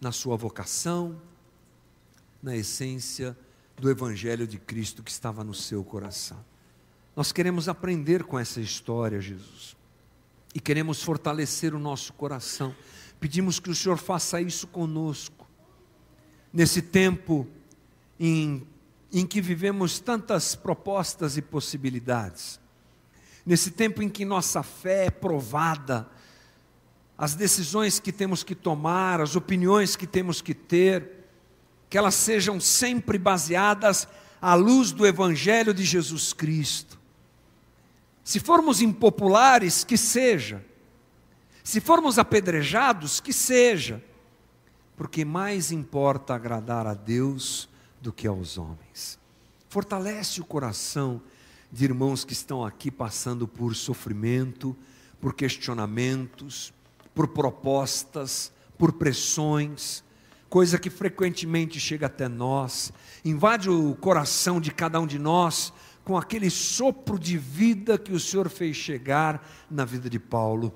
na 0.01 0.13
sua 0.13 0.37
vocação, 0.37 1.21
na 2.41 2.55
essência 2.55 3.37
do 3.81 3.91
Evangelho 3.91 4.47
de 4.47 4.59
Cristo 4.59 5.03
que 5.03 5.11
estava 5.11 5.43
no 5.43 5.55
seu 5.55 5.83
coração. 5.83 6.45
Nós 7.17 7.33
queremos 7.33 7.69
aprender 7.69 8.25
com 8.25 8.39
essa 8.39 8.61
história, 8.61 9.21
Jesus, 9.21 9.75
e 10.55 10.61
queremos 10.61 11.03
fortalecer 11.03 11.75
o 11.75 11.79
nosso 11.79 12.13
coração. 12.13 12.75
Pedimos 13.19 13.59
que 13.59 13.71
o 13.71 13.75
Senhor 13.75 13.97
faça 13.97 14.41
isso 14.41 14.67
conosco, 14.67 15.49
nesse 16.53 16.83
tempo 16.83 17.49
em, 18.19 18.67
em 19.13 19.27
que 19.27 19.41
vivemos 19.41 19.99
tantas 19.99 20.55
propostas 20.55 21.37
e 21.37 21.43
possibilidades, 21.43 22.61
nesse 23.47 23.71
tempo 23.71 24.03
em 24.03 24.09
que 24.09 24.25
nossa 24.25 24.63
fé 24.63 25.07
é 25.07 25.11
provada, 25.11 26.07
as 27.17 27.35
decisões 27.35 27.99
que 27.99 28.13
temos 28.13 28.43
que 28.43 28.55
tomar, 28.55 29.21
as 29.21 29.37
opiniões 29.37 29.97
que 29.97 30.07
temos 30.07 30.41
que 30.41 30.55
ter, 30.55 31.20
que 31.91 31.99
elas 31.99 32.15
sejam 32.15 32.61
sempre 32.61 33.19
baseadas 33.19 34.07
à 34.41 34.55
luz 34.55 34.93
do 34.93 35.05
Evangelho 35.05 35.75
de 35.75 35.85
Jesus 35.85 36.33
Cristo. 36.33 36.99
Se 38.23 38.39
formos 38.39 38.81
impopulares, 38.81 39.83
que 39.83 39.99
seja. 39.99 40.65
Se 41.65 41.81
formos 41.81 42.17
apedrejados, 42.17 43.19
que 43.19 43.33
seja. 43.33 44.03
Porque 44.97 45.25
mais 45.25 45.73
importa 45.73 46.37
agradar 46.37 46.87
a 46.87 46.95
Deus 46.95 47.69
do 48.01 48.13
que 48.13 48.29
aos 48.29 48.57
homens. 48.57 49.19
Fortalece 49.69 50.41
o 50.41 50.45
coração 50.45 51.21
de 51.73 51.85
irmãos 51.85 52.25
que 52.25 52.33
estão 52.33 52.65
aqui 52.65 52.91
passando 52.91 53.49
por 53.49 53.75
sofrimento, 53.75 54.77
por 55.21 55.35
questionamentos, 55.35 56.73
por 57.13 57.29
propostas, 57.29 58.53
por 58.79 58.93
pressões 58.93 60.05
coisa 60.51 60.81
que 60.81 60.91
frequentemente 60.91 61.79
chega 61.79 62.07
até 62.07 62.29
nós, 62.29 62.93
invade 63.25 63.71
o 63.71 63.95
coração 63.95 64.61
de 64.61 64.73
cada 64.73 65.01
um 65.01 65.07
de 65.07 65.17
nós 65.17 65.73
com 66.05 66.19
aquele 66.19 66.51
sopro 66.51 67.21
de 67.21 67.39
vida 67.39 67.97
que 67.97 68.13
o 68.13 68.19
Senhor 68.19 68.49
fez 68.49 68.77
chegar 68.77 69.49
na 69.71 69.85
vida 69.85 70.11
de 70.11 70.19
Paulo. 70.19 70.75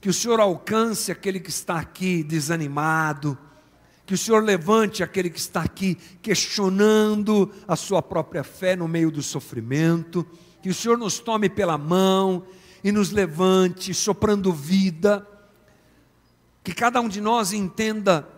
Que 0.00 0.08
o 0.08 0.14
Senhor 0.14 0.40
alcance 0.40 1.12
aquele 1.12 1.38
que 1.38 1.50
está 1.50 1.78
aqui 1.78 2.22
desanimado, 2.22 3.36
que 4.06 4.14
o 4.14 4.18
Senhor 4.18 4.42
levante 4.42 5.02
aquele 5.02 5.28
que 5.28 5.38
está 5.38 5.60
aqui 5.60 5.96
questionando 6.22 7.52
a 7.66 7.76
sua 7.76 8.00
própria 8.00 8.42
fé 8.42 8.74
no 8.74 8.88
meio 8.88 9.10
do 9.10 9.22
sofrimento, 9.22 10.26
que 10.62 10.70
o 10.70 10.74
Senhor 10.74 10.96
nos 10.96 11.18
tome 11.18 11.50
pela 11.50 11.76
mão 11.76 12.42
e 12.82 12.90
nos 12.90 13.10
levante, 13.10 13.92
soprando 13.92 14.50
vida, 14.50 15.28
que 16.64 16.72
cada 16.72 17.02
um 17.02 17.08
de 17.08 17.20
nós 17.20 17.52
entenda 17.52 18.37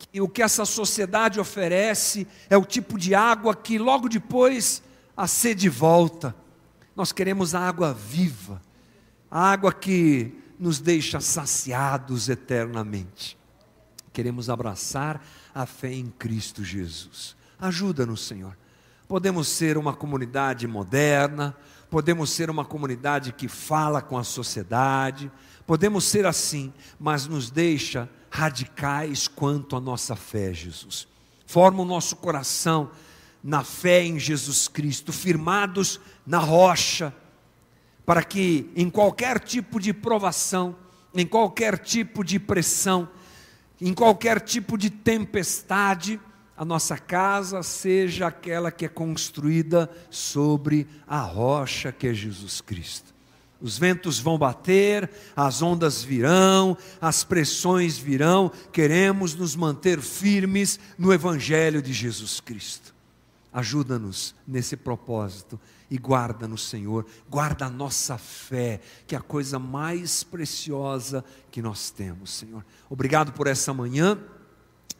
que 0.00 0.20
o 0.20 0.28
que 0.28 0.42
essa 0.42 0.64
sociedade 0.64 1.38
oferece 1.38 2.26
é 2.48 2.56
o 2.56 2.64
tipo 2.64 2.98
de 2.98 3.14
água 3.14 3.54
que 3.54 3.78
logo 3.78 4.08
depois 4.08 4.82
a 5.16 5.26
sede 5.26 5.68
volta. 5.68 6.34
Nós 6.96 7.12
queremos 7.12 7.54
a 7.54 7.60
água 7.60 7.92
viva, 7.92 8.60
a 9.30 9.50
água 9.50 9.72
que 9.72 10.34
nos 10.58 10.80
deixa 10.80 11.20
saciados 11.20 12.28
eternamente. 12.28 13.38
Queremos 14.12 14.50
abraçar 14.50 15.24
a 15.54 15.66
fé 15.66 15.92
em 15.92 16.06
Cristo 16.06 16.64
Jesus. 16.64 17.36
Ajuda-nos, 17.58 18.26
Senhor. 18.26 18.56
Podemos 19.06 19.48
ser 19.48 19.76
uma 19.76 19.94
comunidade 19.94 20.66
moderna, 20.66 21.56
podemos 21.90 22.30
ser 22.30 22.48
uma 22.48 22.64
comunidade 22.64 23.32
que 23.32 23.48
fala 23.48 24.00
com 24.00 24.16
a 24.16 24.24
sociedade, 24.24 25.30
podemos 25.66 26.04
ser 26.04 26.26
assim, 26.26 26.72
mas 26.98 27.26
nos 27.26 27.50
deixa 27.50 28.08
radicais 28.30 29.26
quanto 29.26 29.76
à 29.76 29.80
nossa 29.80 30.14
fé, 30.14 30.54
Jesus. 30.54 31.08
Forma 31.44 31.82
o 31.82 31.84
nosso 31.84 32.16
coração 32.16 32.90
na 33.42 33.64
fé 33.64 34.04
em 34.04 34.18
Jesus 34.18 34.68
Cristo, 34.68 35.12
firmados 35.12 36.00
na 36.24 36.38
rocha, 36.38 37.14
para 38.06 38.22
que 38.22 38.70
em 38.76 38.88
qualquer 38.88 39.40
tipo 39.40 39.80
de 39.80 39.92
provação, 39.92 40.76
em 41.14 41.26
qualquer 41.26 41.78
tipo 41.78 42.22
de 42.22 42.38
pressão, 42.38 43.08
em 43.80 43.92
qualquer 43.92 44.40
tipo 44.40 44.78
de 44.78 44.90
tempestade, 44.90 46.20
a 46.56 46.64
nossa 46.64 46.98
casa 46.98 47.62
seja 47.62 48.26
aquela 48.26 48.70
que 48.70 48.84
é 48.84 48.88
construída 48.88 49.90
sobre 50.10 50.86
a 51.06 51.20
rocha 51.20 51.90
que 51.90 52.06
é 52.06 52.14
Jesus 52.14 52.60
Cristo. 52.60 53.14
Os 53.60 53.78
ventos 53.78 54.18
vão 54.18 54.38
bater, 54.38 55.10
as 55.36 55.60
ondas 55.60 56.02
virão, 56.02 56.76
as 57.00 57.22
pressões 57.22 57.98
virão, 57.98 58.50
queremos 58.72 59.34
nos 59.34 59.54
manter 59.54 60.00
firmes 60.00 60.80
no 60.98 61.12
Evangelho 61.12 61.82
de 61.82 61.92
Jesus 61.92 62.40
Cristo. 62.40 62.94
Ajuda-nos 63.52 64.34
nesse 64.46 64.76
propósito 64.76 65.60
e 65.90 65.96
guarda-nos, 65.96 66.68
Senhor, 66.68 67.04
guarda 67.28 67.66
a 67.66 67.70
nossa 67.70 68.16
fé, 68.16 68.80
que 69.06 69.14
é 69.14 69.18
a 69.18 69.22
coisa 69.22 69.58
mais 69.58 70.22
preciosa 70.22 71.24
que 71.50 71.60
nós 71.60 71.90
temos, 71.90 72.30
Senhor. 72.30 72.64
Obrigado 72.88 73.32
por 73.32 73.48
essa 73.48 73.74
manhã, 73.74 74.16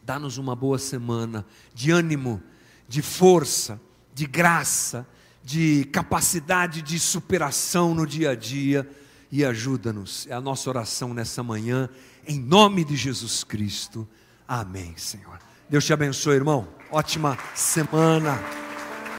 dá-nos 0.03 0.37
uma 0.37 0.55
boa 0.55 0.77
semana 0.77 1.45
de 1.73 1.91
ânimo, 1.91 2.43
de 2.89 3.01
força, 3.01 3.79
de 4.13 4.27
graça, 4.27 5.07
de 5.43 5.85
capacidade 5.85 6.81
de 6.81 6.99
superação 6.99 7.93
no 7.93 8.05
dia 8.05 8.31
a 8.31 8.35
dia 8.35 8.89
e 9.31 9.45
ajuda-nos. 9.45 10.27
É 10.27 10.33
a 10.33 10.41
nossa 10.41 10.69
oração 10.69 11.13
nessa 11.13 11.41
manhã, 11.41 11.89
em 12.27 12.39
nome 12.39 12.83
de 12.83 12.95
Jesus 12.95 13.43
Cristo. 13.43 14.07
Amém, 14.47 14.93
Senhor. 14.97 15.39
Deus 15.69 15.85
te 15.85 15.93
abençoe, 15.93 16.35
irmão. 16.35 16.67
Ótima 16.91 17.37
semana. 17.55 18.70